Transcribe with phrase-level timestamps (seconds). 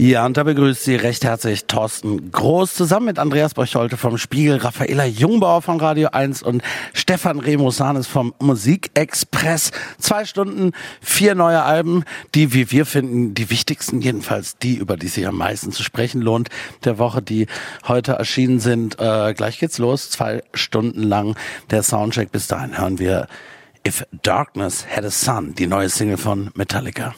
[0.00, 4.58] Ja, und da begrüßt Sie recht herzlich Thorsten Groß zusammen mit Andreas Borcholte vom Spiegel,
[4.58, 6.62] Raffaela Jungbauer von Radio 1 und
[6.92, 9.72] Stefan Remosanes vom Musikexpress.
[9.98, 10.70] Zwei Stunden,
[11.00, 12.04] vier neue Alben,
[12.36, 16.22] die, wie wir finden, die wichtigsten, jedenfalls die, über die sich am meisten zu sprechen
[16.22, 16.48] lohnt,
[16.84, 17.48] der Woche, die
[17.88, 19.00] heute erschienen sind.
[19.00, 21.34] Äh, gleich geht's los, zwei Stunden lang
[21.70, 22.30] der Soundcheck.
[22.30, 23.26] Bis dahin hören wir
[23.84, 27.16] If Darkness Had a Sun, die neue Single von Metallica.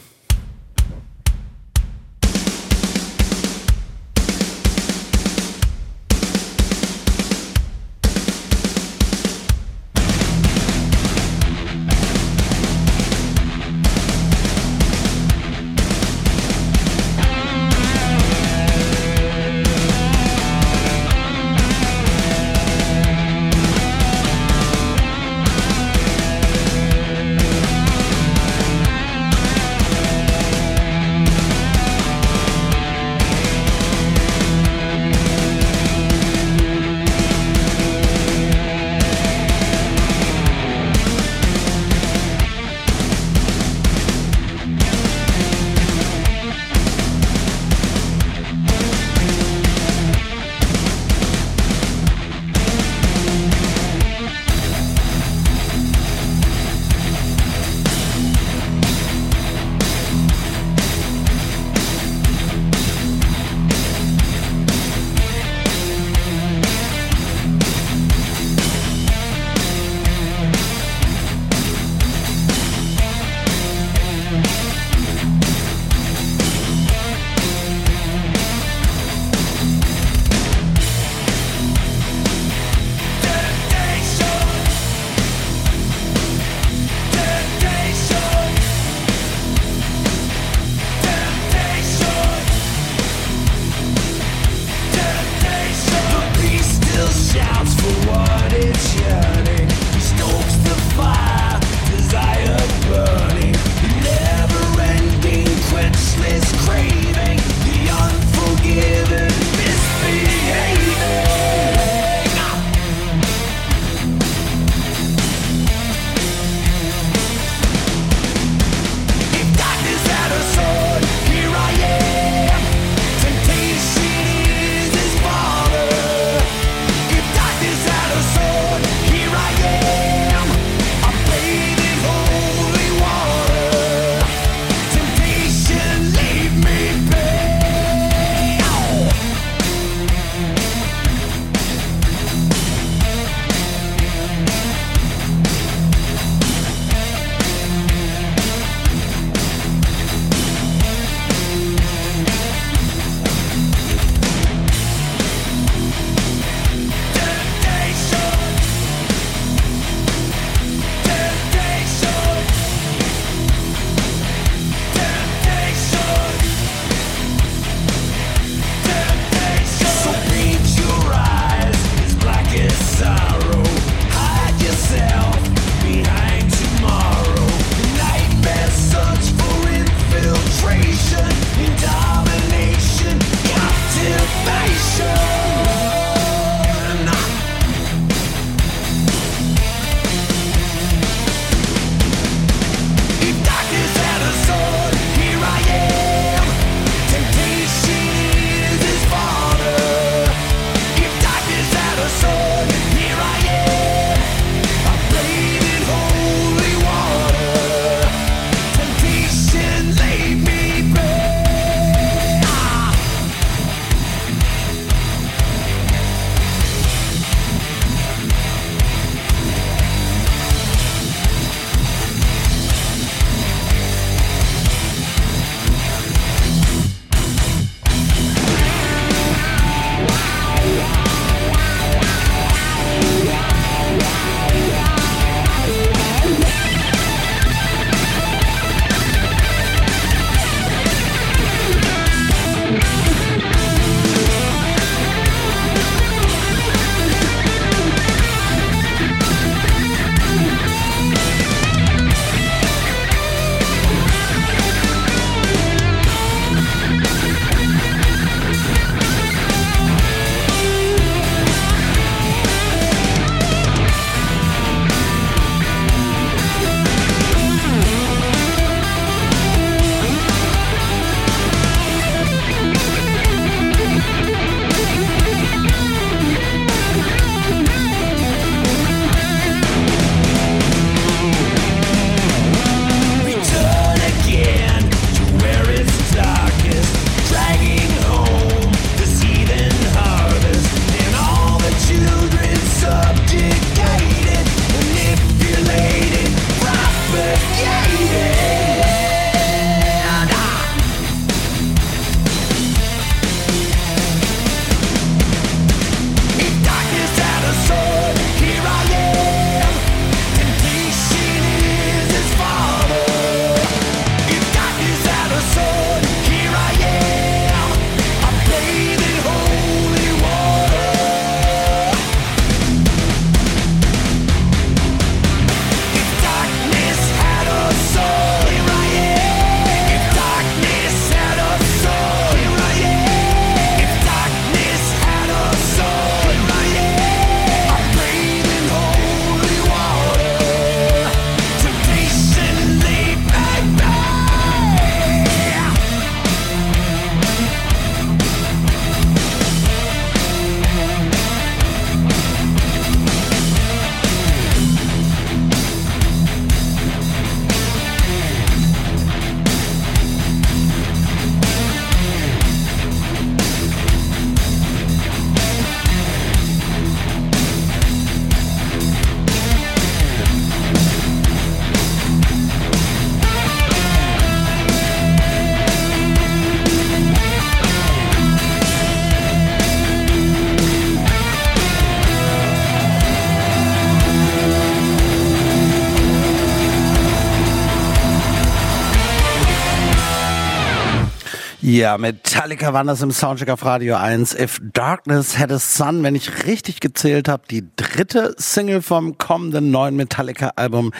[391.70, 394.34] Ja, Metallica waren das im Soundcheck auf Radio 1.
[394.34, 399.70] If Darkness Had a Sun, wenn ich richtig gezählt habe, die dritte Single vom kommenden
[399.70, 400.92] neuen Metallica-Album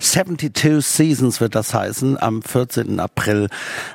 [0.00, 3.00] 72 Seasons wird das heißen, am 14.
[3.00, 3.48] April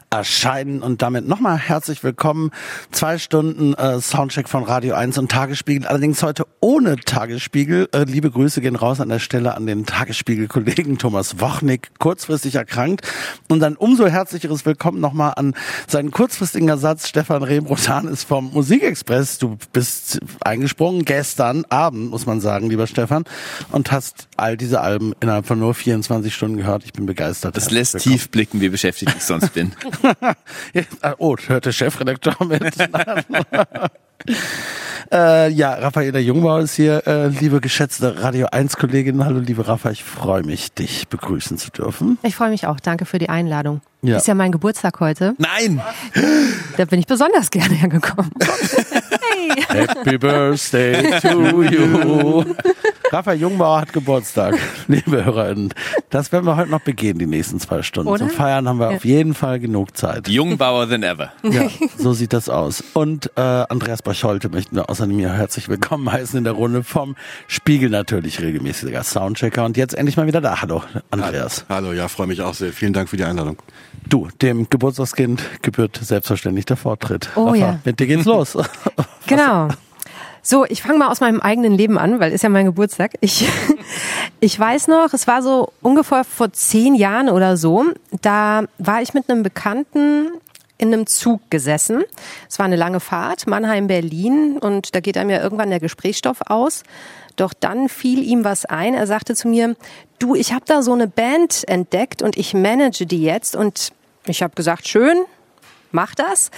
[0.10, 0.82] erscheinen.
[0.82, 2.50] Und damit nochmal herzlich willkommen.
[2.92, 5.88] Zwei Stunden äh, Soundcheck von Radio 1 und Tagesspiegel.
[5.88, 7.90] Allerdings heute ohne Tagesspiegel.
[7.92, 13.08] Äh, liebe Grüße gehen raus an der Stelle an den Tagesspiegel-Kollegen Thomas Wochnick, kurzfristig erkrankt.
[13.50, 15.54] Und dann umso herzlicheres Willkommen nochmal an
[15.88, 19.40] seinen kurzfristigen Ersatz Stefan Rehm-Rotan ist vom Musikexpress.
[19.40, 23.26] Du bist eingesprungen gestern Abend, muss man sagen, lieber Stefan,
[23.74, 26.86] und hast all diese Alben innerhalb von nur 24 Stunden gehört.
[26.86, 27.58] Ich bin begeistert.
[27.58, 29.74] Das lässt tief blicken, wie beschäftigt ich sonst bin.
[31.18, 32.74] oh, hört der Chefredakteur mit.
[35.12, 39.24] Äh, ja, Raffaela Jungbauer ist hier, äh, liebe geschätzte Radio 1 Kollegin.
[39.24, 42.18] Hallo, liebe Rafa, ich freue mich, dich begrüßen zu dürfen.
[42.24, 42.80] Ich freue mich auch.
[42.80, 43.82] Danke für die Einladung.
[44.02, 44.18] Ja.
[44.18, 45.36] Ist ja mein Geburtstag heute.
[45.38, 45.82] Nein!
[46.78, 48.32] Da bin ich besonders gerne hergekommen.
[49.22, 49.86] hey.
[49.88, 52.56] Happy Birthday to you.
[53.14, 54.58] Raphael Jungbauer hat Geburtstag,
[54.88, 55.72] liebe HörerInnen.
[56.10, 58.10] Das werden wir heute noch begehen, die nächsten zwei Stunden.
[58.10, 58.28] Oder?
[58.28, 58.96] Zum Feiern haben wir ja.
[58.96, 60.28] auf jeden Fall genug Zeit.
[60.28, 61.32] Jungbauer than ever.
[61.44, 62.84] Ja, so sieht das aus.
[62.94, 67.16] Und äh, Andreas Barcholte möchten wir außerdem hier herzlich willkommen heißen in der Runde vom
[67.48, 69.64] Spiegel natürlich regelmäßiger Soundchecker.
[69.64, 70.64] Und jetzt endlich mal wieder da.
[70.64, 71.66] Hallo, Andreas.
[71.70, 72.74] Hallo, ja, freue mich auch sehr.
[72.74, 73.62] Vielen Dank für die Einladung.
[74.10, 77.30] Du, dem Geburtstagskind gebührt selbstverständlich der Vortritt.
[77.36, 77.80] Oh Rafa, ja.
[77.86, 78.58] Mit dir geht's los.
[79.28, 79.70] Genau.
[80.46, 83.14] So, ich fange mal aus meinem eigenen Leben an, weil ist ja mein Geburtstag.
[83.22, 83.48] Ich,
[84.42, 87.86] ich weiß noch, es war so ungefähr vor zehn Jahren oder so.
[88.22, 90.32] Da war ich mit einem Bekannten
[90.78, 92.04] in einem Zug gesessen.
[92.50, 96.84] Es war eine lange Fahrt, Mannheim-Berlin, und da geht einem ja irgendwann der Gesprächsstoff aus.
[97.38, 98.94] Doch dann fiel ihm was ein.
[98.96, 99.78] Er sagte zu mir,
[100.20, 103.56] du, ich habe da so eine Band entdeckt und ich manage die jetzt.
[103.56, 103.94] Und
[104.28, 105.18] ich habe gesagt, schön,
[105.94, 106.52] mach das.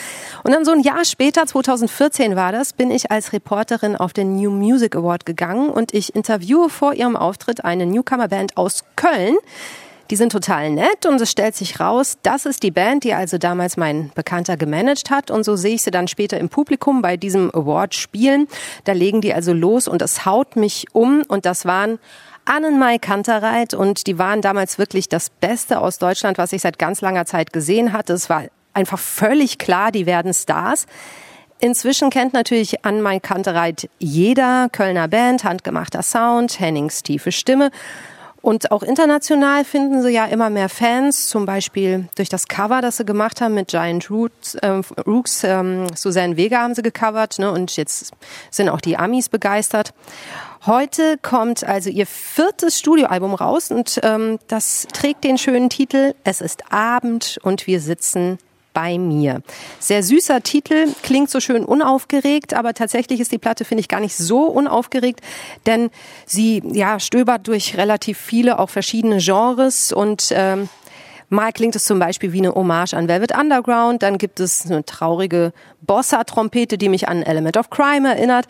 [0.44, 4.36] Und dann so ein Jahr später, 2014 war das, bin ich als Reporterin auf den
[4.36, 9.36] New Music Award gegangen und ich interviewe vor ihrem Auftritt eine Newcomer-Band aus Köln.
[10.12, 13.40] Die sind total nett und es stellt sich raus, das ist die Band, die also
[13.40, 17.18] damals mein Bekannter gemanagt hat und so sehe ich sie dann später im Publikum bei
[17.18, 18.48] diesem Award spielen.
[18.84, 21.98] Da legen die also los und es haut mich um und das waren
[22.46, 27.02] Annenmai Kantereit und die waren damals wirklich das Beste aus Deutschland, was ich seit ganz
[27.02, 28.14] langer Zeit gesehen hatte.
[28.14, 28.44] Es war
[28.76, 30.86] einfach völlig klar, die werden Stars.
[31.60, 37.72] Inzwischen kennt natürlich Annenmai Kantereit jeder Kölner Band, handgemachter Sound, Hennings tiefe Stimme.
[38.46, 42.98] Und auch international finden sie ja immer mehr Fans, zum Beispiel durch das Cover, das
[42.98, 47.52] sie gemacht haben mit Giant Roots, äh, Rooks, ähm, Suzanne Vega haben sie gecovert, ne?
[47.52, 48.12] und jetzt
[48.52, 49.96] sind auch die Amis begeistert.
[50.68, 56.40] Heute kommt also ihr viertes Studioalbum raus und ähm, das trägt den schönen Titel Es
[56.40, 58.38] ist Abend und wir sitzen
[58.76, 59.42] bei mir.
[59.80, 64.02] Sehr süßer Titel, klingt so schön unaufgeregt, aber tatsächlich ist die Platte, finde ich, gar
[64.02, 65.22] nicht so unaufgeregt,
[65.66, 65.90] denn
[66.28, 70.70] sie ja, stöbert durch relativ viele, auch verschiedene Genres und ähm,
[71.30, 74.86] Mal klingt es zum Beispiel wie eine Hommage an Velvet Underground, dann gibt es eine
[74.86, 78.46] traurige Bossa-Trompete, die mich an Element of Crime erinnert.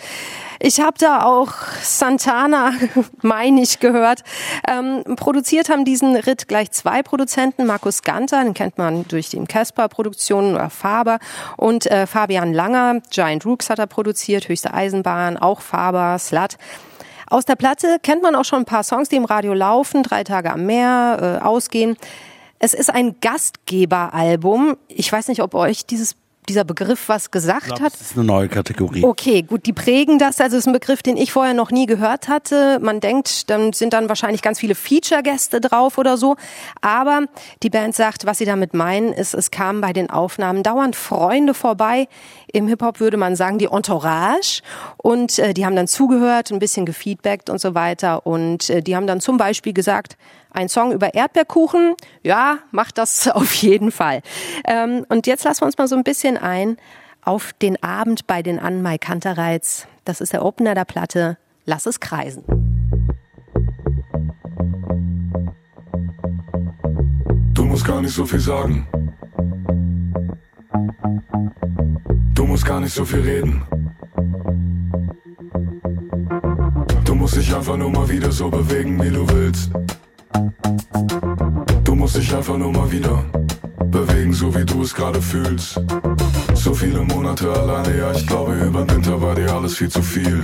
[0.59, 1.51] Ich habe da auch
[1.81, 2.73] Santana,
[3.21, 4.23] meine ich, gehört.
[4.67, 7.65] Ähm, produziert haben diesen Ritt gleich zwei Produzenten.
[7.65, 11.19] Markus Ganter, den kennt man durch den Casper-Produktionen oder Faber.
[11.57, 16.57] Und äh, Fabian Langer, Giant Rooks hat er produziert, Höchste Eisenbahn, auch Faber, Slut.
[17.27, 20.23] Aus der Platte kennt man auch schon ein paar Songs, die im Radio laufen, drei
[20.23, 21.97] Tage am Meer, äh, ausgehen.
[22.59, 24.77] Es ist ein Gastgeberalbum.
[24.87, 26.15] Ich weiß nicht, ob euch dieses
[26.49, 27.93] dieser Begriff was gesagt glaub, hat?
[27.93, 29.03] Das ist eine neue Kategorie.
[29.03, 30.39] Okay, gut, die prägen das.
[30.39, 32.79] Also es ist ein Begriff, den ich vorher noch nie gehört hatte.
[32.81, 36.35] Man denkt, dann sind dann wahrscheinlich ganz viele Feature-Gäste drauf oder so.
[36.81, 37.25] Aber
[37.63, 41.53] die Band sagt, was sie damit meinen, ist, es kamen bei den Aufnahmen dauernd Freunde
[41.53, 42.07] vorbei.
[42.51, 44.61] Im Hip-Hop würde man sagen, die Entourage.
[44.97, 48.25] Und äh, die haben dann zugehört, ein bisschen gefeedbackt und so weiter.
[48.25, 50.17] Und äh, die haben dann zum Beispiel gesagt,
[50.55, 54.21] ein Song über Erdbeerkuchen, ja, macht das auf jeden Fall.
[54.65, 56.77] Ähm, und jetzt lassen wir uns mal so ein bisschen ein
[57.21, 59.87] auf den Abend bei den Anmai Kantereits.
[60.05, 61.37] Das ist der Opener der Platte.
[61.65, 62.43] Lass es kreisen.
[67.53, 68.87] Du musst gar nicht so viel sagen.
[72.35, 73.63] Du musst gar nicht so viel reden.
[77.03, 79.71] Du musst dich einfach nur mal wieder so bewegen, wie du willst.
[81.83, 83.23] Du musst dich einfach nur mal wieder
[83.85, 85.79] bewegen, so wie du es gerade fühlst.
[86.53, 90.01] So viele Monate alleine, ja, ich glaube, über den Winter war dir alles viel zu
[90.01, 90.43] viel.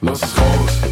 [0.00, 0.83] Lass es raus.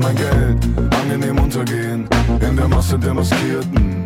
[0.00, 2.08] Verschwende mein Geld, angenehm untergehen.
[2.40, 4.04] In der Masse der Maskierten.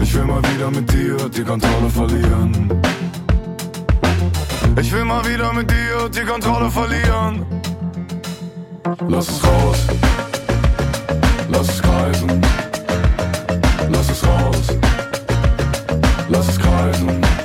[0.00, 2.80] Ich will mal wieder mit dir die Kontrolle verlieren.
[4.80, 7.44] Ich will mal wieder mit dir die Kontrolle verlieren.
[9.08, 9.86] Lass es raus.
[11.48, 12.40] Lass es kreisen.
[13.90, 14.78] Lass es raus.
[16.28, 17.39] Lass es kreisen.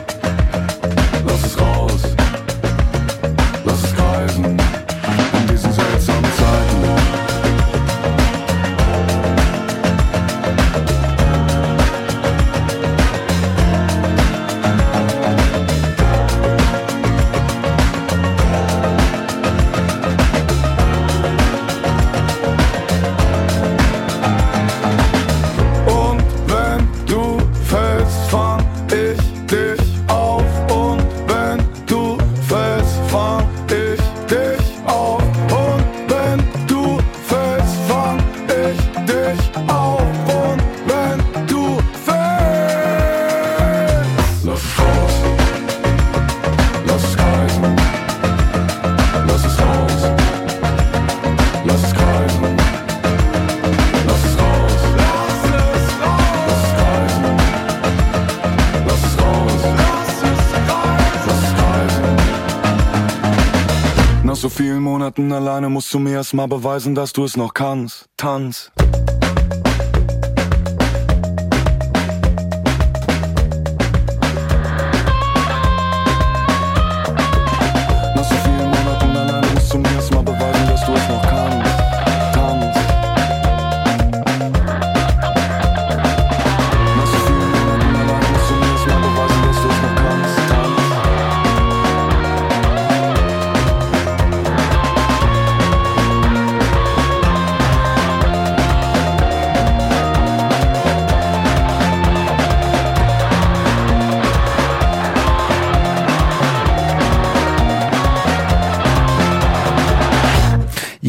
[64.35, 67.53] Nach so vielen Monaten alleine musst du mir erst mal beweisen, dass du es noch
[67.53, 68.09] kannst.
[68.17, 68.69] Tanz.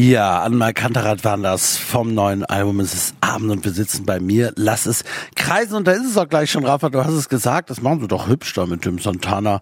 [0.07, 2.79] Ja, Anmal Kantarat waren das vom neuen Album.
[2.79, 4.53] Es ist Abend und wir sitzen bei mir.
[4.55, 5.03] Lass es
[5.35, 7.99] kreisen und da ist es auch gleich schon, Rafa, du hast es gesagt, das machen
[7.99, 9.59] sie doch hübsch da mit dem Santana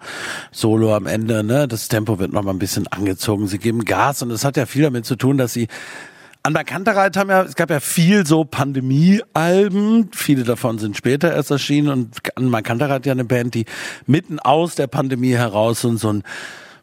[0.52, 1.68] Solo am Ende, ne?
[1.68, 3.48] Das Tempo wird noch mal ein bisschen angezogen.
[3.48, 5.68] Sie geben Gas und es hat ja viel damit zu tun, dass sie
[6.44, 11.50] Anmal Kantereit haben ja, es gab ja viel so Pandemie-Alben, viele davon sind später erst
[11.50, 13.66] erschienen und Anmal Kantereit ja eine Band, die
[14.06, 16.22] mitten aus der Pandemie heraus und so ein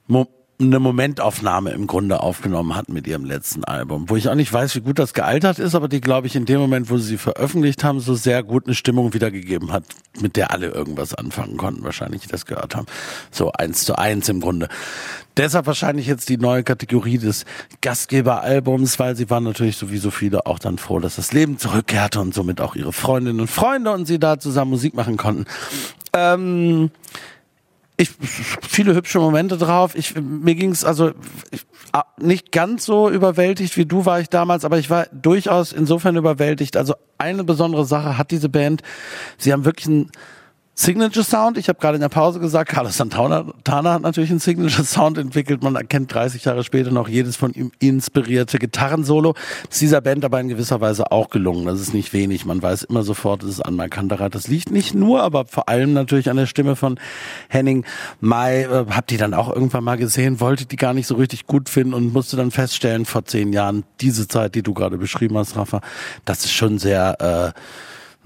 [0.08, 0.26] Mo
[0.60, 4.76] eine Momentaufnahme im Grunde aufgenommen hat mit ihrem letzten Album, wo ich auch nicht weiß,
[4.76, 7.18] wie gut das gealtert ist, aber die, glaube ich, in dem Moment, wo sie sie
[7.18, 9.84] veröffentlicht haben, so sehr gut eine Stimmung wiedergegeben hat,
[10.20, 12.86] mit der alle irgendwas anfangen konnten, wahrscheinlich, die das gehört haben.
[13.30, 14.68] So eins zu eins im Grunde.
[15.36, 17.44] Deshalb wahrscheinlich jetzt die neue Kategorie des
[17.80, 21.58] Gastgeberalbums, weil sie waren natürlich so wie so viele auch dann froh, dass das Leben
[21.58, 25.46] zurückkehrte und somit auch ihre Freundinnen und Freunde und sie da zusammen Musik machen konnten.
[26.14, 26.90] Ähm,
[27.96, 28.10] ich
[28.68, 29.94] viele hübsche Momente drauf.
[29.94, 31.12] Ich mir ging's also
[31.50, 31.66] ich,
[32.18, 36.76] nicht ganz so überwältigt wie du war ich damals, aber ich war durchaus insofern überwältigt.
[36.76, 38.82] Also eine besondere Sache hat diese Band.
[39.38, 40.10] Sie haben wirklich einen
[40.74, 41.58] Signature Sound.
[41.58, 45.18] Ich habe gerade in der Pause gesagt, Carlos Santana Tana hat natürlich einen Signature Sound
[45.18, 45.62] entwickelt.
[45.62, 49.34] Man erkennt 30 Jahre später noch jedes von ihm inspirierte Gitarrensolo.
[49.64, 51.66] Das ist dieser Band aber in gewisser Weise auch gelungen.
[51.66, 52.46] Das ist nicht wenig.
[52.46, 54.34] Man weiß immer sofort, es ist Anmal Kantarat.
[54.34, 56.98] Das liegt nicht nur, aber vor allem natürlich an der Stimme von
[57.48, 57.84] Henning
[58.20, 58.62] Mai.
[58.62, 61.68] Äh, hab die dann auch irgendwann mal gesehen, wollte die gar nicht so richtig gut
[61.68, 65.54] finden und musste dann feststellen, vor zehn Jahren, diese Zeit, die du gerade beschrieben hast,
[65.54, 65.82] Rafa,
[66.24, 67.52] das ist schon sehr...
[67.54, 67.60] Äh,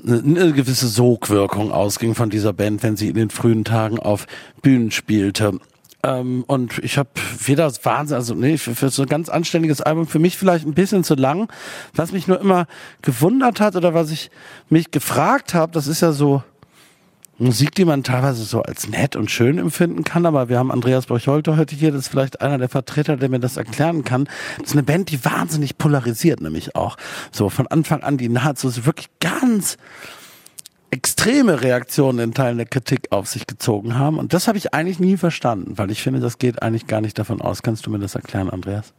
[0.04, 4.26] eine gewisse Sogwirkung ausging von dieser Band, wenn sie in den frühen Tagen auf
[4.62, 5.58] Bühnen spielte.
[6.02, 7.08] Ähm, und ich habe
[7.44, 10.74] weder Wahnsinn, also nee, für, für so ein ganz anständiges Album, für mich vielleicht ein
[10.74, 11.48] bisschen zu lang.
[11.94, 12.66] Was mich nur immer
[13.02, 14.30] gewundert hat oder was ich
[14.68, 16.42] mich gefragt habe, das ist ja so
[17.38, 21.04] Musik, die man teilweise so als nett und schön empfinden kann, aber wir haben Andreas
[21.04, 24.26] Borcholter heute hier, das ist vielleicht einer der Vertreter, der mir das erklären kann.
[24.58, 26.96] Das ist eine Band, die wahnsinnig polarisiert, nämlich auch.
[27.32, 29.76] So von Anfang an, die nahezu so wirklich ganz
[30.90, 34.18] extreme Reaktionen in Teilen der Kritik auf sich gezogen haben.
[34.18, 37.18] Und das habe ich eigentlich nie verstanden, weil ich finde, das geht eigentlich gar nicht
[37.18, 37.62] davon aus.
[37.62, 38.94] Kannst du mir das erklären, Andreas?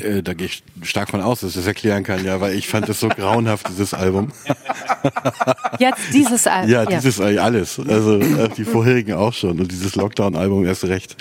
[0.00, 2.68] Äh, da gehe ich stark von aus, dass ich das erklären kann, ja, weil ich
[2.68, 4.32] fand das so grauenhaft, dieses Album.
[5.78, 6.70] Jetzt dieses Album.
[6.70, 7.78] Ja, dieses eigentlich alles.
[7.78, 11.16] Also äh, die vorherigen auch schon und dieses Lockdown-Album erst recht.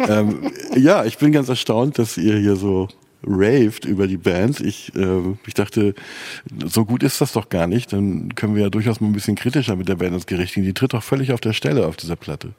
[0.00, 2.88] ähm, ja, ich bin ganz erstaunt, dass ihr hier so
[3.26, 4.60] raved über die Band.
[4.60, 5.94] Ich, äh, ich dachte,
[6.64, 7.92] so gut ist das doch gar nicht.
[7.92, 10.64] Dann können wir ja durchaus mal ein bisschen kritischer mit der Band ins Gericht gehen.
[10.64, 12.52] Die tritt doch völlig auf der Stelle auf dieser Platte.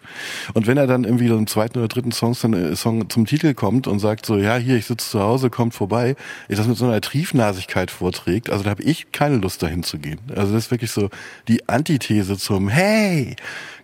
[0.54, 3.54] Und wenn er dann irgendwie so im zweiten oder dritten Song, äh, Song zum Titel
[3.54, 6.16] kommt und sagt so, ja, hier, ich sitze zu Hause, kommt vorbei,
[6.48, 9.98] ich das mit so einer Triefnasigkeit vorträgt, also da habe ich keine Lust dahin zu
[9.98, 10.20] gehen.
[10.36, 11.10] Also das ist wirklich so
[11.48, 13.36] die Antithese zum Hey,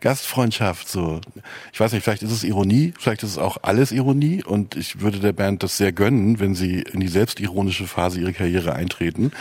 [0.01, 1.21] Gastfreundschaft, so.
[1.73, 5.01] Ich weiß nicht, vielleicht ist es Ironie, vielleicht ist es auch alles Ironie und ich
[5.01, 9.31] würde der Band das sehr gönnen, wenn sie in die selbstironische Phase ihrer Karriere eintreten.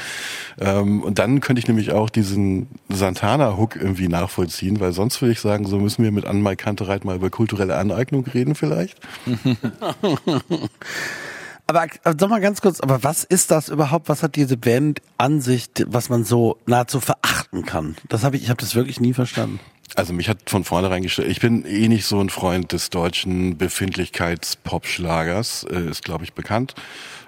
[0.59, 5.41] Ähm, und dann könnte ich nämlich auch diesen Santana-Hook irgendwie nachvollziehen, weil sonst würde ich
[5.41, 8.99] sagen, so müssen wir mit Anmal Kantereit mal über kulturelle Aneignung reden vielleicht.
[11.67, 14.11] Aber sag mal ganz kurz, aber was ist das überhaupt?
[14.11, 17.97] Was hat diese Band an sich, was man so nahezu verachten kann?
[18.11, 19.61] Das habe ich, ich habe das wirklich nie verstanden.
[19.97, 23.59] Also mich hat von vornherein gestellt, ich bin eh nicht so ein Freund des deutschen
[23.59, 26.75] Befindlichkeits-Popschlagers, äh, ist glaube ich bekannt.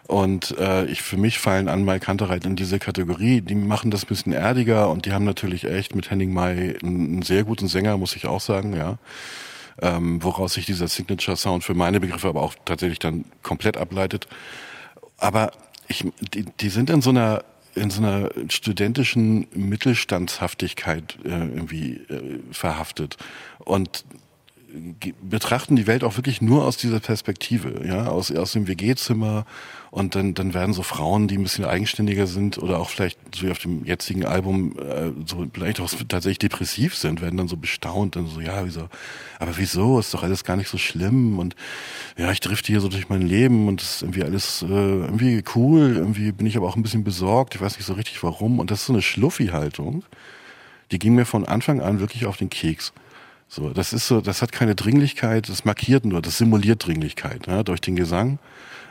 [0.06, 3.40] Und äh, ich für mich fallen an Mai Kantereit in diese Kategorie.
[3.40, 7.22] Die machen das ein bisschen erdiger und die haben natürlich echt mit Henning Mai einen,
[7.22, 8.98] sehr guten Sänger, muss ich auch sagen, ja.
[9.82, 14.26] Ähm, woraus sich dieser Signature Sound für meine Begriffe aber auch tatsächlich dann komplett ableitet.
[15.18, 15.50] Aber
[15.88, 17.44] ich, die, die sind in so einer
[17.76, 23.16] in so einer studentischen Mittelstandshaftigkeit äh, irgendwie äh, verhaftet.
[23.58, 24.04] Und
[25.22, 29.46] betrachten die Welt auch wirklich nur aus dieser Perspektive, ja, aus, aus dem WG-Zimmer
[29.90, 33.46] und dann, dann werden so Frauen, die ein bisschen eigenständiger sind oder auch vielleicht so
[33.46, 37.56] wie auf dem jetzigen Album äh, so vielleicht auch tatsächlich depressiv sind, werden dann so
[37.56, 38.88] bestaunt und so, ja, wieso,
[39.38, 41.56] aber wieso, ist doch alles gar nicht so schlimm und
[42.18, 45.42] ja, ich drifte hier so durch mein Leben und es ist irgendwie alles äh, irgendwie
[45.54, 48.58] cool, irgendwie bin ich aber auch ein bisschen besorgt, ich weiß nicht so richtig warum.
[48.58, 50.04] Und das ist so eine Schluffi-Haltung,
[50.90, 52.92] die ging mir von Anfang an wirklich auf den Keks.
[53.48, 57.62] So, das ist so, das hat keine Dringlichkeit, das markiert nur, das simuliert Dringlichkeit, ja,
[57.62, 58.38] durch den Gesang,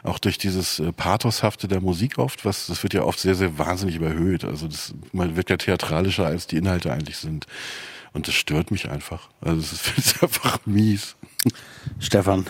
[0.03, 3.57] auch durch dieses äh, Pathoshafte der Musik oft, was, das wird ja oft sehr, sehr
[3.57, 4.45] wahnsinnig überhöht.
[4.45, 7.47] Also das, man wird ja theatralischer, als die Inhalte eigentlich sind.
[8.13, 9.29] Und das stört mich einfach.
[9.41, 11.15] Also es ist, einfach mies.
[11.99, 12.45] Stefan.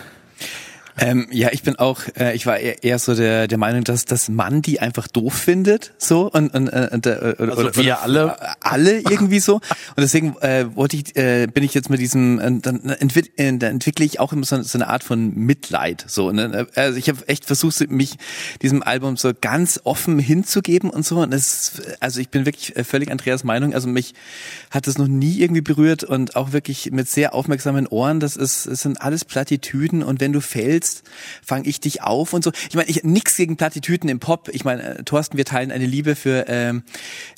[0.98, 4.04] Ähm, ja, ich bin auch, äh, ich war eher, eher so der, der Meinung, dass
[4.04, 7.76] das Mann die einfach doof findet, so und, und, äh, und äh, oder, Also oder,
[7.76, 8.36] wir oder, alle?
[8.40, 9.56] äh, alle irgendwie so.
[9.56, 9.62] Und
[9.98, 13.72] deswegen äh, wollte ich, äh, bin ich jetzt mit diesem, äh, dann, entwick, äh, dann
[13.72, 16.04] entwickle ich auch immer so, so eine Art von Mitleid.
[16.08, 16.66] So, ne?
[16.74, 18.16] Also ich habe echt versucht, mich
[18.62, 21.18] diesem Album so ganz offen hinzugeben und so.
[21.18, 23.74] Und es, also ich bin wirklich äh, völlig Andreas Meinung.
[23.74, 24.14] Also mich
[24.70, 28.20] hat das noch nie irgendwie berührt und auch wirklich mit sehr aufmerksamen Ohren.
[28.20, 30.85] Das ist, es sind alles Plattitüden und wenn du fällst,
[31.44, 32.52] fange ich dich auf und so.
[32.68, 34.48] Ich meine, ich nix gegen Plattitüden im Pop.
[34.52, 36.82] Ich meine, äh, Thorsten, wir teilen eine Liebe für ähm,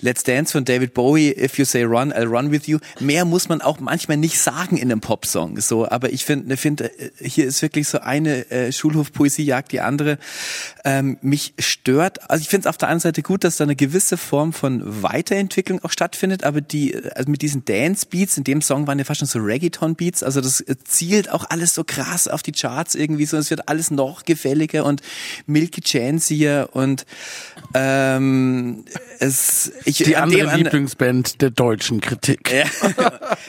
[0.01, 1.31] Let's Dance von David Bowie.
[1.31, 2.79] If you say run, I'll run with you.
[3.01, 5.61] Mehr muss man auch manchmal nicht sagen in einem Popsong.
[5.61, 9.81] So, aber ich finde, finde, äh, hier ist wirklich so eine äh, Schulhofpoesie jagt die
[9.81, 10.19] andere.
[10.85, 12.31] Ähm, mich stört.
[12.31, 15.03] Also ich finde es auf der einen Seite gut, dass da eine gewisse Form von
[15.03, 19.05] Weiterentwicklung auch stattfindet, aber die, also mit diesen Dance Beats in dem Song waren ja
[19.05, 20.23] fast schon so Reggaeton Beats.
[20.23, 23.38] Also das äh, zielt auch alles so krass auf die Charts irgendwie so.
[23.39, 25.03] Es wird alles noch gefälliger und
[25.47, 27.07] Milky Chancier und
[27.75, 28.85] ähm,
[29.19, 32.53] es ich Die an andere dem- an- Lieblingsband der deutschen Kritik.
[32.53, 32.65] ja.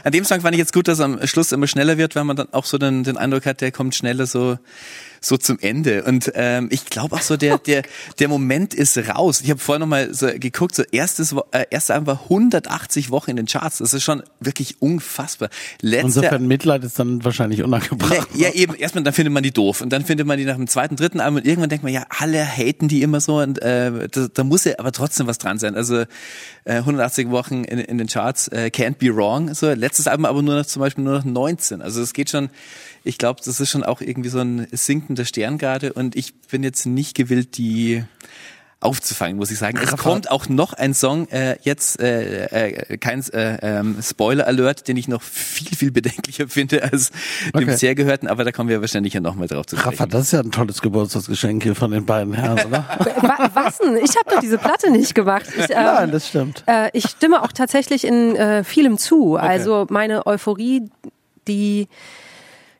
[0.03, 2.35] An dem Song fand ich jetzt gut, dass am Schluss immer schneller wird, weil man
[2.35, 4.57] dann auch so den, den Eindruck hat, der kommt schneller so
[5.21, 6.03] so zum Ende.
[6.03, 7.83] Und ähm, ich glaube auch so, der der
[8.19, 9.41] der Moment ist raus.
[9.41, 13.31] Ich habe vorher noch mal so geguckt, so erstes äh, erste Album war 180 Wochen
[13.31, 13.79] in den Charts.
[13.79, 15.49] Das ist schon wirklich unfassbar.
[15.81, 18.27] Letzte Insofern Mitleid ist dann wahrscheinlich unangebracht.
[18.35, 19.81] ja, ja, eben, erstmal, dann findet man die doof.
[19.81, 22.05] Und dann findet man die nach dem zweiten, dritten Album und irgendwann denkt man, ja,
[22.09, 25.59] alle haten die immer so und äh, da, da muss ja aber trotzdem was dran
[25.59, 25.75] sein.
[25.75, 26.01] Also
[26.65, 29.53] äh, 180 Wochen in, in den Charts, äh, can't be wrong.
[29.53, 31.81] So, letztes Album aber nur noch zum Beispiel nur noch 19.
[31.81, 32.49] Also es geht schon,
[33.09, 36.63] ich glaube, das ist schon auch irgendwie so ein sinkender Stern gerade und ich bin
[36.63, 38.03] jetzt nicht gewillt, die
[38.81, 39.77] aufzufangen, muss ich sagen.
[39.83, 44.95] Es kommt auch noch ein Song, äh, jetzt äh, äh, kein äh, ähm, Spoiler-Alert, den
[44.95, 47.65] ich noch viel, viel bedenklicher finde als dem Okay.
[47.65, 50.09] bisher gehörten, aber da kommen wir wahrscheinlich ja noch mal drauf zu Rafa, sprechen.
[50.11, 52.85] das ist ja ein tolles Geburtstagsgeschenk hier von den beiden Herren, oder?
[53.21, 53.97] Wa- Was denn?
[53.97, 55.43] Ich habe doch diese Platte nicht gemacht.
[55.57, 56.63] Ich, ähm, Nein, das stimmt.
[56.65, 59.35] Äh, ich stimme auch tatsächlich in äh, vielem zu.
[59.35, 60.89] Also meine Euphorie,
[61.49, 61.89] die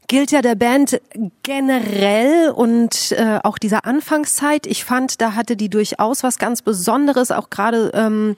[0.10, 1.00] gilt ja der Band
[1.44, 4.66] generell und äh, auch dieser Anfangszeit.
[4.66, 8.36] Ich fand, da hatte die durchaus was ganz Besonderes, auch gerade ähm,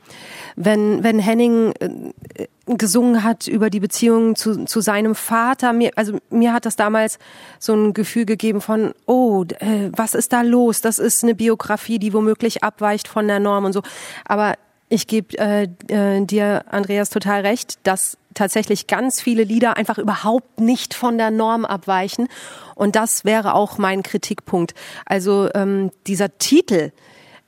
[0.57, 5.71] wenn, wenn Henning äh, gesungen hat über die Beziehung zu, zu seinem Vater.
[5.71, 7.19] Mir, also mir hat das damals
[7.57, 10.81] so ein Gefühl gegeben von, oh, äh, was ist da los?
[10.81, 13.81] Das ist eine Biografie, die womöglich abweicht von der Norm und so.
[14.25, 14.55] Aber
[14.91, 20.59] Ich gebe äh, äh, dir, Andreas, total recht, dass tatsächlich ganz viele Lieder einfach überhaupt
[20.59, 22.27] nicht von der Norm abweichen.
[22.75, 24.73] Und das wäre auch mein Kritikpunkt.
[25.05, 26.91] Also ähm, dieser Titel,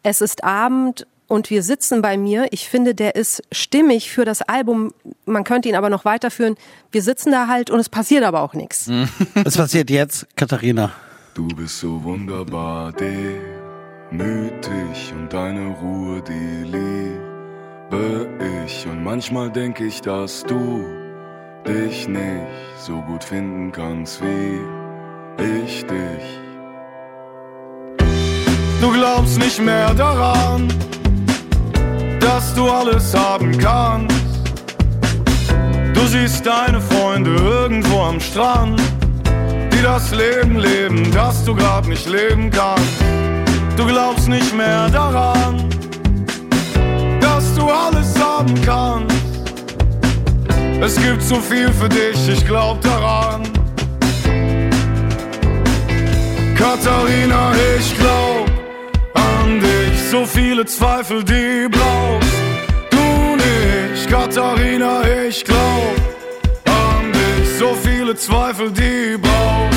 [0.03, 2.47] es ist Abend und wir sitzen bei mir.
[2.51, 4.93] Ich finde, der ist stimmig für das Album.
[5.25, 6.55] Man könnte ihn aber noch weiterführen.
[6.93, 8.89] Wir sitzen da halt und es passiert aber auch nichts.
[9.35, 10.93] Was passiert jetzt, Katharina?
[11.33, 13.43] Du bist so wunderbar, demütig
[15.13, 16.71] und deine Ruhe, die
[17.93, 18.85] liebe ich.
[18.87, 20.83] Und manchmal denke ich, dass du
[21.67, 24.59] dich nicht so gut finden kannst wie
[25.41, 26.39] ich dich.
[28.81, 30.67] Du glaubst nicht mehr daran,
[32.19, 34.13] dass du alles haben kannst.
[35.93, 38.81] Du siehst deine Freunde irgendwo am Strand,
[39.71, 43.01] die das Leben leben, das du grad nicht leben kannst.
[43.77, 45.72] Du glaubst nicht mehr daran,
[47.63, 49.15] du alles haben kannst.
[50.81, 53.43] Es gibt so viel für dich, ich glaub daran.
[56.57, 58.49] Katharina, ich glaub
[59.13, 62.37] an dich, so viele Zweifel, die brauchst
[62.91, 64.09] du nicht.
[64.09, 65.95] Katharina, ich glaub
[66.65, 69.72] an dich, so viele Zweifel, die brauchst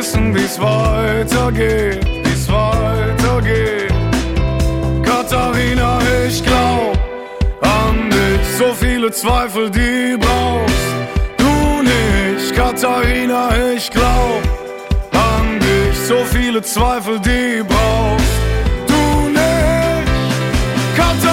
[0.00, 3.92] wissen, wie's weitergeht, wie's weitergeht.
[5.04, 6.96] Katharina, ich glaub
[7.60, 8.46] an dich.
[8.58, 10.88] So viele Zweifel, die brauchst
[11.36, 12.54] du nicht.
[12.56, 14.42] Katharina, ich glaub
[15.12, 15.96] an dich.
[16.08, 18.36] So viele Zweifel, die brauchst
[18.90, 20.08] du nicht.
[20.96, 21.29] Katharina,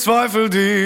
[0.00, 0.79] Zweifel, die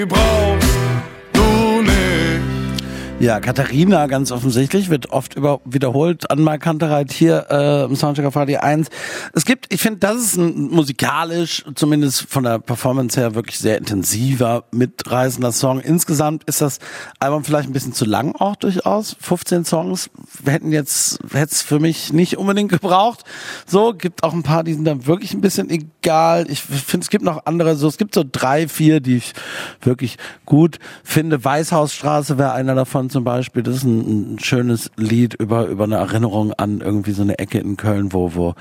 [3.24, 8.36] Ja, Katharina ganz offensichtlich wird oft über, wiederholt an Markanterheit hier äh, im Soundcheck auf
[8.36, 8.88] Radio 1.
[9.32, 13.78] Es gibt, ich finde, das ist ein musikalisch, zumindest von der Performance her, wirklich sehr
[13.78, 15.80] intensiver, mitreißender Song.
[15.80, 16.80] Insgesamt ist das
[17.18, 19.16] Album vielleicht ein bisschen zu lang auch durchaus.
[19.18, 20.10] 15 Songs
[20.44, 23.24] hätten jetzt, hätte es für mich nicht unbedingt gebraucht.
[23.66, 26.44] So, gibt auch ein paar, die sind dann wirklich ein bisschen egal.
[26.50, 29.32] Ich finde, es gibt noch andere, so, es gibt so drei, vier, die ich
[29.80, 31.42] wirklich gut finde.
[31.42, 33.62] Weißhausstraße wäre einer davon zum Beispiel.
[33.62, 37.58] Das ist ein, ein schönes Lied über, über eine Erinnerung an irgendwie so eine Ecke
[37.58, 38.54] in Köln, wo, wo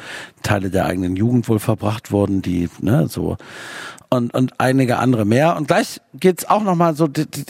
[0.44, 3.38] Teile der eigenen Jugend wohl verbracht wurden, die, ne, so,
[4.10, 5.58] und, und einige andere mehr.
[5.58, 7.46] Und gleich geht's auch nochmal so, die, die,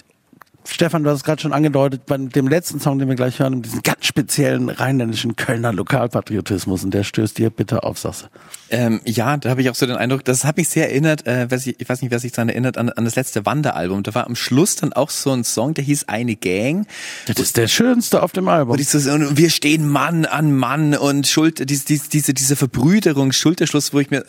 [0.65, 3.55] Stefan, du hast es gerade schon angedeutet, bei dem letzten Song, den wir gleich hören,
[3.55, 6.85] um diesen ganz speziellen rheinländischen Kölner Lokalpatriotismus.
[6.85, 8.29] Und der stößt dir bitte auf, Sasse.
[8.73, 11.49] Ähm, ja, da habe ich auch so den Eindruck, das hat mich sehr erinnert, äh,
[11.51, 14.01] weiß ich, ich weiß nicht, wer sich daran erinnert, an, an das letzte Wanderalbum.
[14.01, 16.87] Da war am Schluss dann auch so ein Song, der hieß Eine Gang.
[17.27, 18.71] Das ist der schönste auf dem Album.
[18.71, 23.93] Und, dieses, und wir stehen Mann an Mann und Schuld, diese, diese, diese, Verbrüderung, Schulterschluss,
[23.93, 24.25] wo ich mir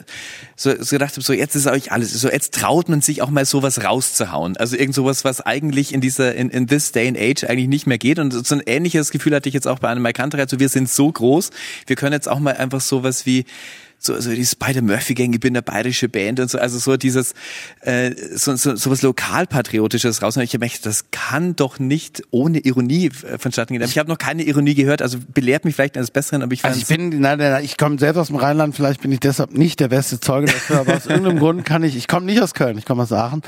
[0.57, 3.31] so, so gedacht habe, so jetzt ist euch alles, so jetzt traut man sich auch
[3.31, 4.59] mal sowas rauszuhauen.
[4.59, 7.87] Also irgend sowas, was eigentlich in dieser, in, in this day and age eigentlich nicht
[7.87, 8.19] mehr geht.
[8.19, 10.91] Und so ein ähnliches Gefühl hatte ich jetzt auch bei einem Hunter, so wir sind
[10.91, 11.49] so groß,
[11.87, 13.47] wir können jetzt auch mal einfach sowas wie
[14.05, 17.33] so, so die Spider-Murphy-Gang, ich bin eine bayerische Band und so, also so dieses,
[17.81, 20.37] äh, so, so, so was Lokalpatriotisches raus.
[20.37, 23.83] Und ich habe gedacht, das kann doch nicht ohne Ironie äh, vonstatten gehen.
[23.83, 26.79] Ich habe noch keine Ironie gehört, also belehrt mich vielleicht eines Besseren, aber ich Also
[26.79, 29.57] ich bin, nein, nein, nein, ich komme selbst aus dem Rheinland, vielleicht bin ich deshalb
[29.57, 32.53] nicht der beste Zeuge dafür, aber aus irgendeinem Grund kann ich, ich komme nicht aus
[32.53, 33.43] Köln, ich komme aus Aachen,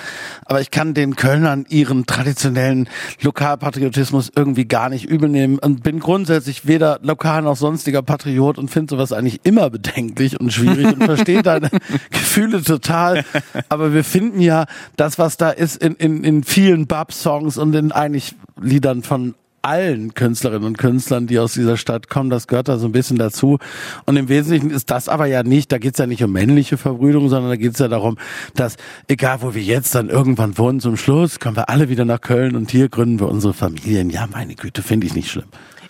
[0.45, 2.89] aber ich kann den Kölnern ihren traditionellen
[3.21, 8.71] Lokalpatriotismus irgendwie gar nicht übel nehmen und bin grundsätzlich weder lokal noch sonstiger Patriot und
[8.71, 11.71] finde sowas eigentlich immer bedenklich und schwierig und verstehe deine
[12.11, 13.25] Gefühle total.
[13.69, 17.93] Aber wir finden ja das, was da ist, in, in, in vielen Bub-Songs und in
[17.93, 19.35] eigentlich Liedern von
[19.67, 23.19] allen Künstlerinnen und Künstlern, die aus dieser Stadt kommen, das gehört da so ein bisschen
[23.19, 23.59] dazu.
[24.05, 27.29] Und im Wesentlichen ist das aber ja nicht, da geht's ja nicht um männliche Verbrüderung,
[27.29, 28.17] sondern da geht's ja darum,
[28.55, 28.77] dass
[29.09, 32.55] egal wo wir jetzt dann irgendwann wohnen, zum Schluss kommen wir alle wieder nach Köln
[32.55, 34.11] und hier gründen wir unsere Familien.
[34.11, 35.47] Ja, meine Güte, finde ich nicht schlimm.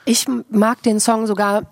[0.06, 1.64] Ich mag den Song sogar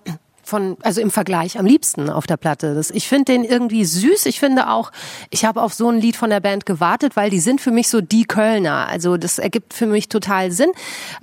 [0.45, 2.75] von, also im Vergleich am liebsten auf der Platte.
[2.75, 4.25] Das, ich finde den irgendwie süß.
[4.25, 4.91] Ich finde auch,
[5.29, 7.89] ich habe auf so ein Lied von der Band gewartet, weil die sind für mich
[7.89, 8.87] so die Kölner.
[8.87, 10.71] Also das ergibt für mich total Sinn.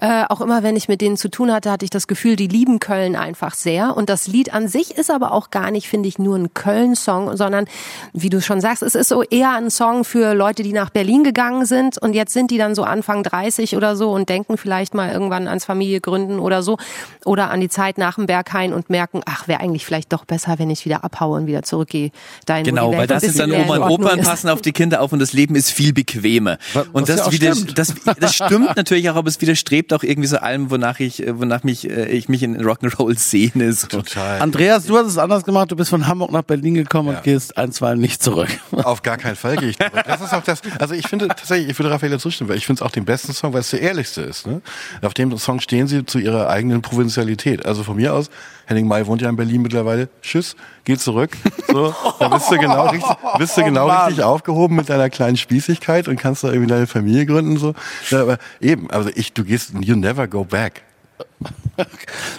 [0.01, 2.49] Äh, auch immer, wenn ich mit denen zu tun hatte, hatte ich das Gefühl, die
[2.49, 3.97] lieben Köln einfach sehr.
[3.97, 7.37] Und das Lied an sich ist aber auch gar nicht, finde ich, nur ein Köln-Song,
[7.37, 7.67] sondern,
[8.13, 11.25] wie du schon sagst, es ist so eher ein Song für Leute, die nach Berlin
[11.25, 14.95] gegangen sind und jetzt sind die dann so Anfang 30 oder so und denken vielleicht
[14.95, 16.79] mal irgendwann ans Familie gründen oder so
[17.25, 20.59] oder an die Zeit nach dem Berghain und merken, ach, wäre eigentlich vielleicht doch besser,
[20.59, 22.11] wenn ich wieder abhaue und wieder zurückgehe.
[22.47, 24.27] Dahin, Genau, weil das ist dann Oma und ist.
[24.27, 26.59] passen auf die Kinder auf und das Leben ist viel bequemer.
[26.73, 27.79] Was Und ja das, auch wieder, stimmt.
[27.79, 31.39] das, das stimmt natürlich auch, aber es widerstrebt auch irgendwie so allem, wonach ich, äh,
[31.39, 33.73] wonach mich, äh, ich mich in Rock'n'Roll sehne.
[33.73, 33.87] So.
[33.89, 34.41] Total.
[34.41, 35.71] Andreas, du hast es anders gemacht.
[35.71, 37.17] Du bist von Hamburg nach Berlin gekommen Ja.
[37.19, 38.49] und gehst ein, zwei nicht zurück.
[38.73, 39.93] Auf gar keinen Fall gehe ich zurück.
[40.07, 40.61] Das ist auch das.
[40.79, 43.33] Also ich finde tatsächlich, ich würde Raffaella zustimmen, weil ich finde es auch den besten
[43.33, 44.47] Song, weil es der ehrlichste ist.
[44.47, 44.61] Ne?
[45.03, 47.67] Auf dem Song stehen sie zu ihrer eigenen Provinzialität.
[47.67, 48.31] Also von mir aus,
[48.73, 50.09] Henning May wohnt ja in Berlin mittlerweile.
[50.23, 51.37] Tschüss, geh zurück.
[51.69, 54.07] So, da bist du genau richtig, bist du genau Mann.
[54.07, 57.57] richtig aufgehoben mit deiner kleinen Spießigkeit und kannst da irgendwie deine Familie gründen.
[57.59, 57.75] So.
[58.11, 60.83] Ja, aber eben, also ich, du gehst, you never go back.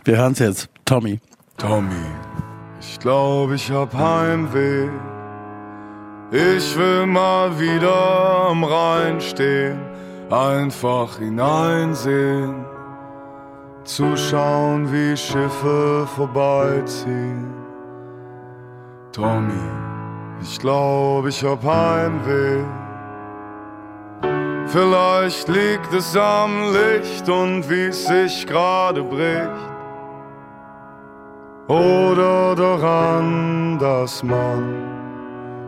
[0.04, 0.70] Wir hören's jetzt.
[0.86, 1.20] Tommy.
[1.58, 1.94] Tommy,
[2.82, 4.90] ich glaube, ich hab Heimweh.
[6.32, 9.80] Ich will mal wieder am Rhein stehen,
[10.32, 12.66] einfach hineinsehen,
[13.86, 17.54] zuschauen, wie Schiffe vorbeiziehen.
[19.12, 19.54] Tommy,
[20.42, 22.64] ich glaube, ich hab Heimweh.
[24.68, 29.74] Vielleicht liegt es am Licht und wie es sich gerade bricht.
[31.68, 34.94] Oder daran, dass man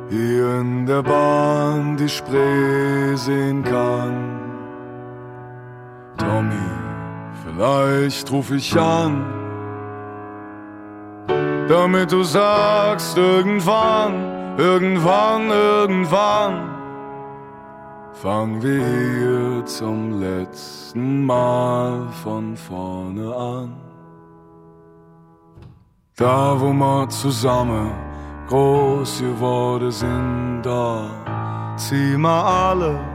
[0.09, 4.39] hier in der Bahn die Spree sehen kann.
[6.17, 6.84] Tommy,
[7.55, 9.23] vielleicht ruf ich an,
[11.69, 16.69] damit du sagst, irgendwann, irgendwann, irgendwann,
[18.11, 23.73] fangen wir hier zum letzten Mal von vorne an.
[26.17, 27.91] Da, wo wir zusammen
[28.47, 31.09] groß geworden sind, da
[31.77, 33.14] ziehen wir alle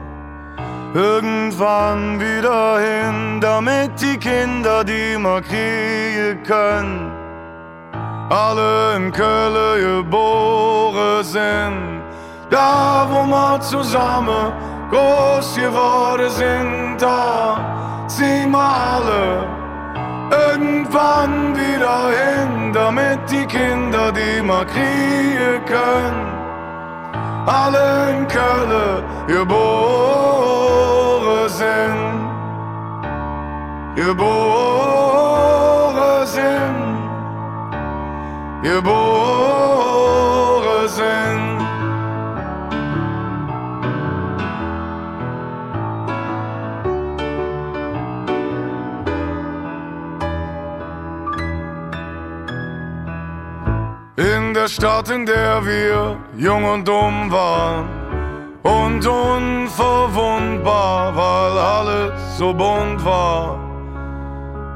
[0.95, 7.13] irgendwann wieder hin, damit die Kinder, die wir kriegen können,
[8.29, 12.01] alle in Köln geboren sind.
[12.51, 14.53] Da, wo wir zusammen
[14.91, 19.47] groß geworden sind, da ziehen wir alle
[20.31, 26.40] irgendwann wieder hin, damit die Kinder, die wir kriegen können,
[27.47, 30.69] alle in Köln geboren
[31.49, 32.31] sind.
[33.97, 35.07] Geboren
[36.27, 37.01] sind.
[38.63, 39.80] Geboren
[54.21, 57.89] In der Stadt, in der wir jung und dumm waren
[58.63, 63.59] und unverwundbar, weil alles so bunt war.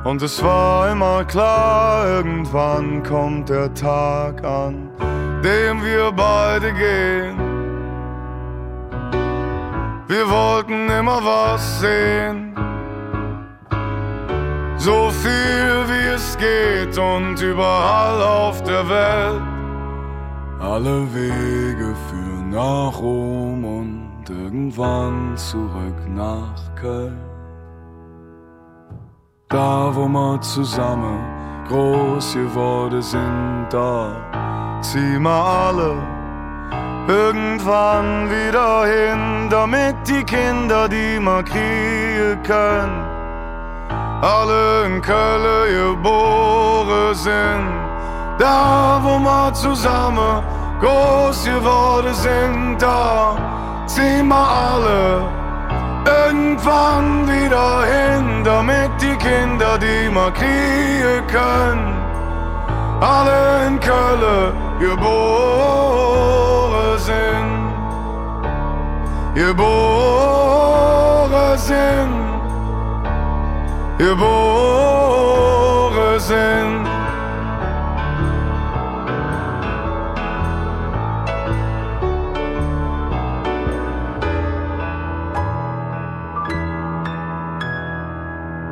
[0.04, 4.88] Und es war immer klar, irgendwann kommt der Tag an,
[5.44, 7.38] dem wir beide gehen.
[10.08, 12.54] Wir wollten immer was sehen,
[14.84, 19.42] so viel wie es geht und überall auf der Welt.
[20.60, 27.18] Alle Wege führen nach Rom und irgendwann zurück nach Köln.
[29.48, 31.18] Da, wo wir zusammen
[31.68, 35.92] groß geworden sind, da zieh mal alle
[37.08, 43.13] irgendwann wieder hin, damit die Kinder, die man kriegen können,
[44.24, 47.68] alle in Köln geboren sind.
[48.38, 50.42] Da, wo wir zusammen
[50.80, 53.36] groß geworden sind, da
[53.86, 55.26] ziehen wir alle
[56.06, 61.94] irgendwann wieder hin, damit die Kinder, die wir kriegen können,
[63.00, 65.88] alle in Köln geboren
[66.98, 67.74] sind.
[69.34, 70.78] Geboren
[71.58, 72.23] sind.
[73.98, 75.84] Geboren
[76.18, 76.84] sind.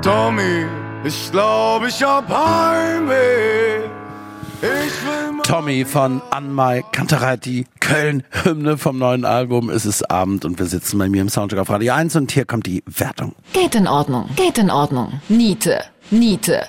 [0.03, 0.67] Tommy,
[1.05, 3.92] ich glaube, ich hab Heimweh.
[5.43, 9.71] Tommy von Anmai Kantereit, die Köln-Hymne vom neuen Album.
[9.71, 12.45] Es ist Abend und wir sitzen bei mir im Soundcheck auf Radio 1 und hier
[12.45, 13.35] kommt die Wertung.
[13.53, 15.21] Geht in Ordnung, geht in Ordnung.
[15.29, 16.67] Niete, Niete.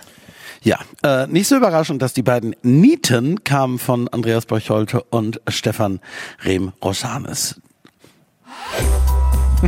[0.64, 6.00] Ja, äh, nicht so überraschend, dass die beiden Nieten kamen von Andreas Borcholte und Stefan
[6.44, 7.62] Rehm-Rosanes.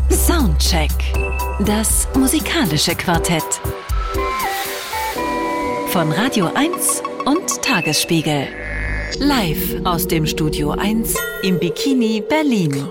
[0.09, 0.91] Soundcheck.
[1.59, 3.43] Das musikalische Quartett.
[5.89, 8.47] Von Radio 1 und Tagesspiegel.
[9.19, 12.87] Live aus dem Studio 1 im Bikini Berlin.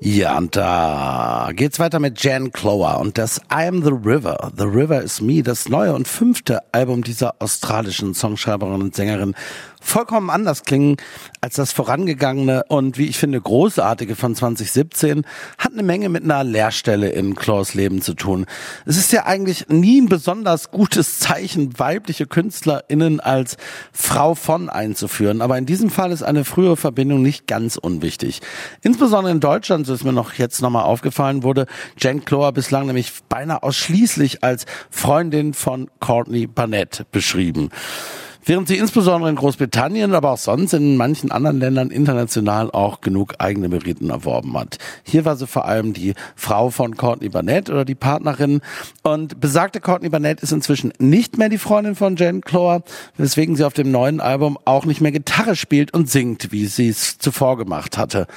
[0.00, 4.52] Ja, und da geht's weiter mit Jan Clower und das I Am the River.
[4.56, 9.34] The River is Me, das neue und fünfte Album dieser australischen Songschreiberin und Sängerin.
[9.80, 10.96] Vollkommen anders klingen
[11.40, 15.24] als das vorangegangene und wie ich finde großartige von 2017,
[15.58, 18.46] hat eine Menge mit einer Leerstelle in Claws Leben zu tun.
[18.84, 23.56] Es ist ja eigentlich nie ein besonders gutes Zeichen, weibliche KünstlerInnen als
[23.92, 28.40] Frau von einzuführen, aber in diesem Fall ist eine frühere Verbindung nicht ganz unwichtig.
[28.82, 31.66] Insbesondere in Deutschland, so ist mir noch jetzt nochmal aufgefallen, wurde
[31.98, 37.70] Jen Clower bislang nämlich beinahe ausschließlich als Freundin von Courtney Barnett beschrieben.
[38.48, 43.34] Während sie insbesondere in Großbritannien, aber auch sonst in manchen anderen Ländern international auch genug
[43.38, 44.78] eigene Meriten erworben hat.
[45.02, 48.60] Hier war sie vor allem die Frau von Courtney Barnett oder die Partnerin.
[49.02, 52.84] Und besagte Courtney Barnett ist inzwischen nicht mehr die Freundin von Jen Clower,
[53.16, 56.88] weswegen sie auf dem neuen Album auch nicht mehr Gitarre spielt und singt, wie sie
[56.88, 58.28] es zuvor gemacht hatte.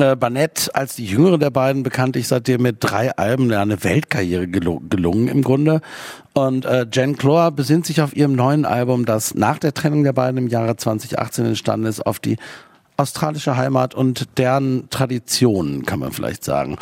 [0.00, 4.80] Äh, Barnett als die jüngere der beiden bekanntlich seitdem mit drei Alben eine Weltkarriere gelu
[4.88, 5.80] gelungen im Grunde.
[6.32, 10.12] Und äh, Jen Clower besinnt sich auf ihrem neuen Album, das nach der Trennung der
[10.12, 12.36] beiden im Jahre 2018 entstanden ist, auf die
[13.00, 16.76] australische Heimat und deren Traditionen, kann man vielleicht sagen.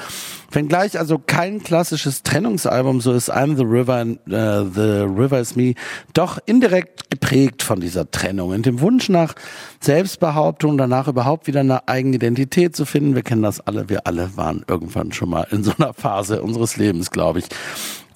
[0.51, 5.57] Wenngleich also kein klassisches Trennungsalbum, so ist I'm the River and uh, The River is
[5.57, 5.75] Me
[6.15, 9.35] doch indirekt geprägt von dieser Trennung und dem Wunsch nach
[9.81, 13.15] Selbstbehauptung, danach überhaupt wieder eine eigene Identität zu finden.
[13.15, 16.77] Wir kennen das alle, wir alle waren irgendwann schon mal in so einer Phase unseres
[16.77, 17.47] Lebens, glaube ich.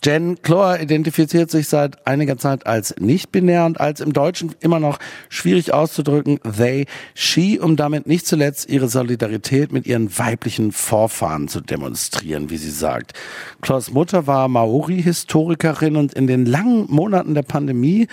[0.04, 4.98] Jen Clower identifiziert sich seit einiger Zeit als nicht-binär und als im Deutschen immer noch
[5.28, 11.60] schwierig auszudrücken they, she, um damit nicht zuletzt ihre Solidarität mit ihren weiblichen Vorfahren zu
[11.60, 13.12] demonstrieren, wie sie sagt.
[13.60, 18.08] Clowers Mutter war Maori-Historikerin und in den langen Monaten der Pandemie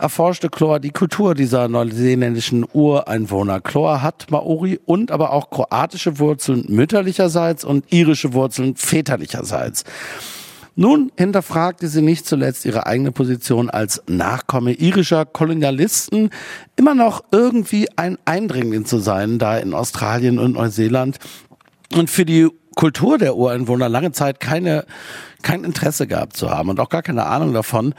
[0.00, 3.60] erforschte Chlor die Kultur dieser neuseeländischen Ureinwohner.
[3.60, 9.84] Chlor hat Maori und aber auch kroatische Wurzeln mütterlicherseits und irische Wurzeln väterlicherseits.
[10.76, 16.30] Nun hinterfragte sie nicht zuletzt ihre eigene Position als Nachkomme irischer Kolonialisten,
[16.76, 21.18] immer noch irgendwie ein Eindringling zu sein, da in Australien und Neuseeland
[21.94, 24.86] und für die Kultur der Ureinwohner lange Zeit keine,
[25.42, 27.94] kein Interesse gehabt zu haben und auch gar keine Ahnung davon,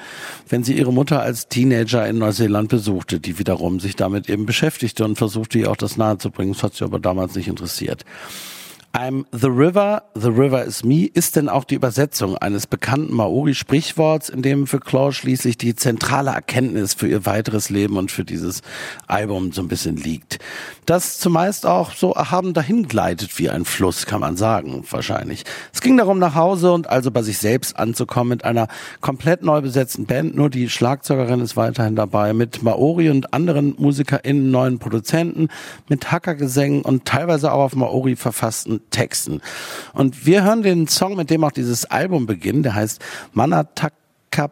[0.48, 5.04] wenn sie ihre Mutter als Teenager in Neuseeland besuchte, die wiederum sich damit eben beschäftigte
[5.04, 6.54] und versuchte ihr auch das nahezubringen.
[6.54, 8.06] Das hat sie aber damals nicht interessiert.
[8.94, 14.28] I'm the River, the River is me ist denn auch die Übersetzung eines bekannten Maori-Sprichworts,
[14.28, 18.62] in dem für Claw schließlich die zentrale Erkenntnis für ihr weiteres Leben und für dieses
[19.08, 20.40] Album so ein bisschen liegt.
[20.86, 25.46] Das zumeist auch so erhaben dahin gleitet wie ein Fluss, kann man sagen, wahrscheinlich.
[25.74, 28.68] Es ging darum, nach Hause und also bei sich selbst anzukommen mit einer
[29.00, 30.36] komplett neu besetzten Band.
[30.36, 35.48] Nur die Schlagzeugerin ist weiterhin dabei, mit Maori und anderen MusikerInnen, neuen Produzenten,
[35.88, 39.42] mit Hackergesängen und teilweise auch auf Maori verfassten Texten.
[39.94, 43.02] Und wir hören den Song, mit dem auch dieses Album beginnt, der heißt
[43.34, 44.52] Manatakap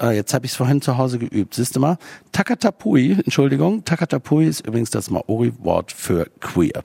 [0.00, 1.54] äh, jetzt habe ich es vorhin zu Hause geübt.
[1.54, 1.98] Siehst du mal?
[2.30, 3.84] Takatapui, Entschuldigung.
[3.84, 6.82] Takatapui ist übrigens das Maori-Wort für queer.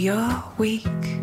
[0.00, 1.19] you're weak.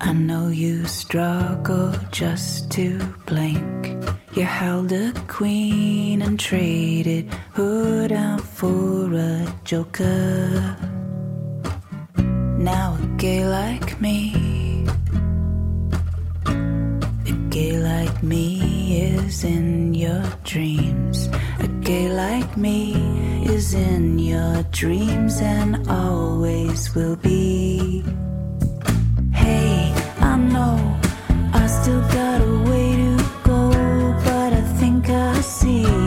[0.00, 3.96] I know you struggle just to blink.
[4.34, 10.76] You held a queen and traded hood out for a joker.
[12.58, 14.86] Now a gay like me,
[16.46, 21.28] a gay like me is in your dreams.
[21.60, 28.02] A gay like me is in your dreams and always will be.
[35.44, 36.03] See.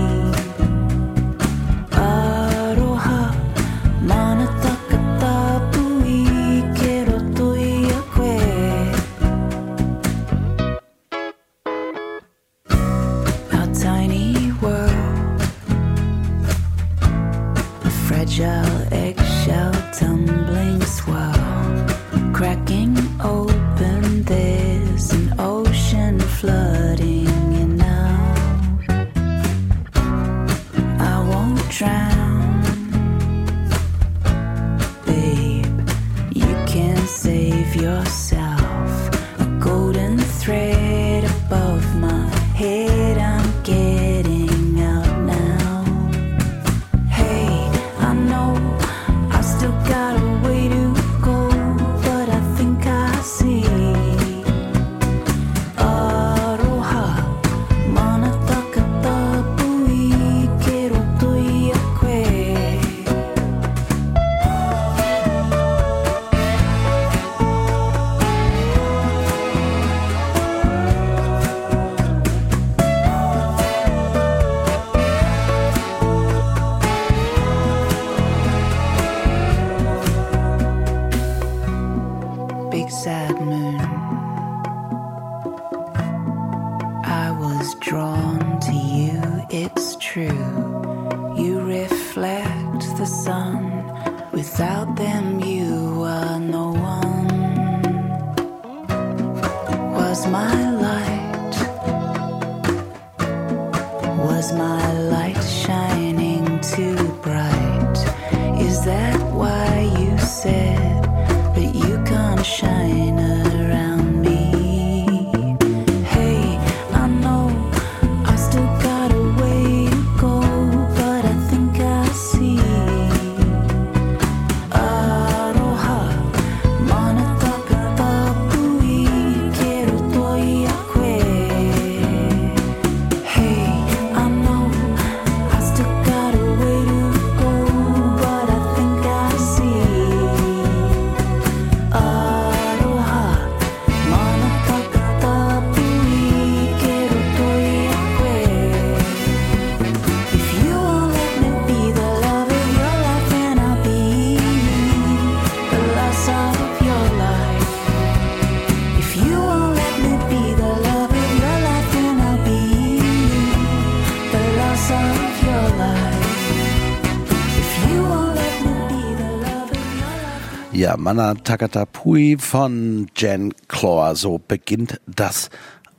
[170.87, 174.15] Ja, Mana Takatapui von Jen Clore.
[174.15, 175.49] So beginnt das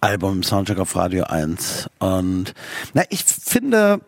[0.01, 1.91] Album Soundtrack auf Radio 1.
[1.99, 2.55] Und
[2.95, 4.01] na, ich finde,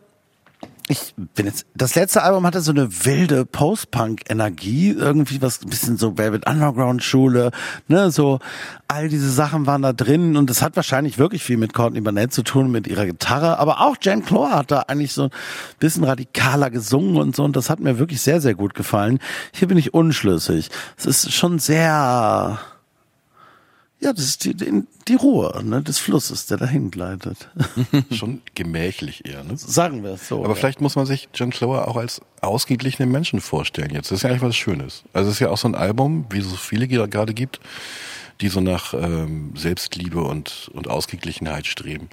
[0.91, 5.97] ich bin jetzt, das letzte Album hatte so eine wilde Post-Punk-Energie, irgendwie was, ein bisschen
[5.97, 7.53] so Velvet Underground-Schule,
[7.87, 8.41] ne, so,
[8.89, 12.33] all diese Sachen waren da drin und das hat wahrscheinlich wirklich viel mit Courtney Barnett
[12.33, 15.31] zu tun, mit ihrer Gitarre, aber auch Jen Clore hat da eigentlich so ein
[15.79, 19.21] bisschen radikaler gesungen und so und das hat mir wirklich sehr, sehr gut gefallen.
[19.53, 20.71] Hier bin ich unschlüssig.
[20.97, 22.59] Es ist schon sehr,
[24.03, 27.51] ja, das ist die, die, die Ruhe ne, des Flusses, der dahin gleitet.
[28.11, 29.59] Schon gemächlich eher, ne?
[29.59, 30.39] Sagen wir es so.
[30.39, 30.55] Aber ja.
[30.55, 34.11] vielleicht muss man sich John Clower auch als ausgeglichenen Menschen vorstellen jetzt.
[34.11, 35.05] Das ist ja eigentlich was Schönes.
[35.13, 37.35] Also es ist ja auch so ein Album, wie es so viele die da gerade
[37.35, 37.61] gibt,
[38.41, 42.09] die so nach ähm, Selbstliebe und, und Ausgeglichenheit streben.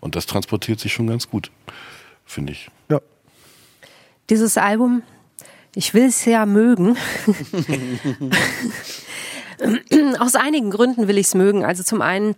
[0.00, 1.52] Und das transportiert sich schon ganz gut,
[2.26, 2.68] finde ich.
[2.90, 3.00] Ja.
[4.28, 5.02] Dieses Album,
[5.76, 6.96] ich will es ja mögen.
[10.18, 11.64] Aus einigen Gründen will ich es mögen.
[11.64, 12.34] Also zum einen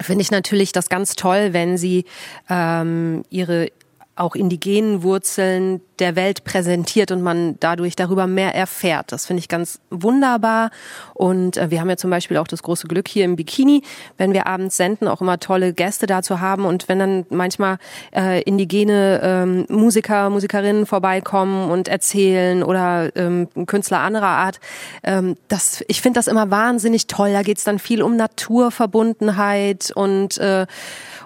[0.00, 2.04] finde ich natürlich das ganz toll, wenn sie
[2.48, 3.70] ähm, ihre
[4.18, 9.10] auch indigenen Wurzeln der Welt präsentiert und man dadurch darüber mehr erfährt.
[9.12, 10.70] Das finde ich ganz wunderbar.
[11.14, 13.82] Und äh, wir haben ja zum Beispiel auch das große Glück hier im Bikini,
[14.16, 16.64] wenn wir abends senden, auch immer tolle Gäste dazu haben.
[16.64, 17.78] Und wenn dann manchmal
[18.14, 24.60] äh, indigene ähm, Musiker, Musikerinnen vorbeikommen und erzählen oder ähm, Künstler anderer Art,
[25.02, 27.32] ähm, das, ich finde das immer wahnsinnig toll.
[27.32, 30.66] Da geht es dann viel um Naturverbundenheit und äh,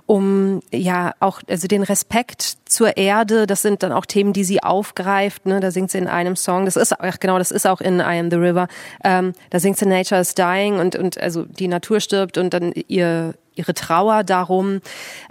[0.07, 3.47] um ja auch also den Respekt zur Erde.
[3.47, 5.47] Das sind dann auch Themen, die sie aufgreift.
[5.47, 5.61] Ne?
[5.61, 6.65] Da singt sie in einem Song.
[6.65, 8.69] Das ist ach genau, das ist auch in I Am the River.
[9.05, 12.73] Ähm, da singt sie Nature is dying und und also die Natur stirbt und dann
[12.89, 14.81] ihr ihre Trauer darum.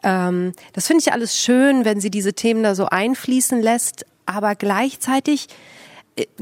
[0.03, 4.55] Ähm, das finde ich alles schön, wenn sie diese Themen da so einfließen lässt, aber
[4.55, 5.47] gleichzeitig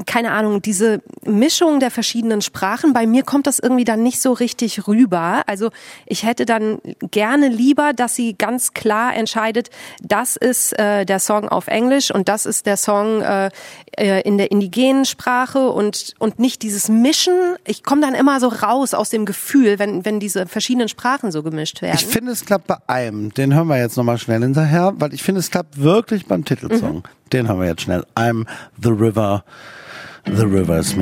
[0.06, 4.32] keine Ahnung, diese Mischung der verschiedenen Sprachen, bei mir kommt das irgendwie dann nicht so
[4.32, 5.42] richtig rüber.
[5.46, 5.70] Also
[6.06, 6.78] ich hätte dann
[7.10, 9.70] gerne lieber, dass sie ganz klar entscheidet,
[10.02, 13.50] das ist äh, der Song auf Englisch und das ist der Song äh,
[13.96, 17.56] äh, in der indigenen Sprache und, und nicht dieses Mischen.
[17.66, 21.42] Ich komme dann immer so raus aus dem Gefühl, wenn, wenn diese verschiedenen Sprachen so
[21.42, 21.98] gemischt werden.
[21.98, 23.32] Ich finde, es klappt bei einem.
[23.34, 27.04] Den hören wir jetzt nochmal schnell hinterher, weil ich finde, es klappt wirklich beim Titelsong.
[27.32, 28.04] Den haben wir jetzt schnell.
[28.16, 28.46] I'm
[28.82, 29.44] the river,
[30.24, 30.96] the river is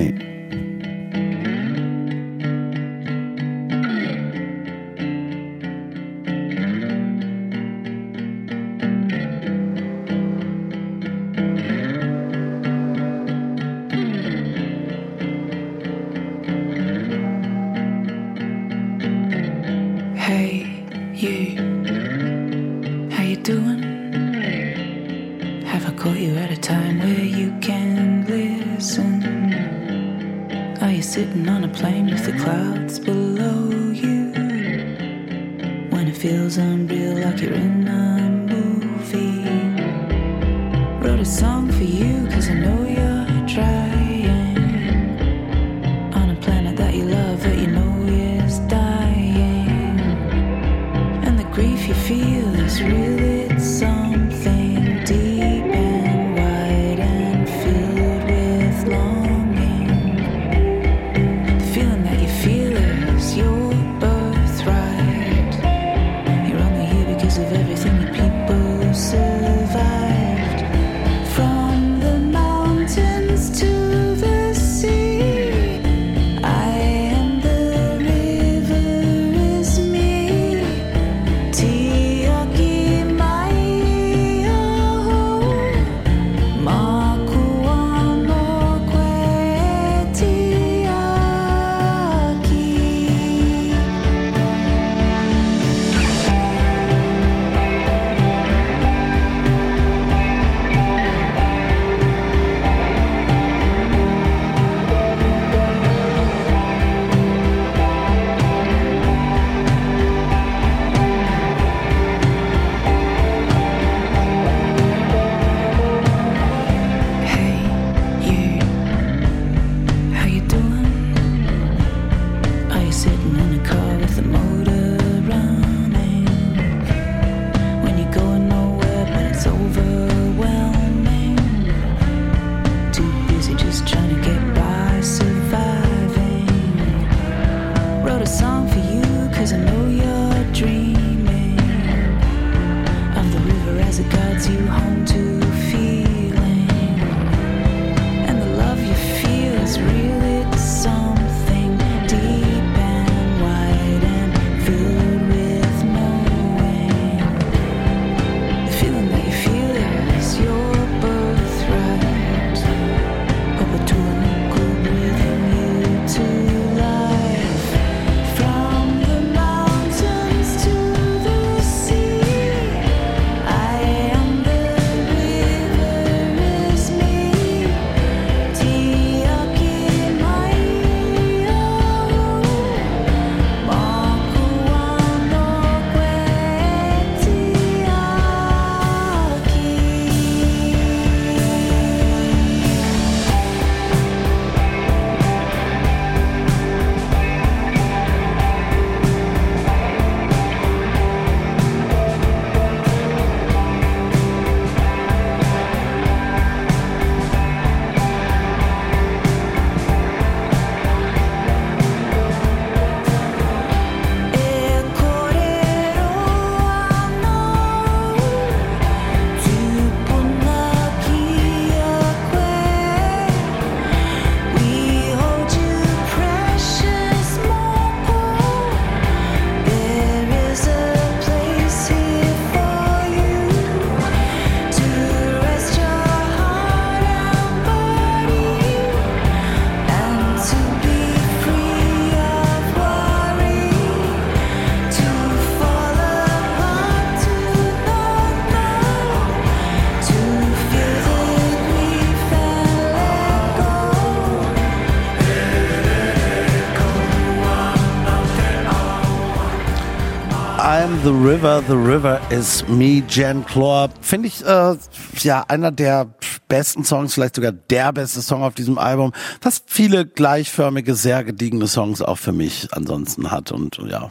[261.29, 263.91] River, the River is me, Jan Clore.
[264.01, 264.77] Finde ich äh,
[265.19, 266.15] ja einer der
[266.49, 269.13] besten Songs, vielleicht sogar der beste Song auf diesem Album,
[269.43, 273.53] was viele gleichförmige, sehr gediegene Songs auch für mich ansonsten hat.
[273.53, 274.11] Und ja,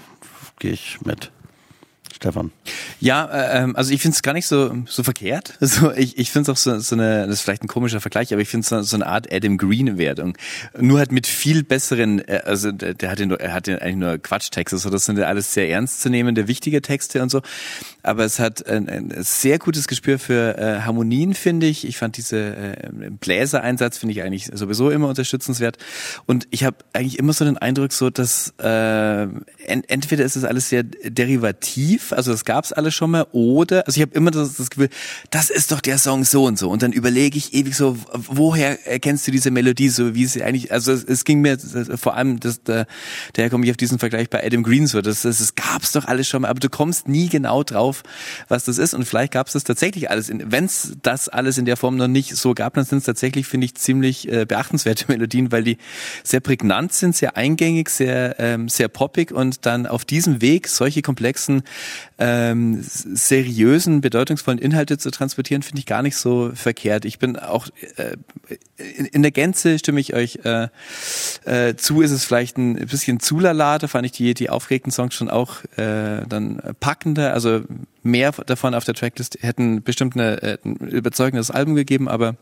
[0.59, 1.31] gehe ich mit.
[2.17, 2.51] Stefan.
[2.99, 5.53] Ja, äh, ähm, also ich finde es gar nicht so so verkehrt.
[5.67, 8.31] Also ich, ich finde es auch so, so eine, das ist vielleicht ein komischer Vergleich,
[8.31, 10.37] aber ich finde es so, so eine Art Adam Green Wertung.
[10.79, 13.97] Nur halt mit viel besseren, äh, also der, der hat nur, er hat ja eigentlich
[13.97, 17.41] nur Quatschtexte, so das sind ja alles sehr ernstzunehmende, wichtige Texte und so.
[18.07, 21.85] Aber es hat ein, ein sehr gutes Gespür für äh, Harmonien, finde ich.
[21.85, 25.77] Ich fand diese äh, Bläsereinsatz finde ich eigentlich sowieso immer unterstützenswert.
[26.25, 30.45] Und ich habe eigentlich immer so den Eindruck, so dass äh, ent, entweder ist es
[30.45, 34.55] alles sehr derivativ, also das gab's alles schon mal, oder also ich habe immer das,
[34.55, 34.89] das Gefühl,
[35.29, 36.69] das ist doch der Song so und so.
[36.69, 40.71] Und dann überlege ich ewig so, woher erkennst du diese Melodie so, wie sie eigentlich,
[40.71, 41.57] also es, es ging mir
[41.95, 42.85] vor allem, das, da,
[43.33, 46.05] daher komme ich auf diesen Vergleich bei Adam Green so, das, das, das gab's doch
[46.05, 47.96] alles schon mal, aber du kommst nie genau drauf,
[48.47, 48.93] was das ist.
[48.93, 52.35] Und vielleicht gab's das tatsächlich alles, wenn es das alles in der Form noch nicht
[52.35, 55.77] so gab, dann sind es tatsächlich, finde ich, ziemlich äh, beachtenswerte Melodien, weil die
[56.23, 61.01] sehr prägnant sind, sehr eingängig, sehr, ähm, sehr poppig und dann auf diesem Weg solche
[61.01, 61.63] komplexen,
[62.19, 67.05] ähm, seriösen, bedeutungsvollen Inhalte zu transportieren, finde ich gar nicht so verkehrt.
[67.05, 68.17] Ich bin auch äh,
[68.77, 70.67] in, in der Gänze stimme ich euch äh,
[71.45, 74.91] äh, zu, ist es vielleicht ein bisschen zu lala, da fand ich die, die aufgeregten
[74.91, 77.61] Songs schon auch äh, dann packender, also
[78.01, 82.35] mehr davon auf der Tracklist hätten bestimmt eine, äh, ein überzeugendes Album gegeben, aber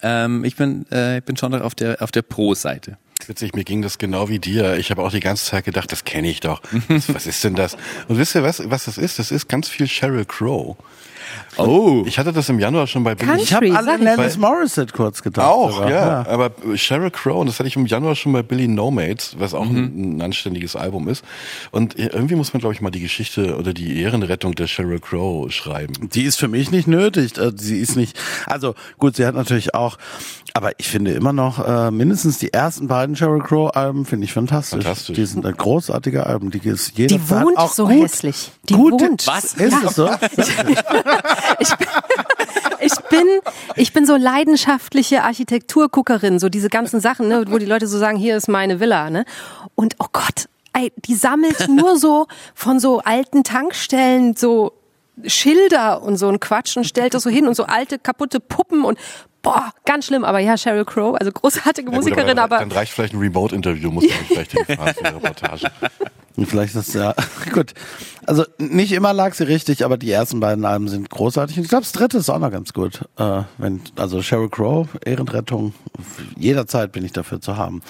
[0.00, 2.96] ähm, ich bin äh, ich bin schon noch auf der auf der Pro-Seite.
[3.28, 4.76] Witzig, mir ging das genau wie dir.
[4.76, 6.62] Ich habe auch die ganze Zeit gedacht, das kenne ich doch.
[7.08, 7.76] Was, ist denn das?
[8.08, 9.18] Und wisst ihr, was, was das ist?
[9.18, 10.76] Das ist ganz viel Sheryl Crow.
[11.56, 13.28] Oh, Ich hatte das im Januar schon bei Billy.
[13.30, 13.74] Country, Ich habe ich.
[13.76, 15.46] Alanis Morissette kurz gedacht.
[15.46, 15.90] Auch, sogar.
[15.90, 16.26] ja.
[16.26, 19.52] Aber Sheryl Crow, und das hatte ich im Januar schon bei Billy No Mates, was
[19.54, 21.24] auch ein, ein anständiges Album ist.
[21.70, 25.50] Und irgendwie muss man, glaube ich, mal die Geschichte oder die Ehrenrettung der Sheryl Crow
[25.52, 25.92] schreiben.
[26.14, 27.36] Die ist für mich nicht nötig.
[27.38, 29.98] Äh, Sie ist nicht, also gut, sie hat natürlich auch,
[30.54, 34.32] aber ich finde immer noch, äh, mindestens die ersten beiden Sheryl Crow Alben finde ich
[34.32, 34.84] fantastisch.
[34.84, 35.14] Fantastisch.
[35.16, 38.50] Die sind äh, großartige Alben, die ist jeder Die wohnt auch so gut, hässlich.
[38.68, 38.92] Die gut.
[39.00, 39.26] wohnt.
[39.26, 39.54] Was?
[39.54, 40.08] Ist es so?
[42.84, 43.26] Ich bin,
[43.76, 48.18] ich bin so leidenschaftliche Architekturguckerin, so diese ganzen Sachen, ne, wo die Leute so sagen,
[48.18, 49.24] hier ist meine Villa, ne?
[49.76, 54.72] Und oh Gott, ey, die sammelt nur so von so alten Tankstellen so
[55.26, 58.84] Schilder und so ein Quatsch und stellt das so hin und so alte kaputte Puppen
[58.84, 58.98] und
[59.42, 60.24] boah, ganz schlimm.
[60.24, 63.20] Aber ja, Sheryl Crow, also großartige Ja, gut, Musikerin, aber, aber dann reicht vielleicht ein
[63.20, 65.70] Remote-Interview, muss man vielleicht hinfahren für eine Reportage.
[66.36, 67.14] Und Vielleicht ist ja
[67.52, 67.74] gut.
[68.24, 71.58] Also nicht immer lag sie richtig, aber die ersten beiden Alben sind großartig.
[71.58, 73.02] Und ich glaube, das dritte ist auch noch ganz gut.
[73.18, 75.74] Äh, wenn also Sheryl Crow, Ehrenrettung,
[76.36, 77.82] jederzeit bin ich dafür zu haben.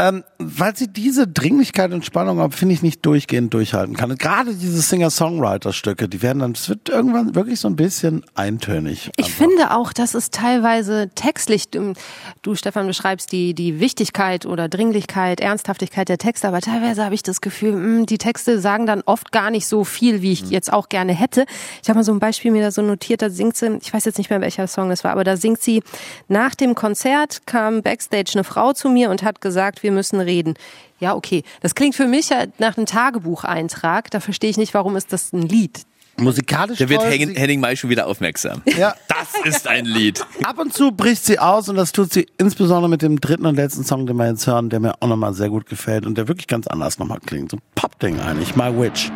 [0.00, 4.10] Ähm, weil sie diese Dringlichkeit und Spannung, aber finde ich, nicht durchgehend durchhalten kann.
[4.10, 9.12] Und gerade diese Singer-Songwriter-Stücke, die werden dann, es wird irgendwann wirklich so ein bisschen eintönig.
[9.16, 15.38] Ich finde auch, dass es teilweise textlich, du, Stefan beschreibst die, die Wichtigkeit oder Dringlichkeit,
[15.38, 19.30] Ernsthaftigkeit der Texte, aber teilweise habe ich das Gefühl, mh, die Texte sagen dann oft
[19.30, 21.46] gar nicht so viel, wie ich jetzt auch gerne hätte.
[21.84, 24.04] Ich habe mal so ein Beispiel mir da so notiert, da singt sie, ich weiß
[24.06, 25.84] jetzt nicht mehr, welcher Song es war, aber da singt sie,
[26.26, 30.54] nach dem Konzert kam backstage eine Frau zu mir und hat gesagt, wir müssen reden.
[30.98, 31.44] Ja, okay.
[31.60, 34.10] Das klingt für mich nach einem Tagebucheintrag.
[34.10, 35.82] Da verstehe ich nicht, warum ist das ein Lied?
[36.16, 38.62] Musikalisch da wird Henning, Henning May schon wieder aufmerksam.
[38.76, 38.94] Ja.
[39.08, 40.24] Das ist ein Lied.
[40.44, 43.56] Ab und zu bricht sie aus und das tut sie insbesondere mit dem dritten und
[43.56, 46.28] letzten Song, den wir jetzt hören, der mir auch nochmal sehr gut gefällt und der
[46.28, 47.50] wirklich ganz anders nochmal klingt.
[47.50, 49.10] So ein Pop-Ding eigentlich, My Witch.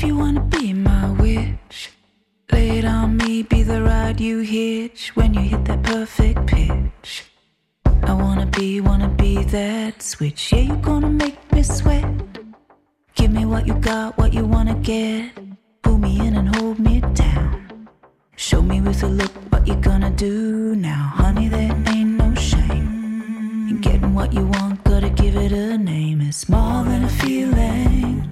[0.00, 1.92] If you wanna be my witch,
[2.50, 7.26] lay it on me, be the ride you hitch when you hit that perfect pitch.
[7.84, 10.54] I wanna be, wanna be that switch.
[10.54, 12.08] Yeah, you gonna make me sweat.
[13.14, 15.32] Give me what you got, what you wanna get.
[15.82, 17.86] Pull me in and hold me down.
[18.36, 21.12] Show me with a look what you gonna do now.
[21.16, 23.68] Honey, there ain't no shame.
[23.68, 26.22] In getting what you want, gotta give it a name.
[26.22, 28.29] It's more than a feeling.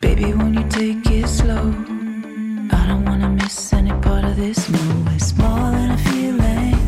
[0.00, 1.74] Baby, when you take it slow,
[2.72, 4.66] I don't wanna miss any part of this.
[4.70, 4.80] No,
[5.14, 6.79] it's more than a feeling.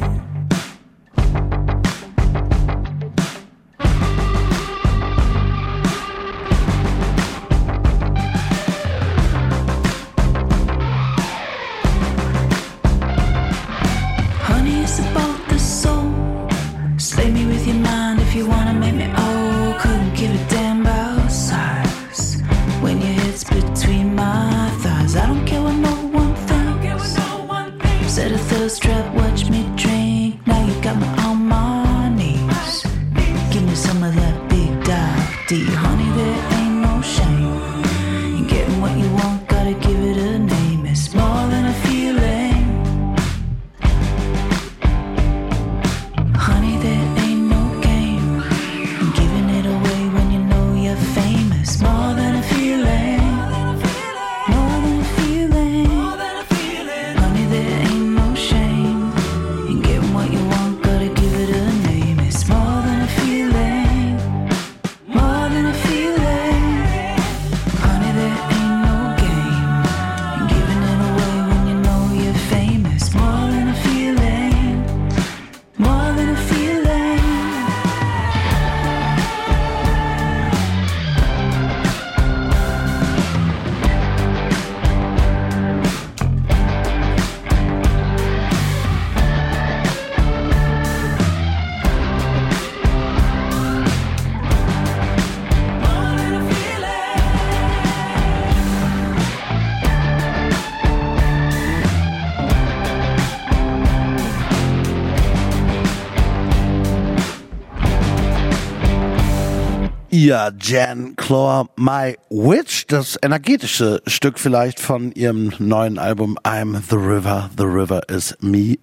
[110.32, 116.96] Ja, Jan Clore, My Witch, das energetische Stück vielleicht von ihrem neuen Album I'm the
[116.96, 118.78] River, The River is Me,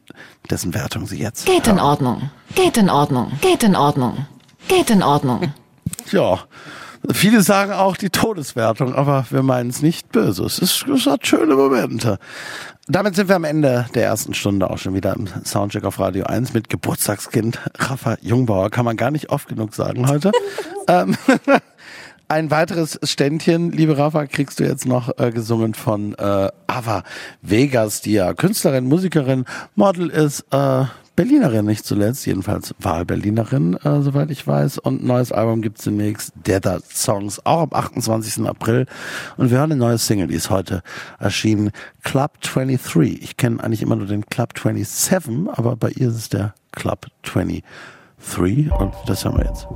[0.52, 1.48] dessen Wertung sie jetzt.
[1.48, 2.30] Geht in Ordnung.
[2.54, 3.32] Geht in Ordnung.
[3.42, 4.28] Geht in Ordnung.
[4.68, 5.52] Geht in Ordnung.
[6.12, 6.38] Ja,
[7.12, 10.44] viele sagen auch die Todeswertung, aber wir meinen es nicht böse.
[10.46, 12.20] Es, ist, es hat schöne Momente.
[12.88, 16.26] Damit sind wir am Ende der ersten Stunde auch schon wieder im Soundcheck auf Radio
[16.26, 18.72] 1 mit Geburtstagskind Rafa Jungbauer.
[18.72, 20.32] Kann man gar nicht oft genug sagen heute.
[20.88, 21.16] ähm,
[22.28, 27.04] ein weiteres Ständchen, liebe Rafa, kriegst du jetzt noch äh, gesungen von äh, Ava
[27.42, 29.46] Vegas, die ja Künstlerin, Musikerin,
[29.76, 30.86] Model ist, äh,
[31.20, 34.78] Berlinerin nicht zuletzt, jedenfalls Wahlberlinerin, äh, soweit ich weiß.
[34.78, 38.48] Und ein neues Album gibt's demnächst, Desert Songs, auch am 28.
[38.48, 38.86] April.
[39.36, 40.82] Und wir hören eine neue Single, die ist heute
[41.20, 41.72] erschienen,
[42.06, 43.22] Club 23.
[43.22, 47.08] Ich kenne eigentlich immer nur den Club 27, aber bei ihr ist es der Club
[47.24, 48.72] 23.
[48.80, 49.68] Und das hören wir jetzt.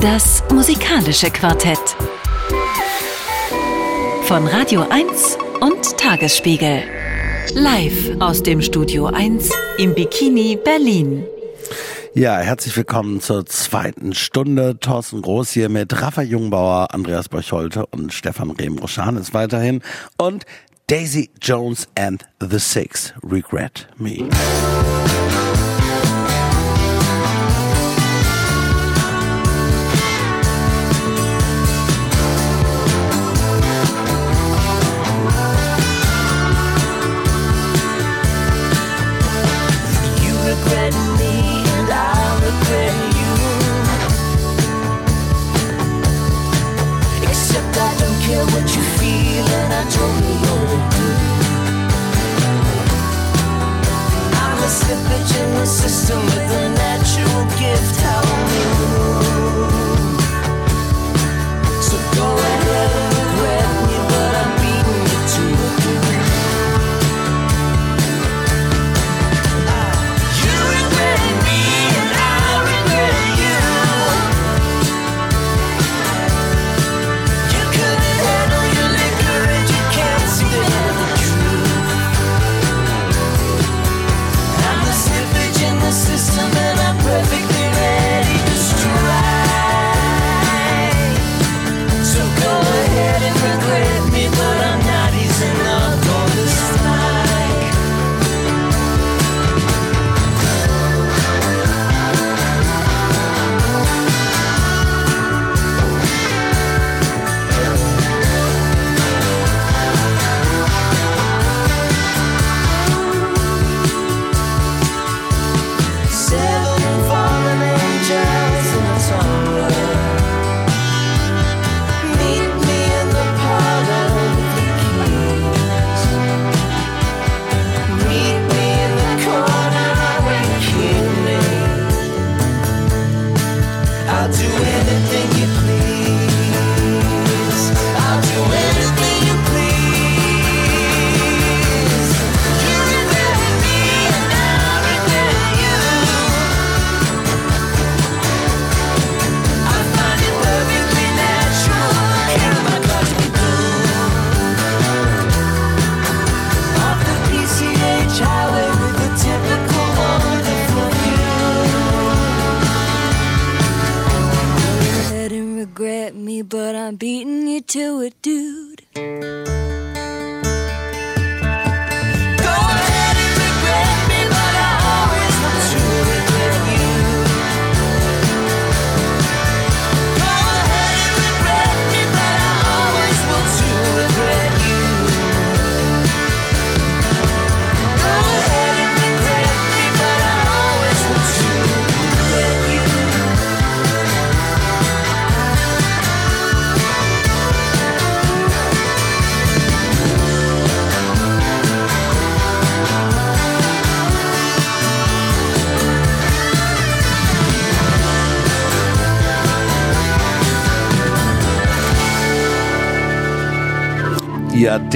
[0.00, 1.78] Das musikalische Quartett.
[4.24, 6.82] Von Radio 1 und Tagesspiegel.
[7.54, 11.24] Live aus dem Studio 1 im Bikini Berlin.
[12.14, 14.78] Ja, herzlich willkommen zur zweiten Stunde.
[14.80, 19.82] Thorsten Groß hier mit Rafa Jungbauer, Andreas Borcholte und Stefan Rehm-Roschan ist weiterhin
[20.18, 20.44] und
[20.88, 24.28] Daisy Jones and the Six, Regret Me.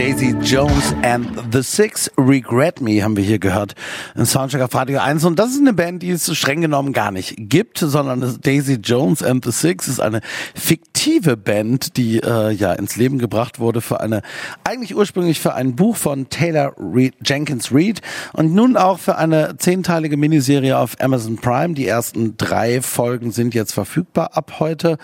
[0.00, 3.74] Daisy Jones and the Six Regret Me haben wir hier gehört.
[4.14, 5.24] Ein Soundtrack auf Radio 1.
[5.24, 9.22] Und das ist eine Band, die es streng genommen gar nicht gibt, sondern Daisy Jones
[9.22, 10.20] and the Six ist eine
[10.54, 14.22] fiktive Band, die äh, ja ins Leben gebracht wurde für eine,
[14.64, 18.00] eigentlich ursprünglich für ein Buch von Taylor Reed, Jenkins Reid
[18.32, 21.74] und nun auch für eine zehnteilige Miniserie auf Amazon Prime.
[21.74, 24.98] Die ersten drei Folgen sind jetzt verfügbar ab heute.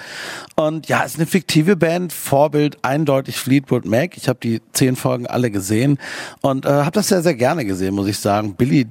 [0.55, 4.17] Und ja, es ist eine fiktive Band, Vorbild eindeutig Fleetwood Mac.
[4.17, 5.99] Ich habe die zehn Folgen alle gesehen
[6.51, 8.55] und äh, habe das sehr, sehr gerne gesehen, muss ich sagen.
[8.55, 8.87] Billy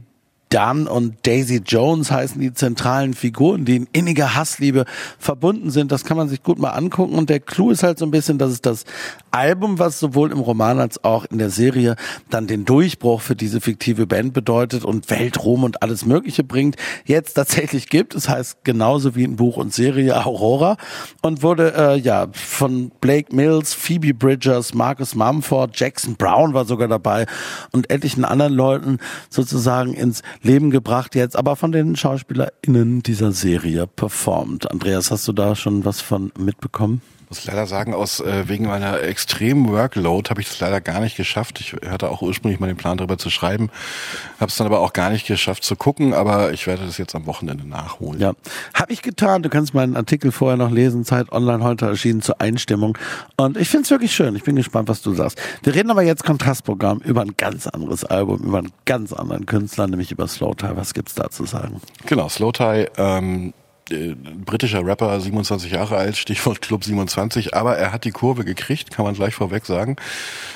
[0.55, 4.85] Dunn und Daisy Jones heißen die zentralen Figuren, die in inniger Hassliebe
[5.19, 5.91] verbunden sind.
[5.91, 7.15] Das kann man sich gut mal angucken.
[7.15, 8.85] Und der Clou ist halt so ein bisschen, dass es das
[9.31, 11.97] Album, was sowohl im Roman als auch in der Serie
[12.29, 17.33] dann den Durchbruch für diese fiktive Band bedeutet und Weltruhm und alles Mögliche bringt, jetzt
[17.33, 18.15] tatsächlich gibt.
[18.15, 20.77] Es heißt genauso wie in Buch und Serie Aurora
[21.21, 26.87] und wurde äh, ja von Blake Mills, Phoebe Bridgers, Marcus Mumford, Jackson Brown war sogar
[26.87, 27.25] dabei
[27.73, 28.99] und etlichen anderen Leuten
[29.29, 34.69] sozusagen ins Leben gebracht jetzt, aber von den SchauspielerInnen dieser Serie performt.
[34.69, 37.01] Andreas, hast du da schon was von mitbekommen?
[37.35, 41.17] Muss leider sagen, aus äh, wegen meiner extremen Workload habe ich das leider gar nicht
[41.17, 41.59] geschafft.
[41.59, 43.69] Ich hatte auch ursprünglich mal den Plan, darüber zu schreiben,
[44.39, 47.15] habe es dann aber auch gar nicht geschafft zu gucken, aber ich werde das jetzt
[47.15, 48.21] am Wochenende nachholen.
[48.21, 48.33] Ja,
[48.73, 49.43] habe ich getan.
[49.43, 51.03] Du kannst meinen Artikel vorher noch lesen.
[51.03, 52.97] Zeit Online heute erschienen zur Einstimmung.
[53.37, 54.35] Und ich finde es wirklich schön.
[54.35, 55.41] Ich bin gespannt, was du sagst.
[55.63, 59.87] Wir reden aber jetzt Kontrastprogramm über ein ganz anderes Album, über einen ganz anderen Künstler,
[59.87, 60.75] nämlich über Slowtie.
[60.75, 61.81] Was gibt's da zu sagen?
[62.05, 63.53] Genau, Slowtie, ähm,
[63.91, 68.91] äh, britischer Rapper, 27 Jahre alt, Stichwort Club 27, aber er hat die Kurve gekriegt,
[68.91, 69.95] kann man gleich vorweg sagen.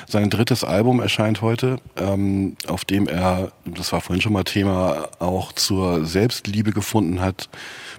[0.08, 5.08] Sein drittes Album erscheint heute, ähm, auf dem er, das war vorhin schon mal Thema,
[5.18, 7.48] auch zur Selbstliebe gefunden hat.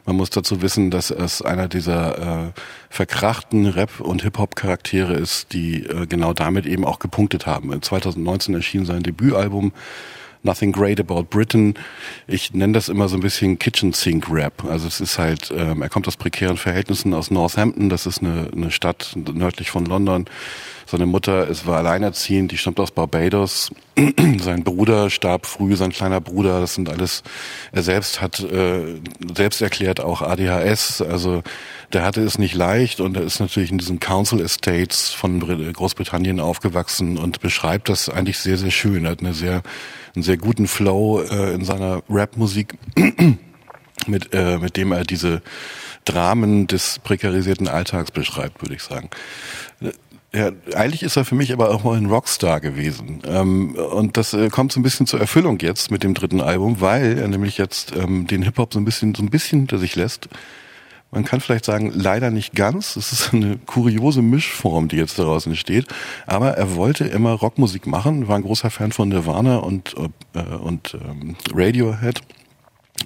[0.06, 2.52] Man muss dazu wissen, dass es einer dieser äh,
[2.90, 7.82] verkrachten Rap- und Hip-Hop-Charaktere ist, die äh, genau damit eben auch gepunktet haben.
[7.82, 9.72] 2019 erschien sein Debütalbum
[10.44, 11.76] Nothing Great About Britain.
[12.28, 14.64] Ich nenne das immer so ein bisschen Kitchen Sink Rap.
[14.64, 17.90] Also es ist halt, ähm, er kommt aus prekären Verhältnissen aus Northampton.
[17.90, 20.26] Das ist eine, eine Stadt nördlich von London.
[20.88, 23.72] Seine Mutter ist, war alleinerziehend, die stammt aus Barbados.
[24.42, 26.60] sein Bruder starb früh, sein kleiner Bruder.
[26.60, 27.24] Das sind alles,
[27.72, 29.00] er selbst hat äh,
[29.34, 31.02] selbst erklärt auch ADHS.
[31.02, 31.44] Also
[31.94, 35.72] der hatte es nicht leicht und er ist natürlich in diesen Council Estates von Br-
[35.72, 39.06] Großbritannien aufgewachsen und beschreibt das eigentlich sehr, sehr schön.
[39.06, 39.62] Er hat eine sehr,
[40.16, 42.76] einen sehr guten Flow äh, in seiner Rap-Musik,
[44.08, 45.42] mit, äh, mit dem er diese
[46.06, 49.10] Dramen des prekarisierten Alltags beschreibt, würde ich sagen.
[50.34, 53.22] Ja, eigentlich ist er für mich aber auch mal ein Rockstar gewesen.
[53.26, 56.80] Ähm, und das äh, kommt so ein bisschen zur Erfüllung jetzt mit dem dritten Album,
[56.80, 59.96] weil er nämlich jetzt ähm, den Hip-Hop so ein bisschen, so ein bisschen hinter sich
[59.98, 60.30] lässt.
[61.12, 62.96] Man kann vielleicht sagen, leider nicht ganz.
[62.96, 65.88] Es ist eine kuriose Mischform, die jetzt daraus entsteht.
[66.26, 69.94] Aber er wollte immer Rockmusik machen, war ein großer Fan von Nirvana und,
[70.34, 72.22] äh, und ähm, Radiohead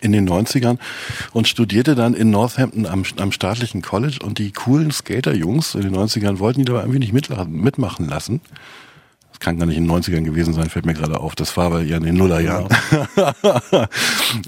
[0.01, 0.77] in den 90ern
[1.33, 5.95] und studierte dann in Northampton am, am staatlichen College und die coolen Skater-Jungs in den
[5.95, 8.41] 90ern wollten ihn aber irgendwie nicht mitmachen lassen.
[9.35, 11.35] Das kann gar nicht in den 90ern gewesen sein, fällt mir gerade auf.
[11.35, 12.69] Das war aber ja in den Nullerjahren.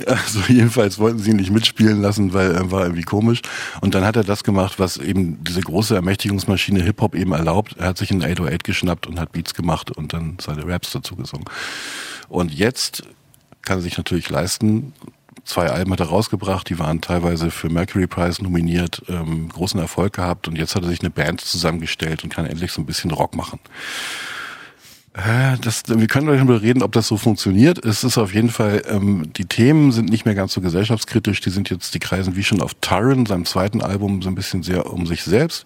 [0.06, 3.42] also jedenfalls wollten sie ihn nicht mitspielen lassen, weil er war irgendwie komisch.
[3.82, 7.76] Und dann hat er das gemacht, was eben diese große Ermächtigungsmaschine Hip-Hop eben erlaubt.
[7.78, 11.18] Er hat sich einen 808 geschnappt und hat Beats gemacht und dann seine Raps dazu
[11.18, 11.46] gesungen.
[12.30, 13.04] Und jetzt
[13.64, 14.94] kann er sich natürlich leisten,
[15.44, 20.14] zwei Alben hat er rausgebracht, die waren teilweise für Mercury Prize nominiert, ähm, großen Erfolg
[20.14, 23.12] gehabt und jetzt hat er sich eine Band zusammengestellt und kann endlich so ein bisschen
[23.12, 23.60] Rock machen.
[25.62, 27.84] Das, wir können darüber reden, ob das so funktioniert.
[27.84, 31.42] Es ist auf jeden Fall, ähm, die Themen sind nicht mehr ganz so gesellschaftskritisch.
[31.42, 34.62] Die sind jetzt, die kreisen wie schon auf Tyron, seinem zweiten Album, so ein bisschen
[34.62, 35.66] sehr um sich selbst.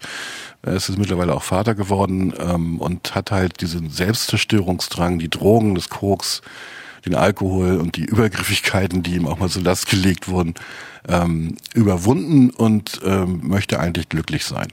[0.62, 5.90] Er ist mittlerweile auch Vater geworden ähm, und hat halt diesen Selbstzerstörungsdrang, die Drogen, das
[5.90, 6.40] Koks,
[7.04, 10.54] den Alkohol und die Übergriffigkeiten, die ihm auch mal zur Last gelegt wurden,
[11.08, 14.68] ähm, überwunden und ähm, möchte eigentlich glücklich sein.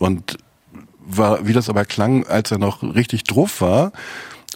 [0.00, 0.38] Und
[1.16, 3.92] war, wie das aber klang, als er noch richtig drauf war,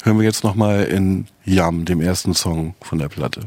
[0.03, 3.41] hören wir jetzt nochmal in Yam, dem ersten Song von der Platte.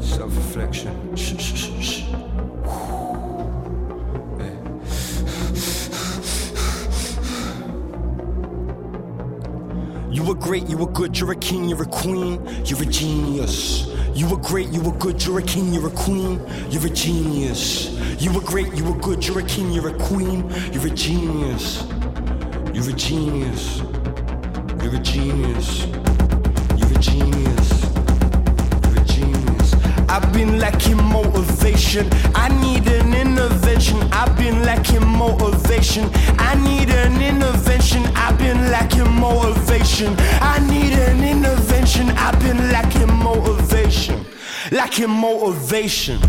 [0.00, 0.92] Self-reflection.
[10.10, 13.91] You were great, you were good, you're a king, you're a queen, you're a genius.
[14.14, 16.38] You were great, you were good, you're a king, you're a queen,
[16.70, 17.90] you're a genius.
[18.20, 21.86] You were great, you were good, you're a king, you're a queen, you're a genius.
[22.74, 23.78] You're a genius.
[24.82, 25.86] You're a genius.
[26.76, 27.51] You're a genius.
[30.12, 32.06] I've been lacking motivation.
[32.34, 33.96] I need an intervention.
[34.12, 36.10] I've been lacking motivation.
[36.38, 38.02] I need an intervention.
[38.14, 40.14] I've been lacking motivation.
[40.42, 42.10] I need an intervention.
[42.10, 44.26] I've been lacking motivation.
[44.70, 46.20] Lacking motivation.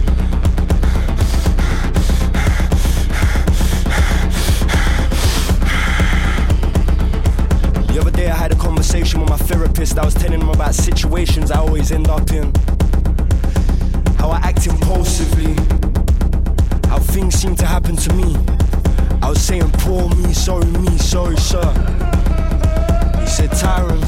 [7.92, 9.98] The other day I had a conversation with my therapist.
[9.98, 12.54] I was telling him about situations I always end up in.
[14.24, 15.54] How I act impulsively.
[16.88, 18.38] How things seem to happen to me.
[19.22, 21.70] I was saying, poor me, sorry me, sorry sir.
[23.20, 24.00] He said, Tyron,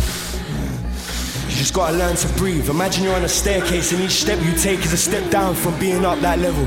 [1.50, 2.70] you just gotta learn to breathe.
[2.70, 5.78] Imagine you're on a staircase and each step you take is a step down from
[5.82, 6.64] being up that level.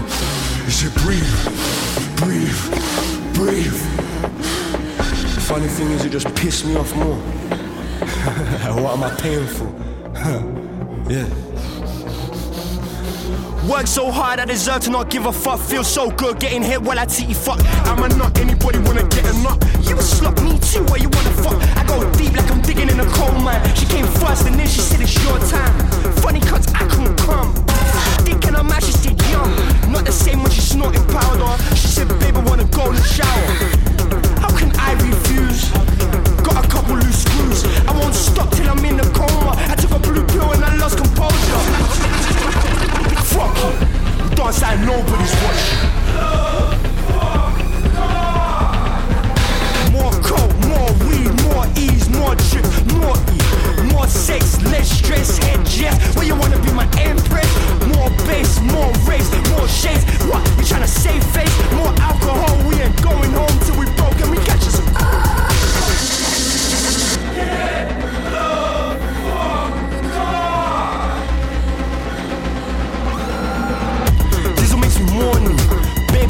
[0.67, 1.25] He said, breathe,
[2.19, 3.81] breathe, breathe.
[5.37, 7.17] The funny thing is, it just pissed me off more.
[8.83, 9.73] what am I paying for?
[11.11, 11.48] yeah.
[13.67, 15.59] Work so hard, I deserve to not give a fuck.
[15.61, 17.61] Feel so good getting hit while I titty fuck.
[17.87, 19.59] Am I not anybody wanna get a nut?
[19.83, 21.59] You a slut, me too, where you wanna fuck?
[21.77, 23.61] I go deep like I'm digging in a coal mine.
[23.75, 25.75] She came first and then she said it's your time.
[26.23, 27.53] Funny cuts, I couldn't come.
[28.25, 29.53] Thinking I'm actually still young.
[29.93, 31.51] Not the same when she snorting powder.
[31.75, 33.49] She said, babe, I wanna go in the shower.
[34.41, 35.71] How can I refuse?
[36.43, 37.65] Got a couple loose screws.
[37.87, 39.55] I won't stop till I'm in the coma.
[39.57, 40.25] I took a blue
[43.59, 44.37] you.
[44.37, 45.79] Don't sound nobody's watching.
[49.93, 53.39] More coke, more weed, more ease, more drip, more E.
[53.93, 55.95] More sex, less stress, head jet.
[56.17, 57.51] Where you wanna be my empress?
[57.95, 60.05] More bass, more race, more shades.
[60.31, 60.43] What?
[60.57, 61.55] You tryna save face?
[61.73, 64.79] More alcohol, we ain't going home till we broke and we catch us.
[67.89, 68.08] Diesel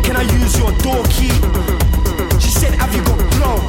[0.08, 1.36] can I use your door key?
[2.40, 3.60] She said, Have you got glow?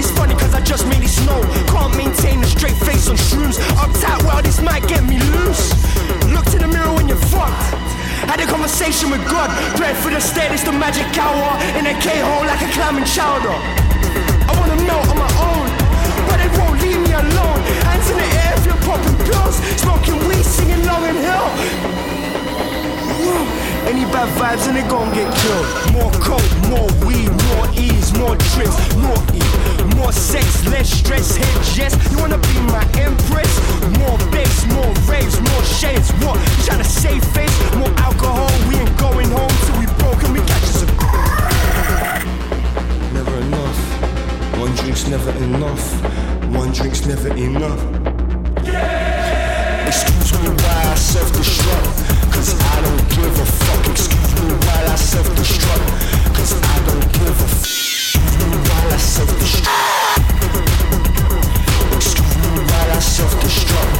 [0.00, 1.36] It's funny cause I just made it snow.
[1.68, 3.60] Can't maintain a straight face on shrooms.
[3.76, 5.68] Uptight, well, this might get me loose.
[6.32, 7.76] Look to the mirror when you're fucked.
[8.24, 9.52] Had a conversation with God.
[9.76, 11.60] Pray for the state, it's the magic hour.
[11.76, 13.52] In a K hole like a clam and chowder.
[14.48, 15.68] I wanna melt on my own.
[16.24, 17.60] But it won't leave me alone.
[17.84, 19.60] Hands in the air if you're popping pills.
[19.76, 21.72] Smoking weed, singing Long and Hill.
[23.84, 25.66] Any bad vibes and they gon' get killed.
[25.92, 29.42] More coke, more weed, more ease, more trips, more E,
[29.96, 31.92] more sex, less stress, head yes.
[32.12, 33.50] You wanna be my empress?
[33.98, 36.12] More bass, more raves, more shades.
[36.22, 36.38] What?
[36.38, 37.50] You tryna save face?
[37.74, 40.86] More alcohol, we ain't going home till we broke and we catch us a.
[43.18, 43.78] Never enough.
[44.60, 45.92] One drink's never enough.
[46.54, 47.82] One drink's never enough.
[48.64, 49.88] Yeah!
[49.88, 53.86] Excuse me while I self-destruct Cause I don't give a fuck.
[53.92, 55.86] Excuse me while I self-destruct.
[56.34, 57.62] Cause I don't give a fuck.
[57.62, 59.92] Excuse me while I self-destruct.
[61.96, 63.92] Excuse me while I self-destruct.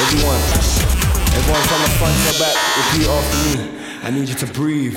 [0.00, 0.42] Everyone,
[1.36, 3.54] everyone from the front to the back, repeat after me.
[4.04, 4.96] I need you to breathe.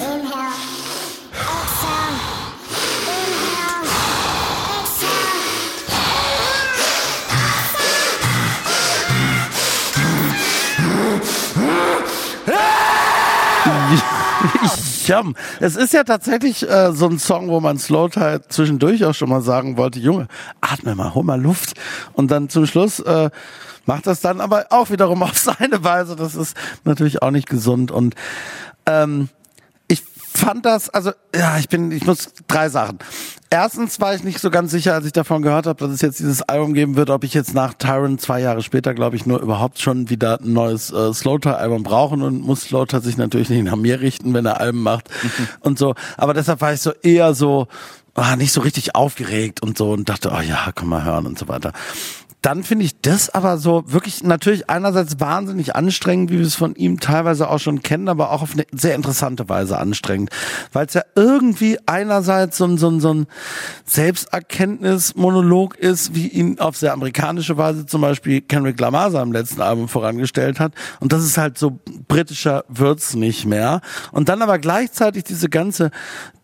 [15.12, 15.25] Ja,
[15.59, 19.42] es ist ja tatsächlich äh, so ein Song, wo man Slowtide zwischendurch auch schon mal
[19.42, 20.29] sagen wollte, Junge,
[20.62, 21.74] atme mal, hol mal Luft.
[22.13, 23.29] Und dann zum Schluss äh,
[23.86, 26.16] macht das dann aber auch wiederum auf seine Weise.
[26.16, 26.55] Das ist
[26.86, 27.92] natürlich auch nicht gesund.
[27.92, 28.16] Und
[28.86, 29.28] ähm,
[29.89, 30.01] ich
[30.33, 33.00] fand das, also ja, ich bin, ich muss drei Sachen.
[33.52, 36.20] Erstens war ich nicht so ganz sicher, als ich davon gehört habe, dass es jetzt
[36.20, 39.40] dieses Album geben wird, ob ich jetzt nach Tyrant zwei Jahre später, glaube ich, nur
[39.40, 43.76] überhaupt schon wieder ein neues äh, Slaughter-Album brauchen und muss Slaughter sich natürlich nicht nach
[43.76, 45.10] mir richten, wenn er Alben macht
[45.60, 45.94] und so.
[46.18, 47.68] Aber deshalb war ich so eher so,
[48.16, 51.38] ah, nicht so richtig aufgeregt und so und dachte, oh ja, komm mal hören und
[51.38, 51.74] so weiter.
[52.42, 56.74] Dann finde ich das aber so wirklich natürlich einerseits wahnsinnig anstrengend, wie wir es von
[56.76, 60.32] ihm teilweise auch schon kennen, aber auch auf eine sehr interessante Weise anstrengend,
[60.74, 63.28] weil es ja irgendwie einerseits so ein, so ein, so ein
[63.86, 69.88] Selbsterkenntnismonolog ist, wie ihn auf sehr amerikanische Weise zum Beispiel Kendrick Lamar seinem letzten Album
[69.88, 70.74] vorangestellt hat.
[71.00, 73.82] Und das ist halt so britischer wird's nicht mehr.
[74.12, 75.92] Und dann aber gleichzeitig diese ganze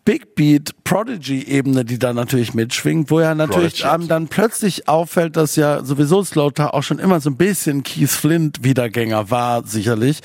[0.08, 5.36] Big Beat Prodigy Ebene, die da natürlich mitschwingt, wo ja natürlich einem dann plötzlich auffällt,
[5.36, 10.22] dass ja sowieso Slaughter auch schon immer so ein bisschen Keith Flint Wiedergänger war, sicherlich.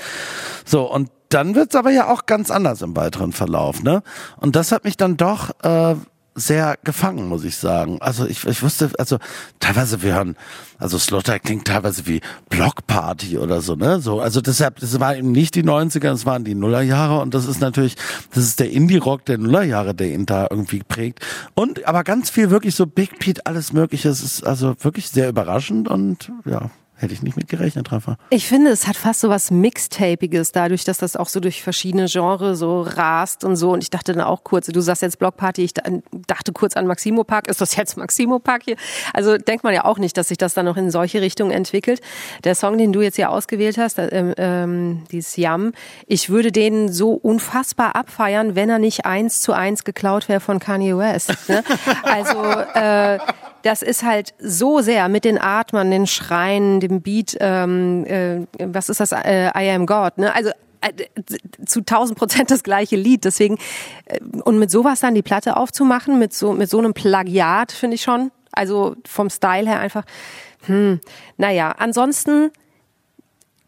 [0.64, 4.04] So, und dann wird's aber ja auch ganz anders im weiteren Verlauf, ne?
[4.36, 5.96] Und das hat mich dann doch äh,
[6.34, 7.98] sehr gefangen, muss ich sagen.
[8.00, 9.18] Also ich, ich wusste, also
[9.60, 10.36] teilweise wir hören,
[10.78, 14.00] also Slaughter klingt teilweise wie Blockparty oder so, ne?
[14.00, 17.46] So, also deshalb, das war eben nicht die 90er, das waren die Nullerjahre und das
[17.46, 17.96] ist natürlich,
[18.34, 21.20] das ist der Indie-Rock der Nullerjahre, der ihn da irgendwie prägt.
[21.54, 24.08] Und aber ganz viel wirklich so Big Pete, alles mögliche.
[24.08, 28.16] Es ist also wirklich sehr überraschend und ja, hätte ich nicht mit gerechnet, Rafa.
[28.30, 32.06] Ich finde, es hat fast so was Mixtapiges, dadurch, dass das auch so durch verschiedene
[32.06, 33.72] Genres so rast und so.
[33.72, 35.82] Und ich dachte dann auch kurz, du sagst jetzt Blockparty, ich da-
[36.28, 37.48] dachte kurz an Maximo Park.
[37.48, 38.76] Ist das jetzt Maximo Park hier?
[39.12, 42.00] Also denkt man ja auch nicht, dass sich das dann noch in solche Richtungen entwickelt.
[42.44, 45.72] Der Song, den du jetzt hier ausgewählt hast, äh, ähm, ähm, dieses Yam,
[46.06, 50.58] ich würde den so unfassbar abfeiern, wenn er nicht eins zu eins geklaut wäre von
[50.60, 51.34] Kanye West.
[51.48, 51.64] Ne?
[52.04, 52.42] Also
[52.74, 53.18] äh,
[53.62, 58.88] das ist halt so sehr mit den Atmern, den Schreien, dem Beat, ähm, äh, was
[58.88, 60.34] ist das, äh, I am God, ne?
[60.34, 60.92] Also äh,
[61.64, 63.24] zu tausend Prozent das gleiche Lied.
[63.24, 63.58] Deswegen
[64.06, 67.94] äh, und mit sowas dann die Platte aufzumachen, mit so mit so einem Plagiat finde
[67.94, 68.30] ich schon.
[68.52, 70.04] Also vom Style her einfach.
[70.66, 71.00] Hm,
[71.38, 72.50] naja, ansonsten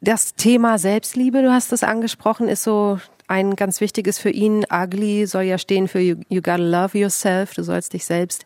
[0.01, 4.67] das Thema Selbstliebe, du hast es angesprochen, ist so ein ganz wichtiges für ihn.
[4.71, 7.55] Ugly soll ja stehen für you, you gotta love yourself.
[7.55, 8.45] Du sollst dich selbst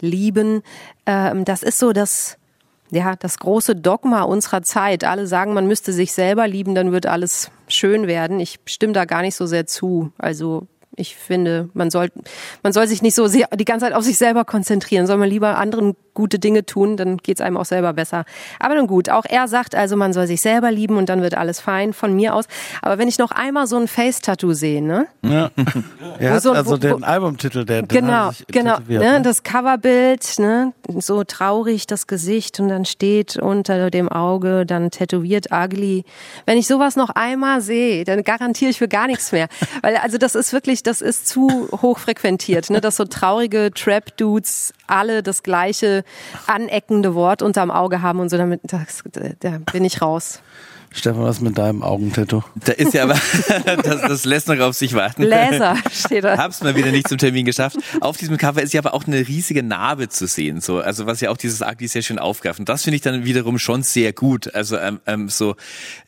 [0.00, 0.62] lieben.
[1.06, 2.38] Ähm, das ist so das,
[2.90, 5.04] ja, das große Dogma unserer Zeit.
[5.04, 8.40] Alle sagen, man müsste sich selber lieben, dann wird alles schön werden.
[8.40, 10.12] Ich stimme da gar nicht so sehr zu.
[10.18, 10.66] Also
[10.96, 12.10] ich finde, man soll,
[12.62, 15.28] man soll sich nicht so sehr die ganze Zeit auf sich selber konzentrieren, soll man
[15.28, 18.24] lieber anderen gute Dinge tun, dann geht's einem auch selber besser.
[18.58, 21.36] Aber nun gut, auch er sagt also, man soll sich selber lieben und dann wird
[21.36, 22.46] alles fein von mir aus.
[22.82, 25.06] Aber wenn ich noch einmal so ein Face-Tattoo sehe, ne?
[25.22, 25.50] Ja.
[26.18, 28.78] Er hat so- also wo- den Albumtitel, der Genau, genau.
[28.88, 29.22] Ne, ne?
[29.22, 35.48] das Coverbild, ne, so traurig das Gesicht und dann steht unter dem Auge dann tätowiert
[35.52, 36.04] ugly.
[36.46, 39.48] Wenn ich sowas noch einmal sehe, dann garantiere ich für gar nichts mehr,
[39.82, 44.16] weil also das ist wirklich, das ist zu hoch frequentiert, ne, dass so traurige Trap
[44.16, 46.02] Dudes alle das gleiche
[46.46, 49.02] aneckende Wort unterm Auge haben und so damit das,
[49.40, 50.40] da bin ich raus.
[50.96, 52.42] Stefan, was mit deinem Augentattoo?
[52.54, 53.20] Da ist ja aber,
[53.82, 55.24] das, das lässt noch auf sich warten.
[55.24, 56.38] Laser steht da.
[56.38, 57.76] Hab's mal wieder nicht zum Termin geschafft.
[58.00, 60.78] Auf diesem Cover ist ja aber auch eine riesige Narbe zu sehen, so.
[60.78, 62.60] Also was ja auch dieses Ugly sehr schön aufgreift.
[62.60, 64.54] Und das finde ich dann wiederum schon sehr gut.
[64.54, 65.54] Also ähm, ähm, so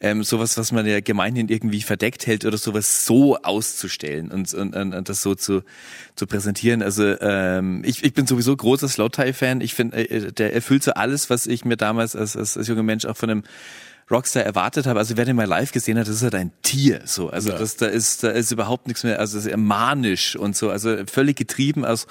[0.00, 4.74] ähm, sowas, was man ja gemeinhin irgendwie verdeckt hält oder sowas so auszustellen und, und,
[4.74, 5.64] und, und das so zu,
[6.16, 6.82] zu präsentieren.
[6.82, 9.60] Also ähm, ich, ich bin sowieso großer Slowthai-Fan.
[9.60, 12.82] Ich finde, äh, der erfüllt so alles, was ich mir damals als, als, als junger
[12.82, 13.42] Mensch auch von einem
[14.10, 14.98] Rockstar erwartet habe.
[14.98, 17.02] Also wer den mal live gesehen hat, das ist halt ein Tier.
[17.04, 19.18] So, also das, da ist, da ist überhaupt nichts mehr.
[19.18, 22.06] Also das ist manisch und so, also völlig getrieben aus,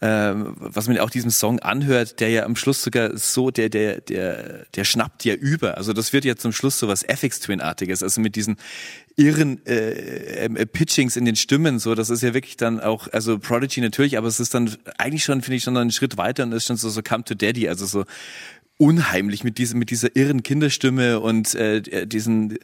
[0.00, 3.68] ähm, was man ja auch diesem Song anhört, der ja am Schluss sogar so, der,
[3.68, 5.76] der, der, der schnappt ja über.
[5.76, 8.02] Also das wird ja zum Schluss so was FX Twin-artiges.
[8.02, 8.56] Also mit diesen
[9.16, 13.38] irren äh, äh, Pitchings in den Stimmen, so, das ist ja wirklich dann auch, also
[13.38, 16.52] Prodigy natürlich, aber es ist dann eigentlich schon, finde ich, schon einen Schritt weiter und
[16.52, 18.04] ist schon so, so Come to Daddy, also so
[18.76, 22.58] unheimlich mit diesem mit dieser irren Kinderstimme und äh, diesen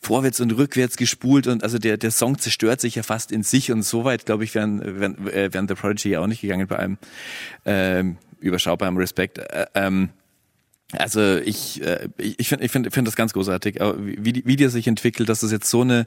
[0.00, 3.70] vorwärts und rückwärts gespult und also der der Song zerstört sich ja fast in sich
[3.70, 6.66] und so weit glaube ich wären wären, äh, wären The Prodigy ja auch nicht gegangen
[6.66, 6.98] bei einem
[7.64, 9.38] ähm, überschaubaren Respekt.
[9.38, 10.10] Äh, ähm,
[10.92, 13.78] also ich äh, ich finde ich finde finde das ganz großartig.
[13.98, 16.06] Wie wie der sich entwickelt dass das jetzt so eine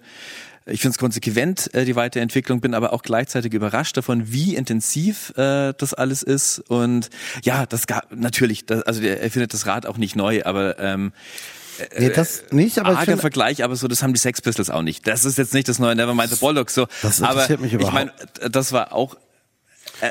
[0.66, 5.32] ich finde es konsequent, äh, die Weiterentwicklung, bin aber auch gleichzeitig überrascht davon, wie intensiv
[5.38, 6.60] äh, das alles ist.
[6.68, 7.10] Und
[7.44, 11.14] ja, das gab natürlich, das, also er findet das Rad auch nicht neu, aber ähm,
[11.98, 15.06] Nee, das nicht, aber arger Vergleich, aber so, das haben die Sex Pistols auch nicht.
[15.08, 16.88] Das ist jetzt nicht das neue Nevermind the Bollocks so.
[17.02, 18.14] Das aber interessiert mich ich meine,
[18.50, 19.18] das war auch äh,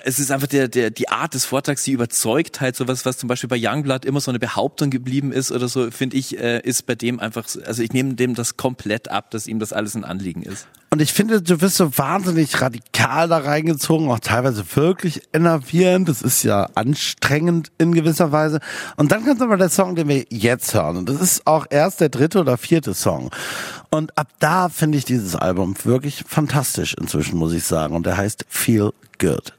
[0.05, 3.49] es ist einfach der, der, die Art des Vortrags, die Überzeugtheit, sowas, was zum Beispiel
[3.49, 6.95] bei Youngblood immer so eine Behauptung geblieben ist oder so, finde ich, äh, ist bei
[6.95, 10.05] dem einfach, so- also ich nehme dem das komplett ab, dass ihm das alles ein
[10.05, 10.67] Anliegen ist.
[10.91, 16.09] Und ich finde, du wirst so wahnsinnig radikal da reingezogen, auch teilweise wirklich enervierend.
[16.09, 18.61] Das ist ja anstrengend in gewisser Weise.
[18.97, 20.97] Und dann kommt aber der Song, den wir jetzt hören.
[20.99, 23.31] Und das ist auch erst der dritte oder vierte Song.
[23.91, 27.97] Und ab da finde ich dieses Album wirklich fantastisch inzwischen, muss ich sagen.
[27.97, 29.53] Und der heißt Feel Good.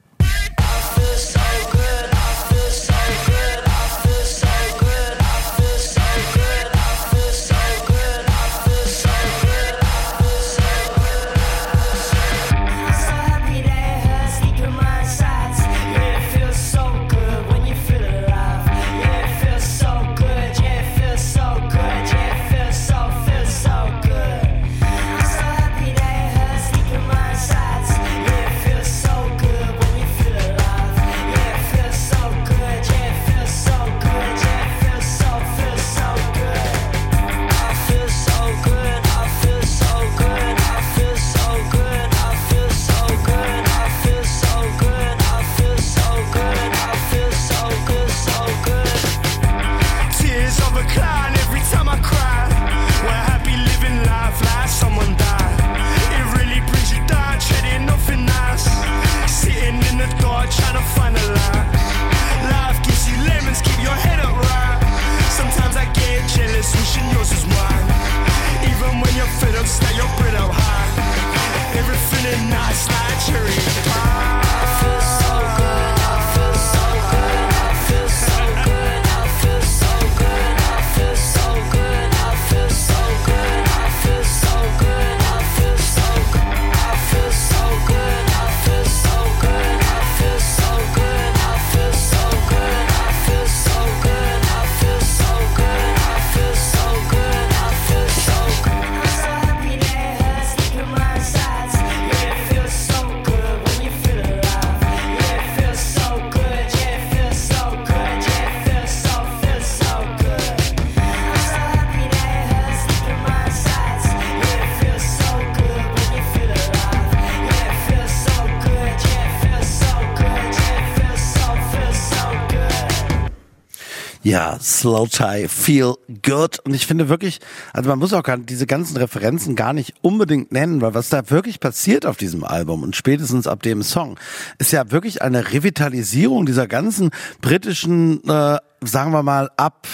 [124.36, 126.60] Ja, Slow Tie, Feel Good.
[126.66, 127.40] Und ich finde wirklich,
[127.72, 131.30] also man muss auch gar diese ganzen Referenzen gar nicht unbedingt nennen, weil was da
[131.30, 134.20] wirklich passiert auf diesem Album und spätestens ab dem Song,
[134.58, 139.88] ist ja wirklich eine Revitalisierung dieser ganzen britischen, äh, sagen wir mal, ab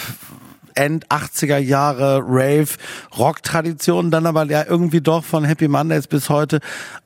[0.73, 2.69] End 80er Jahre Rave
[3.19, 6.61] Rock Tradition, dann aber ja irgendwie doch von Happy Mondays bis heute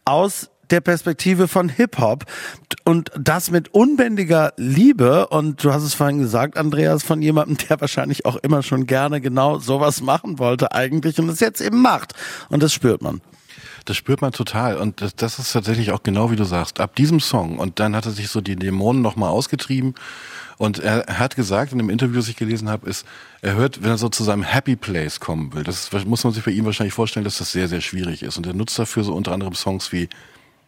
[0.05, 2.25] aus der Perspektive von Hip-Hop
[2.83, 7.81] und das mit unbändiger Liebe und du hast es vorhin gesagt, Andreas, von jemandem, der
[7.81, 12.13] wahrscheinlich auch immer schon gerne genau sowas machen wollte eigentlich und es jetzt eben macht
[12.49, 13.21] und das spürt man.
[13.85, 14.77] Das spürt man total.
[14.77, 16.79] Und das, das ist tatsächlich auch genau wie du sagst.
[16.79, 17.59] Ab diesem Song.
[17.59, 19.93] Und dann hat er sich so die Dämonen nochmal ausgetrieben.
[20.57, 23.05] Und er, hat gesagt, in dem Interview, das ich gelesen habe, ist,
[23.41, 25.63] er hört, wenn er so zu seinem Happy Place kommen will.
[25.63, 28.37] Das ist, muss man sich bei ihm wahrscheinlich vorstellen, dass das sehr, sehr schwierig ist.
[28.37, 30.09] Und er nutzt dafür so unter anderem Songs wie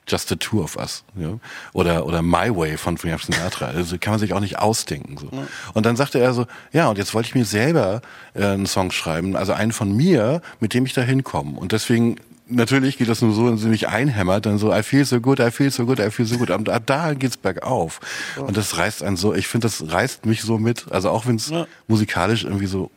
[0.07, 1.37] Just the Two of Us ja?
[1.73, 3.67] oder oder My Way von Frank Sinatra.
[3.67, 5.17] Also kann man sich auch nicht ausdenken.
[5.17, 5.29] So.
[5.73, 8.01] Und dann sagte er so, ja, und jetzt wollte ich mir selber
[8.33, 11.59] äh, einen Song schreiben, also einen von mir, mit dem ich da hinkomme.
[11.59, 12.17] Und deswegen
[12.49, 15.39] natürlich geht das nur so, wenn sie mich einhämmert, dann so, I feel so good,
[15.39, 16.49] I feel so good, I feel so good.
[16.49, 17.99] Und ab da geht's bergauf.
[18.37, 20.85] Und das reißt einen so, ich finde, das reißt mich so mit.
[20.91, 21.51] Also auch wenn es
[21.87, 22.91] musikalisch irgendwie so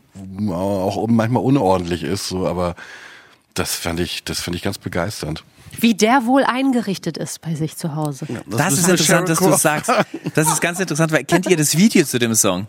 [0.50, 2.74] auch manchmal unordentlich ist, so, aber
[3.54, 5.44] das fand ich, das fand ich ganz begeisternd.
[5.78, 8.26] Wie der wohl eingerichtet ist bei sich zu Hause.
[8.46, 9.90] Das ist interessant, dass du sagst.
[10.34, 12.66] Das ist ganz interessant, weil kennt ihr das Video zu dem Song?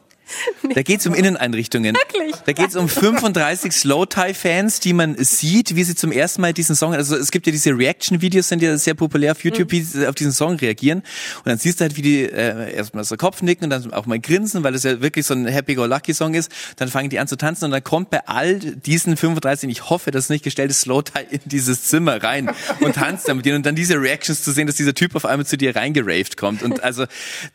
[0.74, 1.96] Da geht's um Inneneinrichtungen.
[1.96, 2.36] Wirklich?
[2.46, 6.94] Da geht's um 35 Slow-Tie-Fans, die man sieht, wie sie zum ersten Mal diesen Song,
[6.94, 10.16] also es gibt ja diese Reaction-Videos, sind ja sehr populär auf YouTube, wie sie auf
[10.16, 11.00] diesen Song reagieren.
[11.40, 14.06] Und dann siehst du halt, wie die äh, erstmal so Kopf nicken und dann auch
[14.06, 16.52] mal grinsen, weil das ja wirklich so ein Happy-Go-Lucky-Song ist.
[16.78, 20.12] Dann fangen die an zu tanzen und dann kommt bei all diesen 35, ich hoffe,
[20.12, 23.58] dass es nicht gestellt ist, Slow-Tie in dieses Zimmer rein und tanzt dann mit denen.
[23.58, 26.64] Und dann diese Reactions zu sehen, dass dieser Typ auf einmal zu dir reingeraved kommt.
[26.64, 27.06] Und also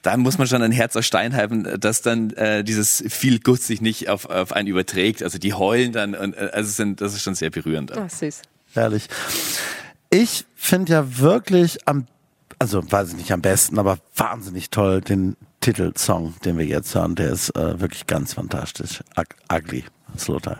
[0.03, 3.63] da muss man schon ein Herz aus Stein haben, dass dann äh, dieses viel Gut
[3.63, 5.23] sich nicht auf, auf einen überträgt.
[5.23, 7.97] Also die heulen dann und äh, also sind, das ist schon sehr berührend.
[7.97, 8.43] Ach, süß.
[8.75, 9.09] Herrlich.
[10.11, 12.07] Ich finde ja wirklich am,
[12.59, 17.15] also weiß ich nicht am besten, aber wahnsinnig toll den Titelsong, den wir jetzt hören.
[17.15, 19.03] Der ist äh, wirklich ganz fantastisch.
[19.17, 19.85] Ug ugly.
[20.17, 20.59] Slow time.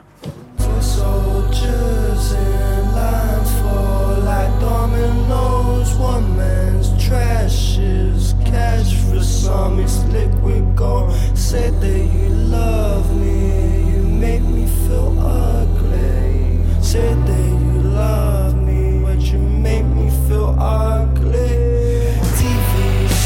[0.81, 5.95] Soldiers in line fall like dominoes.
[5.99, 9.79] One man's Trashes cash for some.
[9.79, 11.15] It's liquid gold.
[11.37, 16.59] Say that you love me, you make me feel ugly.
[16.83, 22.19] Say that you love me, but you make me feel ugly.
[22.39, 22.75] TV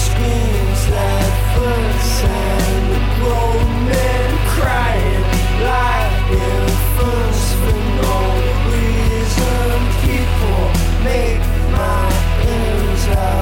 [0.05, 5.25] screams like birds and the grown men crying
[5.65, 8.17] like infants for no
[8.77, 9.73] reason.
[10.05, 10.69] People
[11.03, 11.41] make
[11.73, 12.13] my
[12.45, 13.40] ends out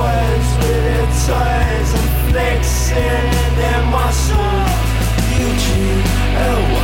[0.00, 3.28] words with its eyes and flexing
[3.70, 4.64] in my soul.
[5.36, 6.04] You cheat
[6.46, 6.79] oh,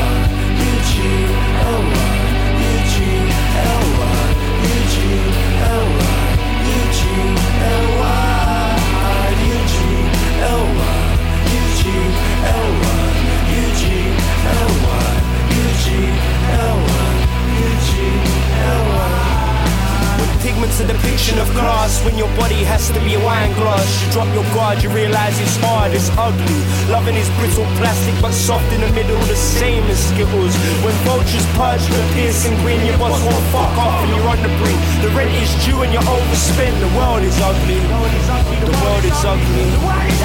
[22.07, 23.83] when your body has to be a wine glass.
[24.05, 26.63] You drop your guard, you realize it's hard, it's ugly.
[26.87, 30.55] Loving is brittle plastic, but soft in the middle, the same as Skittles.
[30.87, 34.53] When vultures purge the piercing grin, your boss won't fuck off and you're on the
[34.63, 34.79] brink.
[35.03, 36.75] The rent is due and you're overspent.
[36.79, 37.79] The world is ugly.
[37.83, 38.59] The world is ugly.
[38.63, 40.16] The world is ugly.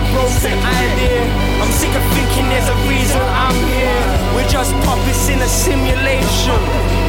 [0.00, 1.20] A broken idea.
[1.60, 4.04] I'm sick of thinking there's a reason I'm here.
[4.32, 6.60] We're just puppets in a simulation.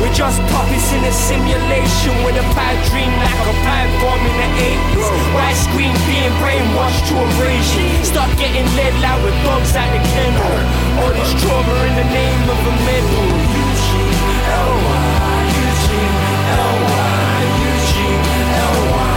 [0.03, 4.35] We're just puppets in a simulation with a pipe dream like a pipe bomb in
[4.43, 5.07] the 80s.
[5.31, 7.91] White screen being brainwashed to erasure.
[8.03, 10.55] Start getting led out with dogs at the kennel.
[10.99, 13.27] All this trauma in the name of a medal.
[13.55, 14.19] Eugene,
[14.68, 16.15] L-Y, Eugene,
[16.59, 19.10] L-Y, Eugene, L-Y, Eugene,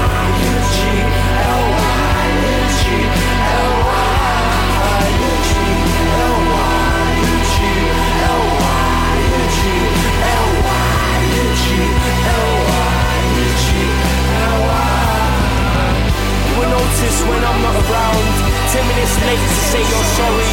[16.84, 18.24] notice when I'm not around.
[18.68, 20.50] Ten minutes late to say you're sorry.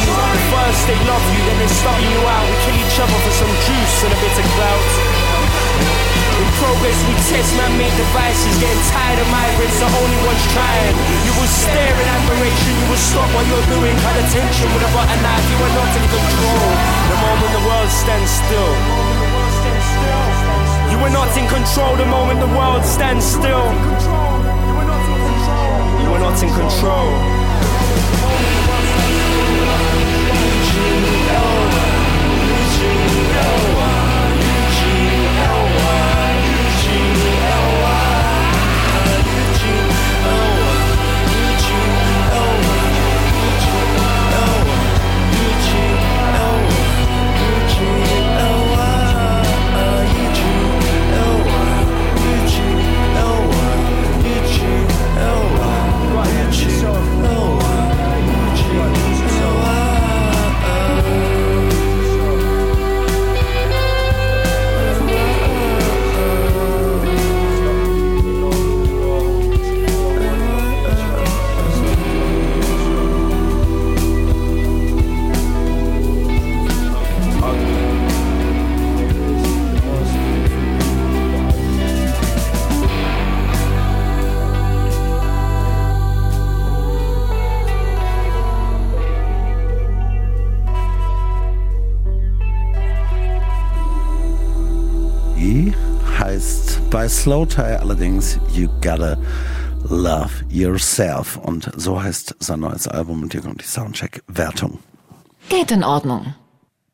[0.48, 2.44] First they love you, then they starting you out.
[2.48, 4.88] We kill each other for some juice and a bit of clout.
[6.32, 8.54] In progress, we test man-made devices.
[8.56, 10.96] Getting tired of migrants, the only ones trying.
[11.28, 12.72] You will stare in admiration.
[12.80, 13.94] You will stop what you're doing.
[14.00, 15.46] Cut attention with a butter knife.
[15.52, 16.68] You are not in control.
[17.12, 18.72] The moment the world stands still.
[20.92, 24.31] You are not in control the moment the world stands still.
[26.12, 27.42] Are not in control.
[97.02, 99.16] Bei Slow Tie allerdings You Gotta
[99.88, 101.36] Love Yourself.
[101.36, 104.78] Und so heißt sein neues Album und hier kommt die Soundcheck-Wertung.
[105.48, 106.36] Geht in Ordnung.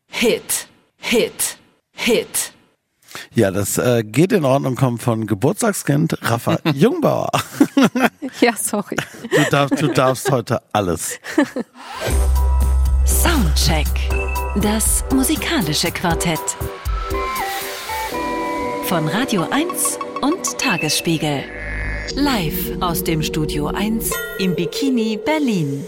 [0.06, 0.66] Hit,
[0.96, 1.58] Hit,
[1.92, 2.54] Hit.
[3.34, 7.30] Ja, das äh, geht in Ordnung, kommt von Geburtstagskind Rafa Jungbauer.
[8.40, 8.96] Ja, sorry.
[9.30, 11.18] Du darfst, du darfst heute alles.
[13.04, 13.86] Soundcheck.
[14.56, 16.40] Das musikalische Quartett.
[18.88, 21.42] Von Radio 1 und Tagesspiegel.
[22.14, 25.84] Live aus dem Studio 1 im Bikini Berlin.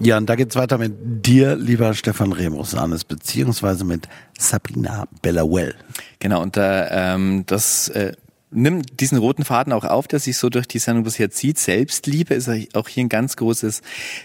[0.00, 0.92] Ja, und da geht's weiter mit
[1.24, 4.06] dir, lieber Stefan Remus-Anes, beziehungsweise mit
[4.38, 5.74] Sabrina Bellawell.
[6.18, 8.12] Genau, und da, ähm, das äh,
[8.52, 11.58] nimmt diesen roten Faden auch auf, der sich so durch die Sendung bisher zieht.
[11.58, 13.82] Selbstliebe ist auch hier ein ganz großes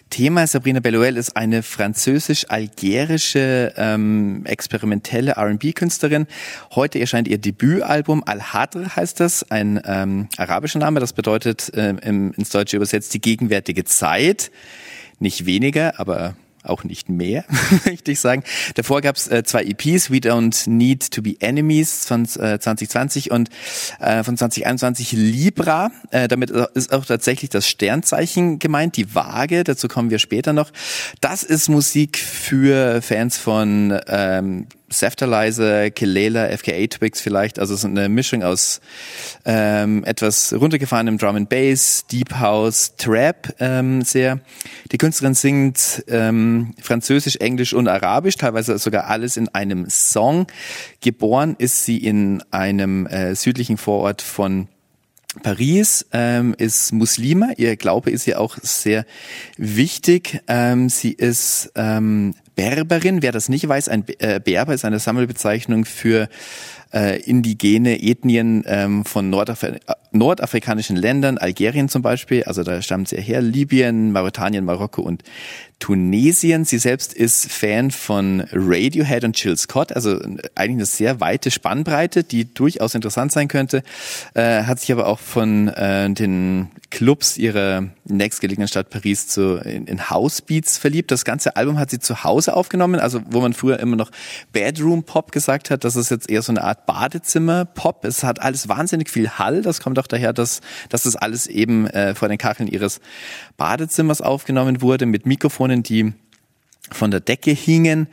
[0.10, 0.46] Thema.
[0.48, 6.28] Sabrina Belluel ist eine französisch-algerische ähm, experimentelle R&B-Künstlerin.
[6.76, 11.00] Heute erscheint ihr Debütalbum Al-Hadr heißt das, ein ähm, arabischer Name.
[11.00, 14.52] Das bedeutet äh, im, ins Deutsche übersetzt die gegenwärtige Zeit.
[15.20, 16.36] Nicht weniger, aber
[16.70, 17.46] auch nicht mehr,
[17.86, 18.44] möchte ich sagen.
[18.76, 23.32] Davor gab es äh, zwei EPs, We Don't Need to Be Enemies von äh, 2020
[23.32, 23.50] und
[24.00, 25.92] äh, von 2021 Libra.
[26.12, 30.72] Äh, damit ist auch tatsächlich das Sternzeichen gemeint, die Waage, dazu kommen wir später noch.
[31.22, 37.60] Das ist Musik für Fans von ähm, Seftalizer, Kelela, FKA Twigs vielleicht.
[37.60, 38.80] Also ist eine Mischung aus
[39.46, 44.40] ähm, etwas runtergefahrenem Drum and Bass, Deep House, Trap ähm, sehr.
[44.92, 50.48] Die Künstlerin singt ähm, Französisch, Englisch und Arabisch, teilweise sogar alles in einem Song.
[51.02, 54.68] Geboren ist sie in einem äh, südlichen Vorort von
[55.44, 57.50] Paris, ähm, ist Muslima.
[57.58, 59.06] Ihr Glaube ist ihr auch sehr
[59.58, 60.42] wichtig.
[60.48, 63.22] Ähm, sie ist ähm, Berberin.
[63.22, 66.28] Wer das nicht weiß, ein äh, Berber ist eine Sammelbezeichnung für
[66.94, 73.10] äh, indigene Ethnien ähm, von Nordafri äh, nordafrikanischen Ländern, Algerien zum Beispiel, also da stammt
[73.10, 75.24] sie her, Libyen, Mauretanien, Marokko und
[75.80, 76.66] Tunesien.
[76.66, 80.20] Sie selbst ist Fan von Radiohead und Jill Scott, also
[80.56, 83.84] eigentlich eine sehr weite Spannbreite, die durchaus interessant sein könnte,
[84.34, 89.86] äh, hat sich aber auch von äh, den Clubs ihrer nächstgelegenen Stadt Paris zu, in,
[89.86, 91.12] in Housebeats verliebt.
[91.12, 94.10] Das ganze Album hat sie zu Hause aufgenommen, also wo man früher immer noch
[94.54, 98.04] Bedroom Pop gesagt hat, das ist jetzt eher so eine Art Badezimmer Pop.
[98.06, 101.86] Es hat alles wahnsinnig viel Hall, das kommt auch daher, dass, dass das alles eben
[101.88, 103.00] äh, vor den Kacheln ihres
[103.58, 106.14] Badezimmers aufgenommen wurde mit Mikrofonen, die
[106.90, 108.08] von der Decke hingen.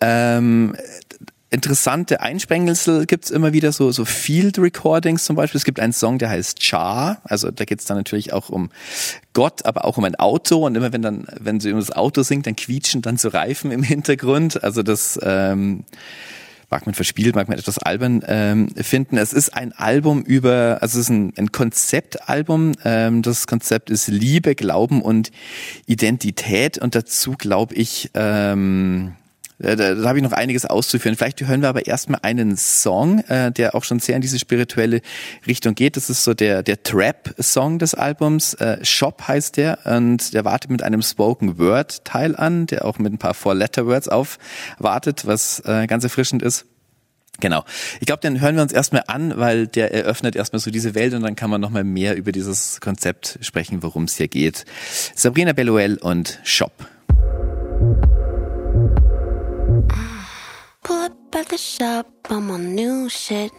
[0.00, 0.74] Ähm,
[1.50, 5.58] interessante Einsprengsel gibt's immer wieder, so, so Field Recordings zum Beispiel.
[5.58, 8.70] Es gibt einen Song, der heißt Char, also da geht's dann natürlich auch um
[9.32, 12.22] Gott, aber auch um ein Auto und immer wenn dann, wenn sie um das Auto
[12.22, 14.64] singt, dann quietschen dann so Reifen im Hintergrund.
[14.64, 15.84] Also das ähm,
[16.70, 19.16] mag man verspielt, mag man etwas albern ähm, finden.
[19.16, 22.72] Es ist ein Album über, also es ist ein, ein Konzeptalbum.
[22.84, 25.30] Ähm, das Konzept ist Liebe, Glauben und
[25.86, 29.14] Identität und dazu glaube ich, ähm,
[29.58, 31.16] da, da, da habe ich noch einiges auszuführen.
[31.16, 35.00] Vielleicht hören wir aber erstmal einen Song, äh, der auch schon sehr in diese spirituelle
[35.46, 35.96] Richtung geht.
[35.96, 38.54] Das ist so der, der Trap-Song des Albums.
[38.54, 43.18] Äh, Shop heißt der und der wartet mit einem Spoken-Word-Teil an, der auch mit ein
[43.18, 46.66] paar Four-Letter-Words aufwartet, was äh, ganz erfrischend ist.
[47.40, 47.64] Genau.
[48.00, 51.12] Ich glaube, den hören wir uns erstmal an, weil der eröffnet erstmal so diese Welt
[51.14, 54.64] und dann kann man nochmal mehr über dieses Konzept sprechen, worum es hier geht.
[55.14, 56.72] Sabrina Belluel und Shop.
[60.86, 63.50] Pull up at the shop, I'm on new shit.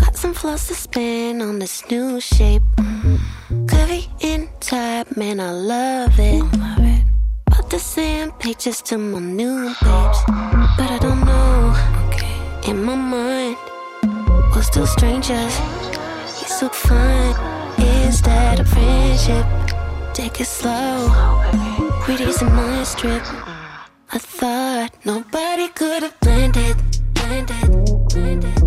[0.00, 2.62] Got some flows to spin on this new shape.
[2.78, 3.18] Mm.
[3.66, 6.42] Curvy in type, man, I love it.
[7.46, 10.20] About to send pictures to my new babes,
[10.78, 11.76] but I don't know.
[12.70, 13.58] In my mind,
[14.54, 15.54] we're still strangers.
[16.40, 17.34] You're so fine.
[18.06, 19.44] Is that a friendship?
[20.14, 21.10] Take it slow.
[22.00, 23.22] Pretty's a nice trip.
[24.10, 26.76] I thought nobody could have planned it,
[27.14, 28.64] planned it, planned it.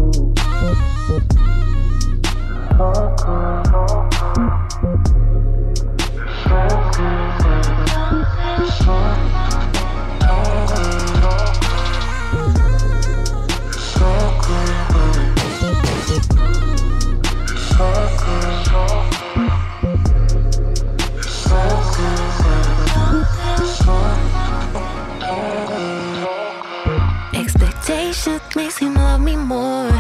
[28.58, 29.92] Makes him love me more.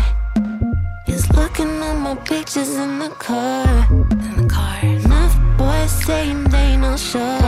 [1.06, 3.68] Is looking at my pictures in the car.
[4.26, 4.80] In the car.
[4.82, 7.40] Enough boys saying they no sure.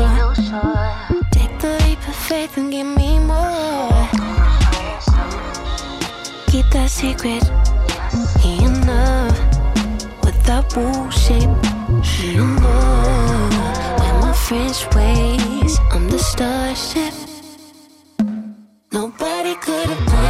[1.31, 4.06] Take the leap of faith and give me more.
[6.52, 7.44] Keep that secret.
[8.41, 9.38] He in love
[10.23, 11.49] with that bullshit.
[12.06, 13.56] He love
[13.99, 15.73] with my French ways.
[15.91, 17.15] I'm the starship.
[18.91, 20.28] Nobody could have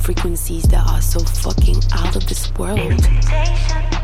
[0.00, 2.78] frequencies that are so fucking out of this world.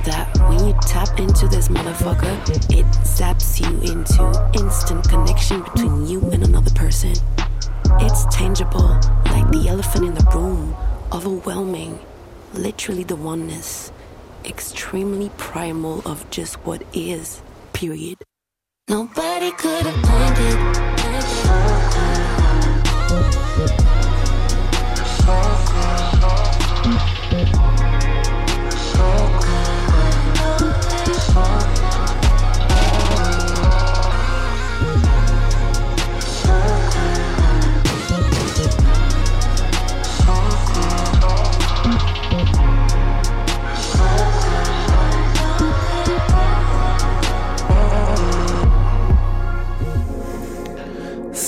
[0.05, 2.37] That when you tap into this motherfucker,
[2.71, 7.15] it zaps you into instant connection between you and another person.
[8.01, 10.77] It's tangible, like the elephant in the room,
[11.13, 11.99] overwhelming,
[12.53, 13.91] literally the oneness,
[14.45, 17.43] extremely primal of just what is,
[17.73, 18.19] period.
[18.89, 22.16] Nobody could have planned it.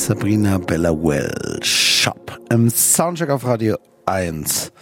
[0.08, 3.76] Sabrina Bellawell Shop im Soundcheck auf Radio
[4.06, 4.72] 1.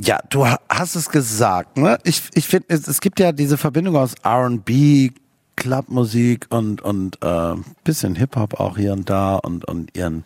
[0.00, 1.98] Ja, du ha- hast es gesagt, ne?
[2.04, 5.10] Ich, ich finde, es, es gibt ja diese Verbindung aus R&B,
[5.56, 7.54] Clubmusik und und äh,
[7.84, 10.24] bisschen Hip Hop auch hier und da und und ihren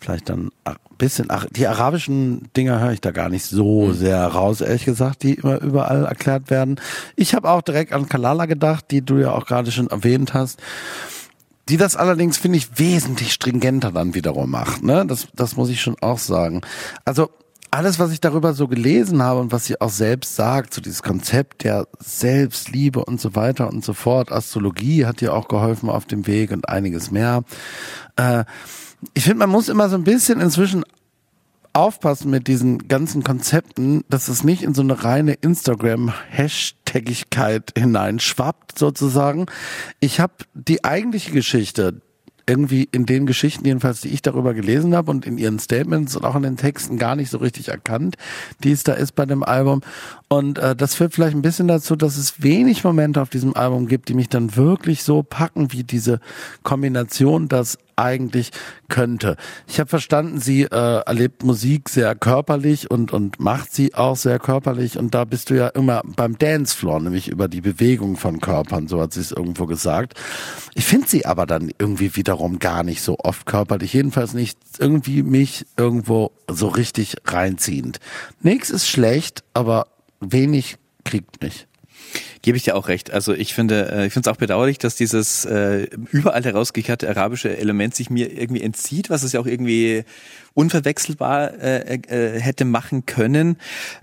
[0.00, 4.26] vielleicht dann ein bisschen ach, die arabischen Dinger höre ich da gar nicht so sehr
[4.26, 6.80] raus, ehrlich gesagt, die immer überall erklärt werden.
[7.14, 10.58] Ich habe auch direkt an Kalala gedacht, die du ja auch gerade schon erwähnt hast
[11.70, 14.82] die das allerdings, finde ich, wesentlich stringenter dann wiederum macht.
[14.82, 15.06] Ne?
[15.06, 16.62] Das, das muss ich schon auch sagen.
[17.04, 17.30] Also
[17.70, 21.04] alles, was ich darüber so gelesen habe und was sie auch selbst sagt, so dieses
[21.04, 26.06] Konzept der Selbstliebe und so weiter und so fort, Astrologie hat ihr auch geholfen auf
[26.06, 27.44] dem Weg und einiges mehr.
[28.16, 28.44] Äh,
[29.14, 30.84] ich finde, man muss immer so ein bisschen inzwischen
[31.72, 35.34] aufpassen mit diesen ganzen Konzepten, dass es nicht in so eine reine
[36.90, 39.46] Instagram-Hashtagigkeit hineinschwappt, sozusagen.
[40.00, 42.00] Ich habe die eigentliche Geschichte
[42.46, 46.24] irgendwie in den Geschichten, jedenfalls, die ich darüber gelesen habe und in ihren Statements und
[46.24, 48.16] auch in den Texten gar nicht so richtig erkannt,
[48.64, 49.82] die es da ist bei dem Album.
[50.28, 53.86] Und äh, das führt vielleicht ein bisschen dazu, dass es wenig Momente auf diesem Album
[53.86, 56.18] gibt, die mich dann wirklich so packen, wie diese
[56.64, 58.50] Kombination, das eigentlich
[58.88, 59.36] könnte.
[59.66, 64.38] Ich habe verstanden, sie äh, erlebt Musik sehr körperlich und und macht sie auch sehr
[64.38, 68.88] körperlich und da bist du ja immer beim Dancefloor, nämlich über die Bewegung von Körpern,
[68.88, 70.14] so hat sie es irgendwo gesagt.
[70.74, 75.22] Ich finde sie aber dann irgendwie wiederum gar nicht so oft körperlich, jedenfalls nicht irgendwie
[75.22, 77.98] mich irgendwo so richtig reinziehend.
[78.42, 79.86] Nix ist schlecht, aber
[80.20, 81.66] wenig kriegt mich.
[82.42, 83.10] Gebe ich dir auch recht.
[83.10, 87.56] Also ich finde, äh, ich finde es auch bedauerlich, dass dieses äh, überall herausgekehrte arabische
[87.56, 90.04] Element sich mir irgendwie entzieht, was es ja auch irgendwie
[90.54, 93.56] unverwechselbar äh, äh, hätte machen können.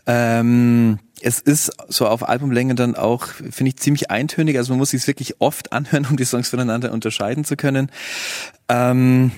[0.05, 4.57] Ähm, es ist so auf Albumlänge dann auch, finde ich, ziemlich eintönig.
[4.57, 7.91] Also man muss sich wirklich oft anhören, um die Songs voneinander unterscheiden zu können.
[8.69, 9.31] Ähm,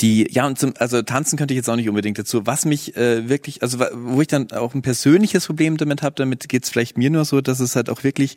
[0.00, 2.46] die ja und zum, also tanzen könnte ich jetzt auch nicht unbedingt dazu.
[2.46, 6.48] Was mich äh, wirklich, also wo ich dann auch ein persönliches Problem damit habe, damit
[6.48, 8.36] geht's vielleicht mir nur so, dass es halt auch wirklich,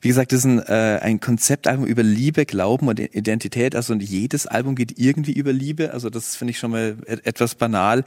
[0.00, 3.74] wie gesagt, das ist ein, äh, ein Konzeptalbum über Liebe, Glauben und Identität.
[3.76, 5.92] Also und jedes Album geht irgendwie über Liebe.
[5.92, 8.04] Also das finde ich schon mal et- etwas banal.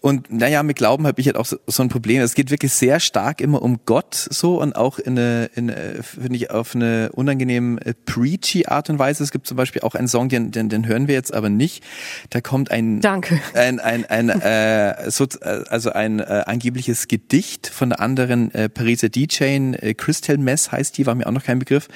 [0.00, 2.22] Und naja, mit Glauben habe ich halt auch so, so ein Problem.
[2.22, 6.02] Es geht wirklich sehr stark immer um Gott so und auch in eine, in, eine,
[6.02, 9.22] finde ich, auf eine unangenehm äh, preachy Art und Weise.
[9.22, 11.82] Es gibt zum Beispiel auch einen Song, den, den, den hören wir jetzt aber nicht.
[12.30, 13.40] Da kommt ein Danke.
[13.54, 18.68] ein ein, ein äh, so, äh, also ein äh, angebliches Gedicht von der anderen äh,
[18.68, 21.88] Pariser DJ, äh, Crystal Mess heißt die, war mir auch noch kein Begriff.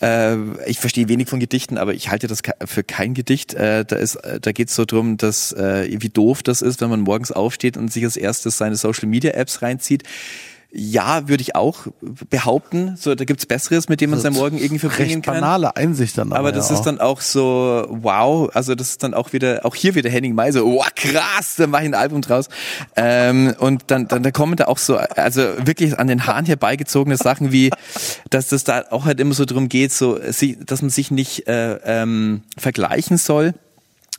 [0.00, 0.36] Äh,
[0.66, 3.54] ich verstehe wenig von Gedichten, aber ich halte das für kein Gedicht.
[3.54, 6.80] Äh, da ist, äh, da geht es so drum, dass äh, wie doof das ist,
[6.80, 10.04] wenn man morgens aufsteht und sich als erstes seine Social Media Apps reinzieht.
[10.76, 11.86] Ja, würde ich auch
[12.30, 12.96] behaupten.
[12.96, 15.34] So, da gibt's Besseres, mit dem man So seinen Morgen irgendwie verbringen Recht kann.
[15.34, 16.32] banale Einsicht dann.
[16.32, 16.84] Aber das ja ist auch.
[16.86, 20.50] dann auch so, wow, also das ist dann auch wieder, auch hier wieder Henning May
[20.50, 22.48] so, wow, krass, dann mach ich ein Album draus.
[22.96, 27.18] Ähm, und dann, dann da kommen da auch so, also wirklich an den Haaren herbeigezogene
[27.18, 27.70] Sachen wie,
[28.30, 31.74] dass das da auch halt immer so drum geht, so, dass man sich nicht äh,
[31.84, 33.54] ähm, vergleichen soll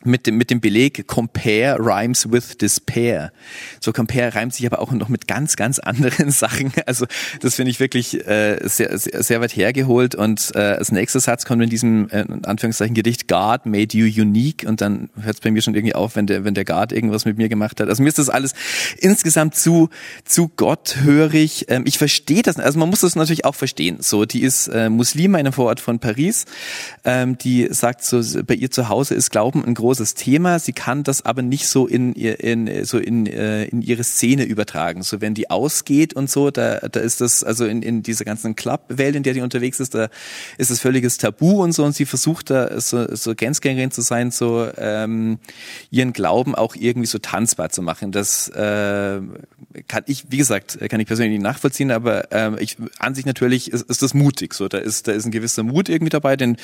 [0.06, 3.32] mit dem, mit dem Beleg Compare rhymes with despair.
[3.80, 6.72] So Compare reimt sich aber auch noch mit ganz, ganz anderen Sachen.
[6.86, 7.06] Also
[7.40, 10.14] das finde ich wirklich äh, sehr, sehr, sehr weit hergeholt.
[10.14, 14.06] Und äh, als nächster Satz kommt in diesem äh, in Anführungszeichen Gedicht God made you
[14.06, 16.92] unique und dann hört es bei mir schon irgendwie auf, wenn der, wenn der God
[16.92, 17.88] irgendwas mit mir gemacht hat.
[17.88, 18.54] Also mir ist das alles
[18.98, 19.88] insgesamt zu,
[20.24, 21.66] zu gotthörig.
[21.68, 23.98] Ähm, ich verstehe das, also man muss das natürlich auch verstehen.
[24.00, 26.44] So, die ist äh, Muslima in einem Vorort von Paris.
[27.04, 30.58] Ähm, die sagt so, bei ihr zu Hause ist Glauben ein großes Thema.
[30.58, 35.02] Sie kann das aber nicht so in in, so in, äh, in ihre Szene übertragen.
[35.02, 38.56] So wenn die ausgeht und so, da, da ist das, also in, in dieser ganzen
[38.56, 40.08] Club-Welt, in der die unterwegs ist, da
[40.58, 44.30] ist das völliges Tabu und so und sie versucht da so, so Grenzgängerin zu sein,
[44.30, 45.38] so ähm,
[45.90, 48.12] ihren Glauben auch irgendwie so tanzbar zu machen.
[48.12, 49.20] Das äh,
[49.88, 53.72] kann ich, wie gesagt, kann ich persönlich nicht nachvollziehen, aber ähm, ich, an sich natürlich
[53.72, 54.54] ist, ist das mutig.
[54.54, 56.56] So, da ist, da ist ein gewisser Mut irgendwie dabei, den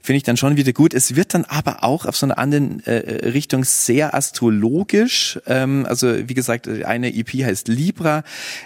[0.00, 0.94] finde ich dann schon wieder gut.
[0.94, 5.38] Es wird dann aber auch auf so einer anderen äh, Richtung sehr astrologisch.
[5.46, 8.22] Ähm, also wie gesagt, eine EP heißt Libra.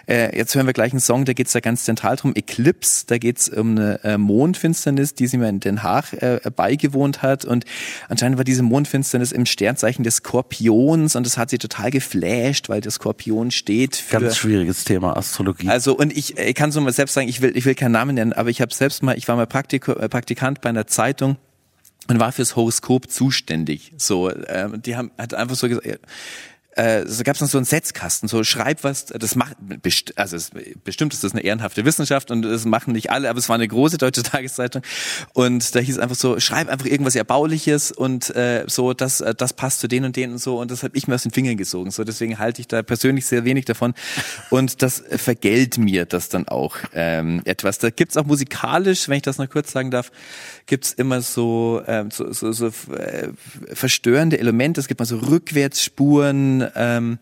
[0.08, 2.34] Äh, jetzt hören wir gleich einen Song, da geht es da ganz zentral drum.
[2.34, 6.40] Eclipse, da geht es um eine äh, Mondfinsternis, die sie mir in Den Haag äh,
[6.54, 7.44] beigewohnt hat.
[7.44, 7.64] Und
[8.08, 12.80] anscheinend war diese Mondfinsternis im Sternzeichen des Skorpions und das hat sie total geflasht, weil
[12.80, 15.68] der Skorpion steht für Ganz schwieriges Thema, Astrologie.
[15.68, 18.14] also und ich, ich kann so mal selbst sagen, ich will, ich will keinen Namen
[18.14, 21.36] nennen, aber ich habe selbst mal, ich war mal Praktiko, äh, Praktikant bei einer Zeitung
[22.10, 23.92] und war fürs Horoskop zuständig.
[23.96, 25.98] So, ähm, die haben hat einfach so gesagt, äh,
[26.76, 30.36] äh, so gab es noch so einen Setzkasten, so schreib was, das macht, best, also
[30.36, 30.50] es,
[30.84, 33.66] bestimmt ist das eine ehrenhafte Wissenschaft und das machen nicht alle, aber es war eine
[33.66, 34.82] große deutsche Tageszeitung
[35.32, 39.52] und da hieß einfach so, schreib einfach irgendwas Erbauliches und äh, so, das, äh, das
[39.52, 41.56] passt zu denen und denen und so und das habe ich mir aus den Fingern
[41.56, 43.92] gesogen, so deswegen halte ich da persönlich sehr wenig davon
[44.50, 47.78] und das vergällt mir das dann auch ähm, etwas.
[47.78, 50.12] Da gibt's auch musikalisch, wenn ich das noch kurz sagen darf,
[50.70, 53.28] gibt's immer so, ähm, so, so, so äh,
[53.72, 57.18] verstörende Elemente, es gibt mal so Rückwärtsspuren, ähm,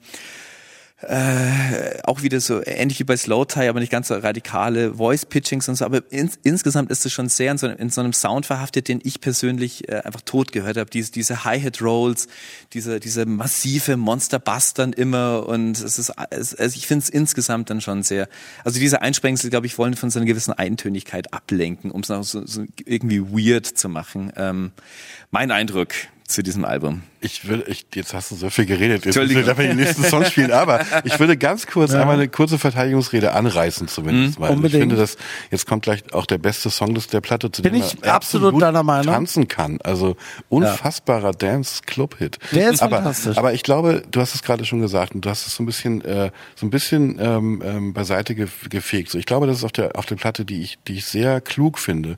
[1.00, 5.26] äh, auch wieder so ähnlich wie bei Slow Tie, aber nicht ganz so radikale Voice
[5.26, 5.84] Pitchings und so.
[5.84, 9.00] Aber ins, insgesamt ist es schon sehr in so, in so einem Sound verhaftet, den
[9.04, 10.90] ich persönlich äh, einfach tot gehört habe.
[10.90, 12.26] Diese, diese Hi-Hat Rolls,
[12.72, 17.08] diese, diese massive Monster Bass dann immer und es ist, es, also ich finde es
[17.08, 18.28] insgesamt dann schon sehr.
[18.64, 22.24] Also diese Einsprengsel, glaube ich, wollen von so einer gewissen Eintönigkeit ablenken, um es auch
[22.24, 24.32] so, so irgendwie weird zu machen.
[24.36, 24.72] Ähm,
[25.30, 25.90] mein Eindruck
[26.28, 27.02] zu diesem Album.
[27.20, 30.04] Ich würde, ich, jetzt hast du so viel geredet, jetzt müssen wir dafür den nächsten
[30.04, 32.02] Song spielen, aber ich würde ganz kurz Ja.
[32.02, 34.44] einmal eine kurze Verteidigungsrede anreißen zumindest Mhm.
[34.44, 34.50] mal.
[34.50, 34.74] Unbedingt.
[34.74, 35.16] Ich finde, dass
[35.50, 38.14] jetzt kommt gleich auch der beste Song des der Platte, zu Bin dem ich er
[38.14, 39.12] absolut deiner Meinung.
[39.14, 39.78] tanzen kann.
[39.82, 40.16] Also
[40.48, 42.38] unfassbarer Dance-Club-Hit.
[42.52, 43.36] Der ist aber, fantastisch.
[43.38, 45.66] Aber ich glaube, du hast es gerade schon gesagt und du hast es so ein
[45.66, 49.10] bisschen, äh, so ein bisschen ähm, ähm, beiseite ge gefegt.
[49.10, 51.40] So, ich glaube, dass es auf der auf der Platte, die ich, die ich sehr
[51.40, 52.16] klug finde,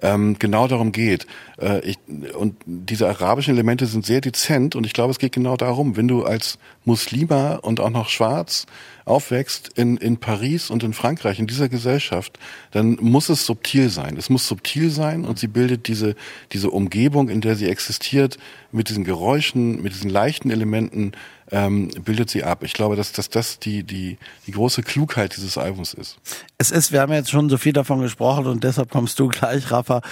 [0.00, 1.26] ähm, genau darum geht.
[1.60, 1.98] Äh, ich,
[2.34, 6.08] und diese arabischen Elemente sind sehr dezent und ich glaube, es geht genau darum, wenn
[6.08, 8.66] du als Muslima und auch noch schwarz
[9.04, 12.38] aufwächst in, in Paris und in Frankreich, in dieser Gesellschaft,
[12.70, 14.16] dann muss es subtil sein.
[14.16, 16.14] Es muss subtil sein und sie bildet diese,
[16.52, 18.38] diese Umgebung, in der sie existiert,
[18.70, 21.12] mit diesen Geräuschen, mit diesen leichten Elementen,
[21.50, 22.62] ähm, bildet sie ab.
[22.62, 26.18] Ich glaube, dass, dass das die, die, die große Klugheit dieses Albums ist.
[26.58, 29.70] Es ist, wir haben jetzt schon so viel davon gesprochen und deshalb kommst du gleich,
[29.70, 30.02] Rafa.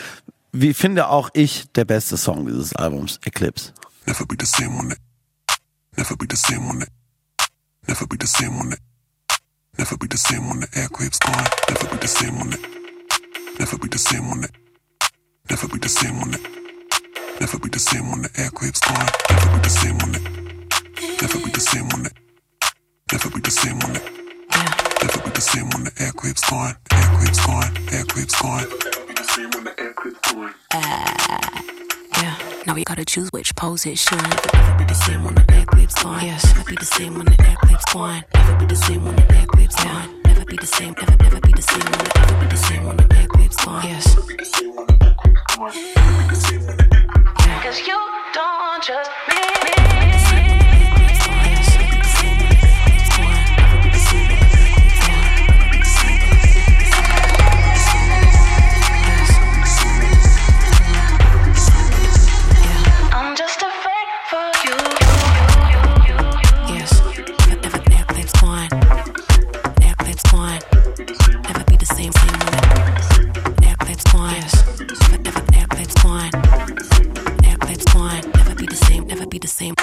[0.53, 3.73] Wie finde auch ich der beste Song dieses Albums, Eclipse.
[4.07, 4.99] Never be the same on it.
[5.97, 6.89] Never be the same on it.
[7.87, 8.79] Never be the same on it.
[9.79, 11.45] Never be the same when the aircraft's gone.
[11.69, 12.61] Never be the same on it.
[13.59, 14.51] Never be the same on it.
[15.51, 16.41] Never be the same on it.
[17.41, 19.07] Never be the same when the aircraft's gone.
[19.29, 20.46] Never be the same on it.
[21.21, 22.13] Never be the same on it.
[23.11, 24.03] Never be the same on it.
[25.03, 26.77] Never be the same when the aircraft's gone.
[26.93, 27.77] Aircraft's gone.
[27.93, 28.61] Aircraft's gone.
[28.61, 30.55] Never be the same when the aircraft's gone.
[32.19, 32.37] Yeah,
[32.67, 34.21] now we gotta choose which pose it should.
[34.21, 36.25] Never be the same when the air clips gone.
[36.25, 38.25] Yes, never be the same when the air clips gone.
[38.35, 40.23] Never be the same when the air clips gone.
[40.25, 42.85] Never be the same, never, never be the same when the, never be the same
[42.85, 43.85] when the air clips gone.
[43.85, 44.15] Yes.
[47.63, 47.99] Cause you
[48.33, 50.26] don't just I'm
[79.57, 79.75] same,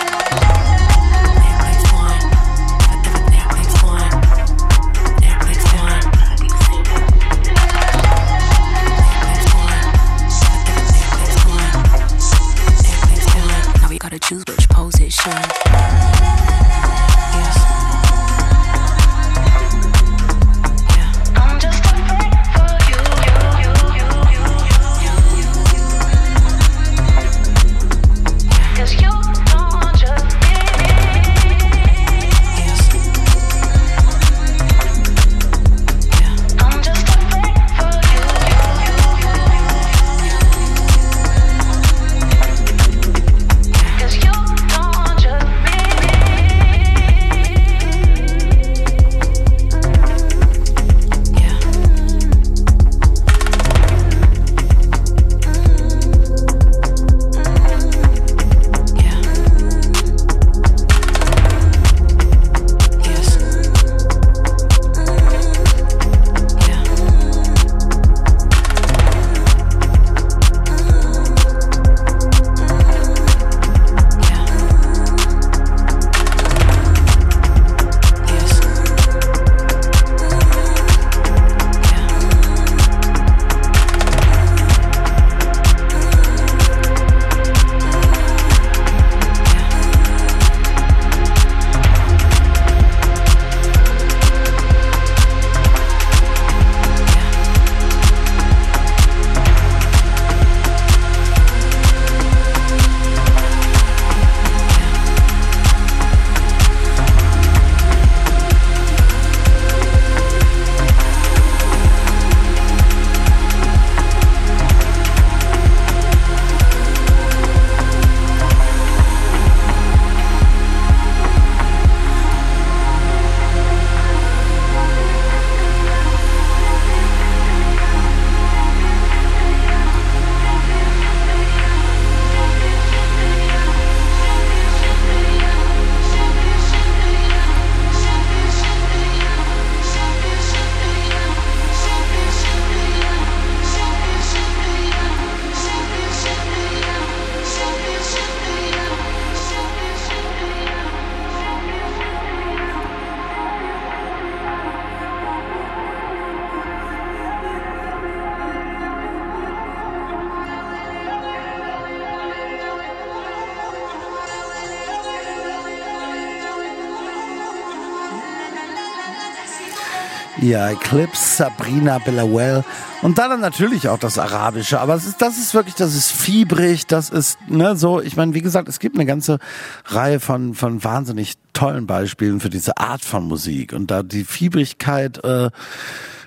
[170.53, 172.63] Ja, Eclipse, Sabrina Bellawell
[173.01, 174.79] und dann natürlich auch das Arabische.
[174.79, 178.35] Aber es ist, das ist wirklich, das ist fiebrig, das ist, ne, so, ich meine,
[178.35, 179.39] wie gesagt, es gibt eine ganze
[179.85, 183.73] Reihe von, von wahnsinnig tollen Beispielen für diese Art von Musik.
[183.73, 185.49] Und da die Fiebrigkeit, äh,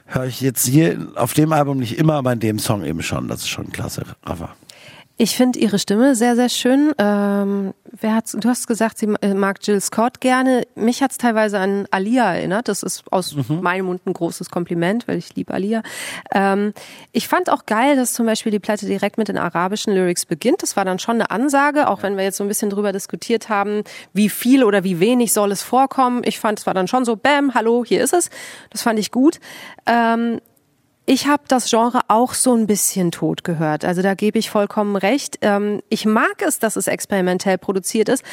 [0.06, 3.28] höre ich jetzt hier auf dem Album nicht immer, aber in dem Song eben schon.
[3.28, 4.56] Das ist schon klasse, Rafa.
[5.18, 6.92] Ich finde ihre Stimme sehr, sehr schön.
[6.98, 7.74] Ähm,
[8.06, 10.62] wer hat's, du hast gesagt, sie äh, mag Jill Scott gerne.
[10.76, 12.68] Mich hat's teilweise an Alia erinnert.
[12.68, 15.82] Das ist aus meinem Mund ein großes Kompliment, weil ich liebe Alia.
[16.32, 16.72] Ähm,
[17.10, 20.62] ich fand auch geil, dass zum Beispiel die Platte direkt mit den arabischen Lyrics beginnt.
[20.62, 23.48] Das war dann schon eine Ansage, auch wenn wir jetzt so ein bisschen drüber diskutiert
[23.48, 26.22] haben, wie viel oder wie wenig soll es vorkommen.
[26.24, 28.30] Ich fand, es war dann schon so, bam, hallo, hier ist es.
[28.70, 29.40] Das fand ich gut.
[29.84, 30.40] Ähm,
[31.06, 33.84] ich habe das Genre auch so ein bisschen tot gehört.
[33.84, 35.38] Also da gebe ich vollkommen recht.
[35.40, 38.24] Ähm, ich mag es, dass es experimentell produziert ist,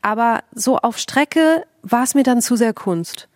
[0.00, 3.28] aber so auf Strecke war es mir dann zu sehr Kunst.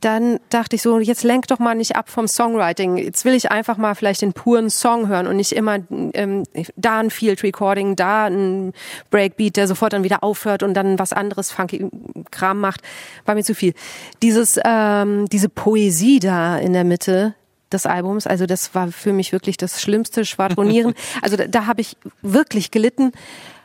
[0.00, 2.98] Dann dachte ich so, jetzt lenk doch mal nicht ab vom Songwriting.
[2.98, 5.78] Jetzt will ich einfach mal vielleicht den puren Song hören und nicht immer
[6.12, 6.44] ähm,
[6.76, 8.72] da ein Field Recording, da ein
[9.10, 11.88] Breakbeat, der sofort dann wieder aufhört und dann was anderes funky
[12.30, 12.82] Kram macht.
[13.24, 13.74] War mir zu viel.
[14.22, 17.34] Dieses, ähm, diese Poesie da in der Mitte,
[17.72, 18.26] des Albums.
[18.26, 20.94] Also das war für mich wirklich das schlimmste Schwadronieren.
[21.22, 23.12] Also da, da habe ich wirklich gelitten.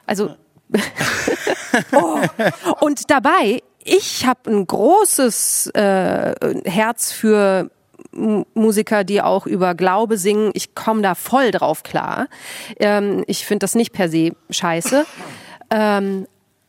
[0.06, 0.36] Also
[1.94, 2.20] oh.
[2.80, 6.34] und dabei, ich habe ein großes äh,
[6.66, 7.70] Herz für
[8.12, 10.52] Musiker, die auch über Glaube singen.
[10.54, 12.28] Ich komme da voll drauf klar.
[12.80, 15.06] Ähm, ich finde das nicht per se scheiße.
[15.76, 16.28] Ähm,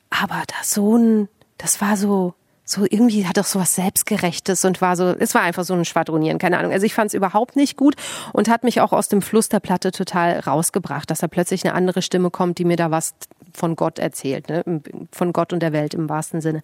[0.09, 1.29] aber da so ein,
[1.59, 2.33] das war so,
[2.65, 5.85] so irgendwie hat doch so was Selbstgerechtes und war so, es war einfach so ein
[5.85, 6.73] Schwadronieren, keine Ahnung.
[6.73, 7.95] Also ich fand es überhaupt nicht gut
[8.33, 11.75] und hat mich auch aus dem Fluss der Platte total rausgebracht, dass da plötzlich eine
[11.75, 13.15] andere Stimme kommt, die mir da was
[13.53, 14.65] von Gott erzählt, ne?
[15.13, 16.63] von Gott und der Welt im wahrsten Sinne.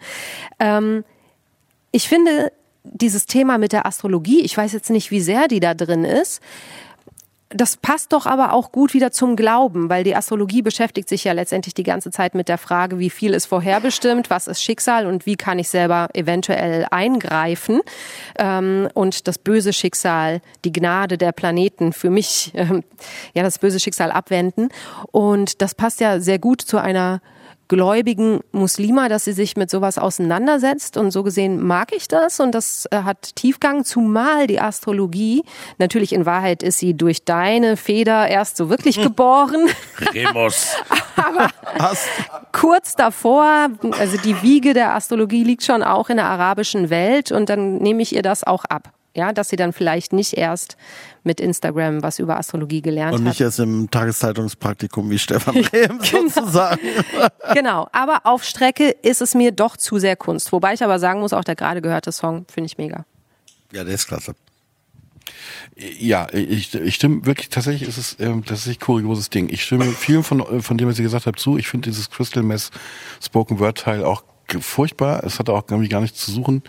[0.59, 1.05] Ähm,
[1.93, 2.51] ich finde
[2.83, 6.41] dieses Thema mit der Astrologie, ich weiß jetzt nicht, wie sehr die da drin ist,
[7.51, 11.33] das passt doch aber auch gut wieder zum Glauben, weil die Astrologie beschäftigt sich ja
[11.33, 15.27] letztendlich die ganze Zeit mit der Frage, wie viel ist vorherbestimmt, was ist Schicksal und
[15.27, 17.81] wie kann ich selber eventuell eingreifen
[18.39, 22.85] ähm, und das böse Schicksal, die Gnade der Planeten für mich, ähm,
[23.35, 24.69] ja, das böse Schicksal abwenden.
[25.11, 27.21] Und das passt ja sehr gut zu einer
[27.71, 30.97] gläubigen Muslima, dass sie sich mit sowas auseinandersetzt.
[30.97, 32.41] Und so gesehen mag ich das.
[32.41, 35.45] Und das äh, hat Tiefgang, zumal die Astrologie,
[35.79, 39.69] natürlich in Wahrheit ist sie durch deine Feder erst so wirklich geboren,
[40.15, 40.75] Remus.
[41.15, 41.49] aber
[42.51, 43.69] kurz davor,
[43.99, 47.31] also die Wiege der Astrologie liegt schon auch in der arabischen Welt.
[47.31, 48.91] Und dann nehme ich ihr das auch ab.
[49.15, 50.77] Ja, dass sie dann vielleicht nicht erst
[51.25, 53.29] mit Instagram was über Astrologie gelernt Und hat.
[53.29, 56.81] nicht erst im Tageszeitungspraktikum wie Stefan Rehm sozusagen.
[57.55, 60.53] genau, aber auf Strecke ist es mir doch zu sehr Kunst.
[60.53, 63.05] Wobei ich aber sagen muss, auch der gerade gehörte Song finde ich mega.
[63.73, 64.35] Ja, der ist klasse.
[65.77, 69.49] Ja, ich, ich stimme wirklich, tatsächlich ist es ähm, tatsächlich ein kurioses Ding.
[69.49, 71.57] Ich stimme vielen von, äh, von dem, was ihr gesagt habt, zu.
[71.57, 72.71] Ich finde dieses Crystal Mess
[73.21, 74.23] Spoken Word Teil auch
[74.61, 75.23] furchtbar.
[75.25, 76.63] Es hat auch irgendwie gar nichts zu suchen.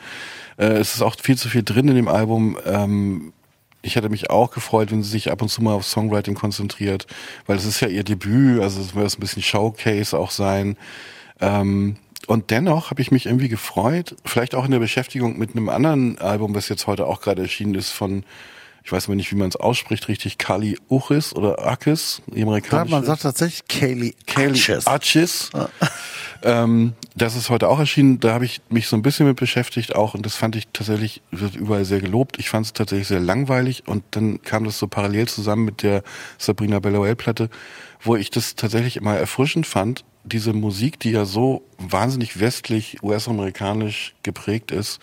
[0.61, 2.57] Äh, es ist auch viel zu viel drin in dem Album.
[2.65, 3.33] Ähm,
[3.81, 7.07] ich hätte mich auch gefreut, wenn sie sich ab und zu mal auf Songwriting konzentriert,
[7.47, 10.77] weil es ist ja ihr Debüt, also es wird ein bisschen Showcase auch sein.
[11.39, 11.97] Ähm,
[12.27, 16.19] und dennoch habe ich mich irgendwie gefreut, vielleicht auch in der Beschäftigung mit einem anderen
[16.19, 18.23] Album, was jetzt heute auch gerade erschienen ist von,
[18.84, 22.86] ich weiß mal nicht, wie man es ausspricht, richtig, Kali Uchis oder Akis, die Ja,
[22.86, 24.88] man sagt tatsächlich Kaylee Kaylee Arches.
[24.88, 25.49] Arches.
[26.44, 28.20] Ähm, das ist heute auch erschienen.
[28.20, 31.22] Da habe ich mich so ein bisschen mit beschäftigt auch und das fand ich tatsächlich,
[31.30, 32.40] wird überall sehr gelobt.
[32.40, 36.03] Ich fand es tatsächlich sehr langweilig und dann kam das so parallel zusammen mit der
[36.38, 37.49] Sabrina Bellowell Platte,
[38.02, 44.14] wo ich das tatsächlich immer erfrischend fand, diese Musik, die ja so wahnsinnig westlich, US-amerikanisch
[44.24, 44.99] geprägt ist,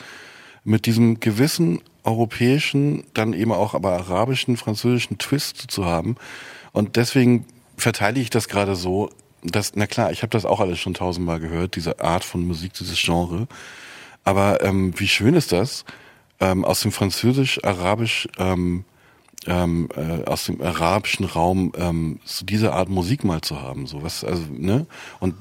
[0.64, 6.16] mit diesem gewissen europäischen, dann eben auch aber arabischen, französischen Twist zu haben.
[6.72, 7.44] Und deswegen
[7.76, 9.10] verteidige ich das gerade so,
[9.42, 12.72] dass, na klar, ich habe das auch alles schon tausendmal gehört, diese Art von Musik,
[12.74, 13.46] dieses Genre.
[14.24, 15.84] Aber ähm, wie schön ist das,
[16.40, 18.84] ähm, aus dem Französisch, Arabisch, ähm,
[19.46, 23.86] ähm, äh, aus dem arabischen Raum ähm, so diese Art Musik mal zu haben.
[23.86, 24.86] So was, also, ne?
[25.20, 25.34] Und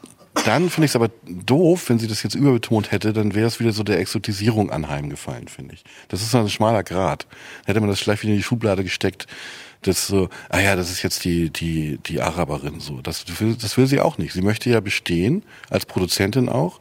[0.45, 3.59] dann finde ich es aber doof, wenn sie das jetzt überbetont hätte, dann wäre es
[3.59, 5.83] wieder so der Exotisierung anheimgefallen, finde ich.
[6.09, 7.23] Das ist so ein schmaler Grad.
[7.29, 9.27] Dann hätte man das vielleicht wieder in die Schublade gesteckt,
[9.83, 13.01] das so, ah ja, das ist jetzt die, die, die Araberin, so.
[13.01, 14.33] Das, will- das will sie auch nicht.
[14.33, 16.79] Sie möchte ja bestehen, als Produzentin auch,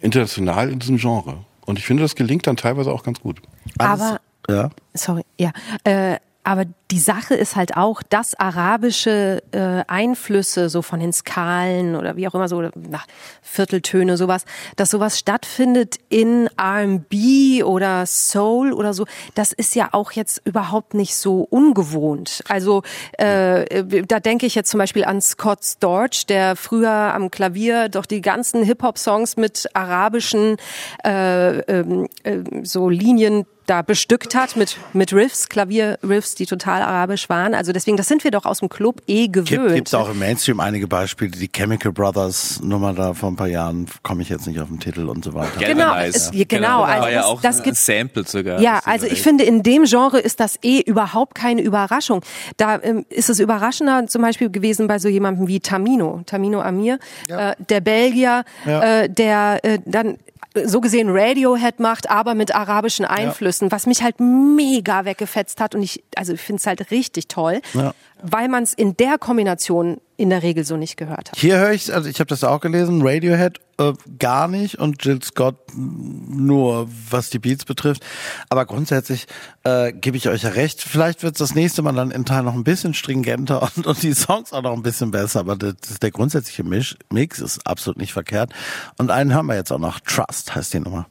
[0.00, 1.44] international in diesem Genre.
[1.64, 3.40] Und ich finde, das gelingt dann teilweise auch ganz gut.
[3.78, 4.18] Aber
[4.48, 4.70] Ja.
[4.94, 5.52] sorry, ja.
[5.84, 11.96] Äh, aber die Sache ist halt auch, dass arabische äh, Einflüsse so von den Skalen
[11.96, 13.06] oder wie auch immer so nach
[13.40, 14.44] Vierteltöne sowas,
[14.76, 20.92] dass sowas stattfindet in R&B oder Soul oder so, das ist ja auch jetzt überhaupt
[20.92, 22.44] nicht so ungewohnt.
[22.48, 22.82] Also
[23.12, 28.04] äh, da denke ich jetzt zum Beispiel an Scott Storch, der früher am Klavier doch
[28.04, 30.58] die ganzen Hip-Hop-Songs mit arabischen
[31.06, 37.28] äh, ähm, äh, so Linien da bestückt hat mit mit Riffs, Klavierriffs, die total arabisch
[37.28, 37.54] waren.
[37.54, 39.74] Also deswegen, das sind wir doch aus dem Club eh Gibt gewöhnt.
[39.74, 43.86] gibt's auch im Mainstream einige Beispiele, die Chemical Brothers Nummer da vor ein paar Jahren,
[44.02, 45.58] komme ich jetzt nicht auf den Titel und so weiter.
[45.60, 48.60] Genau, es- ja, genau, also war ja das- auch das ein gibt's- Sample sogar.
[48.60, 52.20] Ja, also ich finde, in dem Genre ist das eh überhaupt keine Überraschung.
[52.56, 56.98] Da ähm, ist es überraschender zum Beispiel gewesen bei so jemandem wie Tamino, Tamino Amir,
[57.28, 59.02] äh, der Belgier, Ja.
[59.02, 60.16] äh, der äh, dann
[60.64, 65.82] so gesehen Radiohead macht, aber mit arabischen Einflüssen, was mich halt mega weggefetzt hat und
[65.82, 67.94] ich, also ich finde es halt richtig toll, Ja.
[68.22, 71.38] weil man es in der Kombination in der Regel so nicht gehört hat.
[71.38, 75.22] Hier höre ich, also ich habe das auch gelesen, Radiohead äh, gar nicht und Jill
[75.22, 78.04] Scott nur, was die Beats betrifft.
[78.48, 79.26] Aber grundsätzlich
[79.64, 80.80] äh, gebe ich euch ja recht.
[80.80, 84.14] Vielleicht wird das nächste Mal dann in Teil noch ein bisschen stringenter und, und die
[84.14, 85.40] Songs auch noch ein bisschen besser.
[85.40, 88.52] Aber das, der grundsätzliche Misch, Mix ist absolut nicht verkehrt.
[88.98, 90.00] Und einen hören wir jetzt auch noch.
[90.00, 91.06] Trust heißt die Nummer.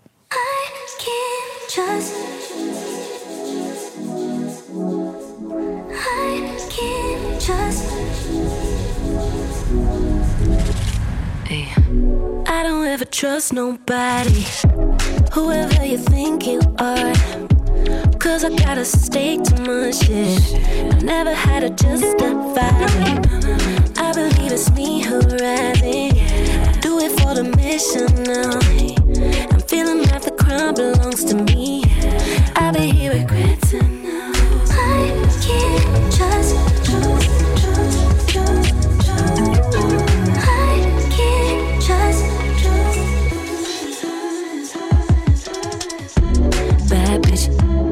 [1.73, 2.30] I
[13.01, 14.45] I trust nobody,
[15.33, 17.13] whoever you think you are.
[18.19, 20.39] Cause I gotta stake to my shit.
[20.93, 22.69] I never had to justify.
[23.97, 26.11] I believe it's me who rising.
[26.81, 28.59] Do it for the mission now.
[29.51, 31.83] I'm feeling like the crown belongs to me.
[32.55, 34.31] I've been here regretting now.
[34.69, 36.70] I can't trust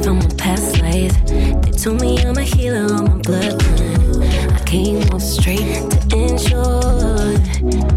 [0.03, 1.15] from a past life.
[1.27, 4.53] They told me I'm a healer on my bloodline.
[4.53, 7.37] I came off straight to ensure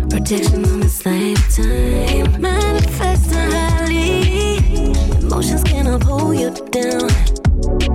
[0.09, 2.41] protection on this lifetime.
[2.41, 4.93] Manifesting highly.
[5.20, 7.11] Emotions gonna pull you down.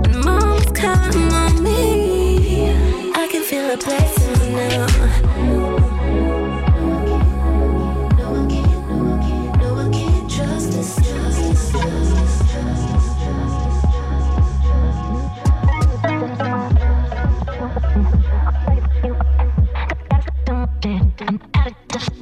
[0.04, 2.70] And mom's counting on me.
[3.14, 4.17] I can feel the blessings
[21.38, 22.18] Trust.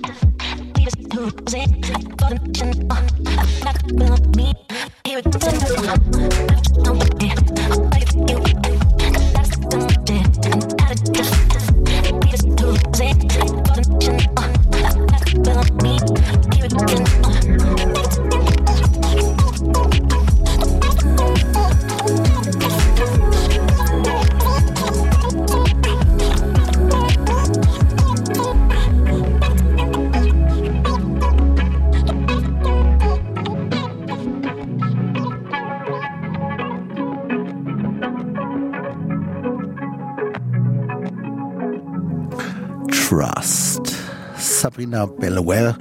[44.66, 45.76] Sabrina Bellowell.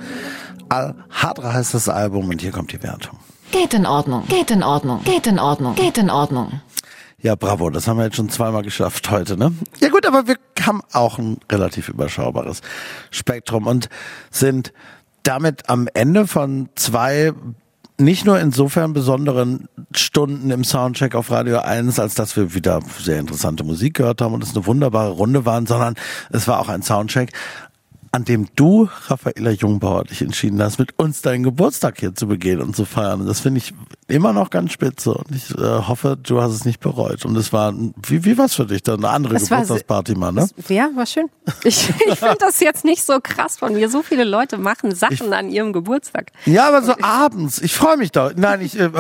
[0.69, 3.17] Al Hadra heißt das Album und hier kommt die Wertung.
[3.51, 4.27] Geht in Ordnung.
[4.27, 5.03] Geht in Ordnung.
[5.03, 5.73] Geht in Ordnung.
[5.73, 6.61] Geht in Ordnung.
[7.17, 9.53] Ja, bravo, das haben wir jetzt schon zweimal geschafft heute, ne?
[9.79, 12.61] Ja gut, aber wir haben auch ein relativ überschaubares
[13.09, 13.89] Spektrum und
[14.29, 14.71] sind
[15.23, 17.33] damit am Ende von zwei
[17.97, 23.19] nicht nur insofern besonderen Stunden im Soundcheck auf Radio 1, als dass wir wieder sehr
[23.19, 25.95] interessante Musik gehört haben und es eine wunderbare Runde waren, sondern
[26.29, 27.31] es war auch ein Soundcheck,
[28.15, 32.61] an dem du, Raffaella Jungbauer, dich entschieden hast, mit uns deinen Geburtstag hier zu begehen
[32.61, 33.19] und zu feiern.
[33.19, 33.73] Und das finde ich
[34.07, 37.26] immer noch ganz spitze und ich äh, hoffe, du hast es nicht bereut.
[37.26, 39.03] Und es war, wie, wie war es für dich dann?
[39.03, 40.48] Eine andere Es war Geburtstagsparty mal, ne?
[40.69, 41.30] Ja, war schön.
[41.64, 43.90] Ich, ich finde das jetzt nicht so krass von mir.
[43.90, 46.32] So viele Leute machen Sachen an ihrem Geburtstag.
[46.45, 47.60] Ja, aber so abends.
[47.60, 48.32] Ich freue mich doch.
[48.36, 48.91] Nein, ich äh,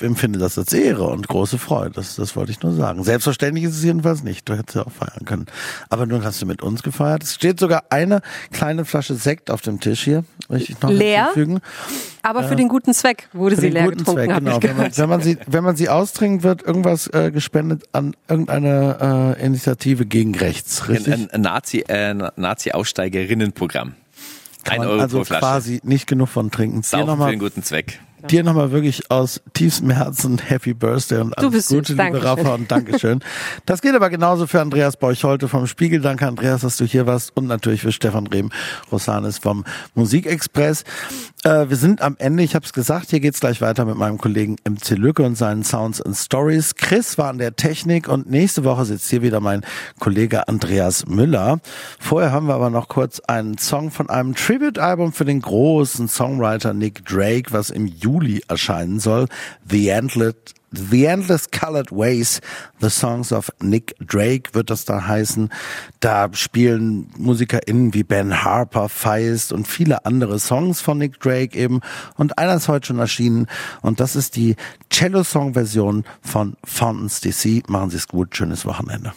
[0.00, 1.90] empfinde das als Ehre und große Freude.
[1.90, 3.04] Das, das wollte ich nur sagen.
[3.04, 4.48] Selbstverständlich ist es jedenfalls nicht.
[4.48, 5.46] Du hättest ja auch feiern können.
[5.90, 7.22] Aber nun hast du mit uns gefeiert.
[7.24, 8.22] Es steht sogar eine
[8.52, 10.24] kleine Flasche Sekt auf dem Tisch hier.
[10.48, 11.26] Möchte ich noch Leer?
[11.26, 11.60] hinzufügen.
[12.22, 12.54] Aber für Ja.
[12.56, 14.56] den guten Zweck wurde sie leer getrunken, Zweck, genau.
[14.58, 18.14] ich Wenn man, wenn, man sie, wenn man sie austrinkt, wird irgendwas äh, gespendet an
[18.28, 21.14] irgendeine äh, Initiative gegen rechts, richtig?
[21.14, 23.94] Ein, ein Nazi, äh, Nazi-Aussteigerinnenprogramm.
[24.68, 25.40] Ein Euro also pro Flasche.
[25.40, 26.76] quasi nicht genug von trinken.
[26.76, 28.00] Hier Saufen nochmal für den guten Zweck.
[28.28, 32.26] Dir nochmal wirklich aus tiefstem Herzen Happy Birthday und alles bist Gute, liebe Dankeschön.
[32.26, 33.20] Rafa und Dankeschön.
[33.66, 36.00] Das geht aber genauso für Andreas Borch-Holte vom Spiegel.
[36.00, 38.50] Danke Andreas, dass du hier warst und natürlich für Stefan Rehm
[38.90, 39.64] Rosanes vom
[39.94, 40.84] Musikexpress.
[41.44, 44.18] Äh, wir sind am Ende, ich habe es gesagt, hier geht's gleich weiter mit meinem
[44.18, 46.74] Kollegen MC Lücke und seinen Sounds and Stories.
[46.74, 49.62] Chris war an der Technik und nächste Woche sitzt hier wieder mein
[49.98, 51.60] Kollege Andreas Müller.
[51.98, 56.74] Vorher haben wir aber noch kurz einen Song von einem Tribute-Album für den großen Songwriter
[56.74, 58.09] Nick Drake, was im Juli
[58.48, 59.26] erscheinen soll.
[59.68, 60.34] The Endless
[60.72, 62.40] The Endless Colored Ways,
[62.80, 65.50] The Songs of Nick Drake wird das da heißen.
[65.98, 71.80] Da spielen MusikerInnen wie Ben Harper, Feist und viele andere Songs von Nick Drake eben.
[72.16, 73.48] Und einer ist heute schon erschienen
[73.82, 74.54] und das ist die
[74.90, 77.68] Cello-Song-Version von Fountains DC.
[77.68, 79.12] Machen Sie es gut, schönes Wochenende.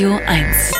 [0.00, 0.79] Radio 1.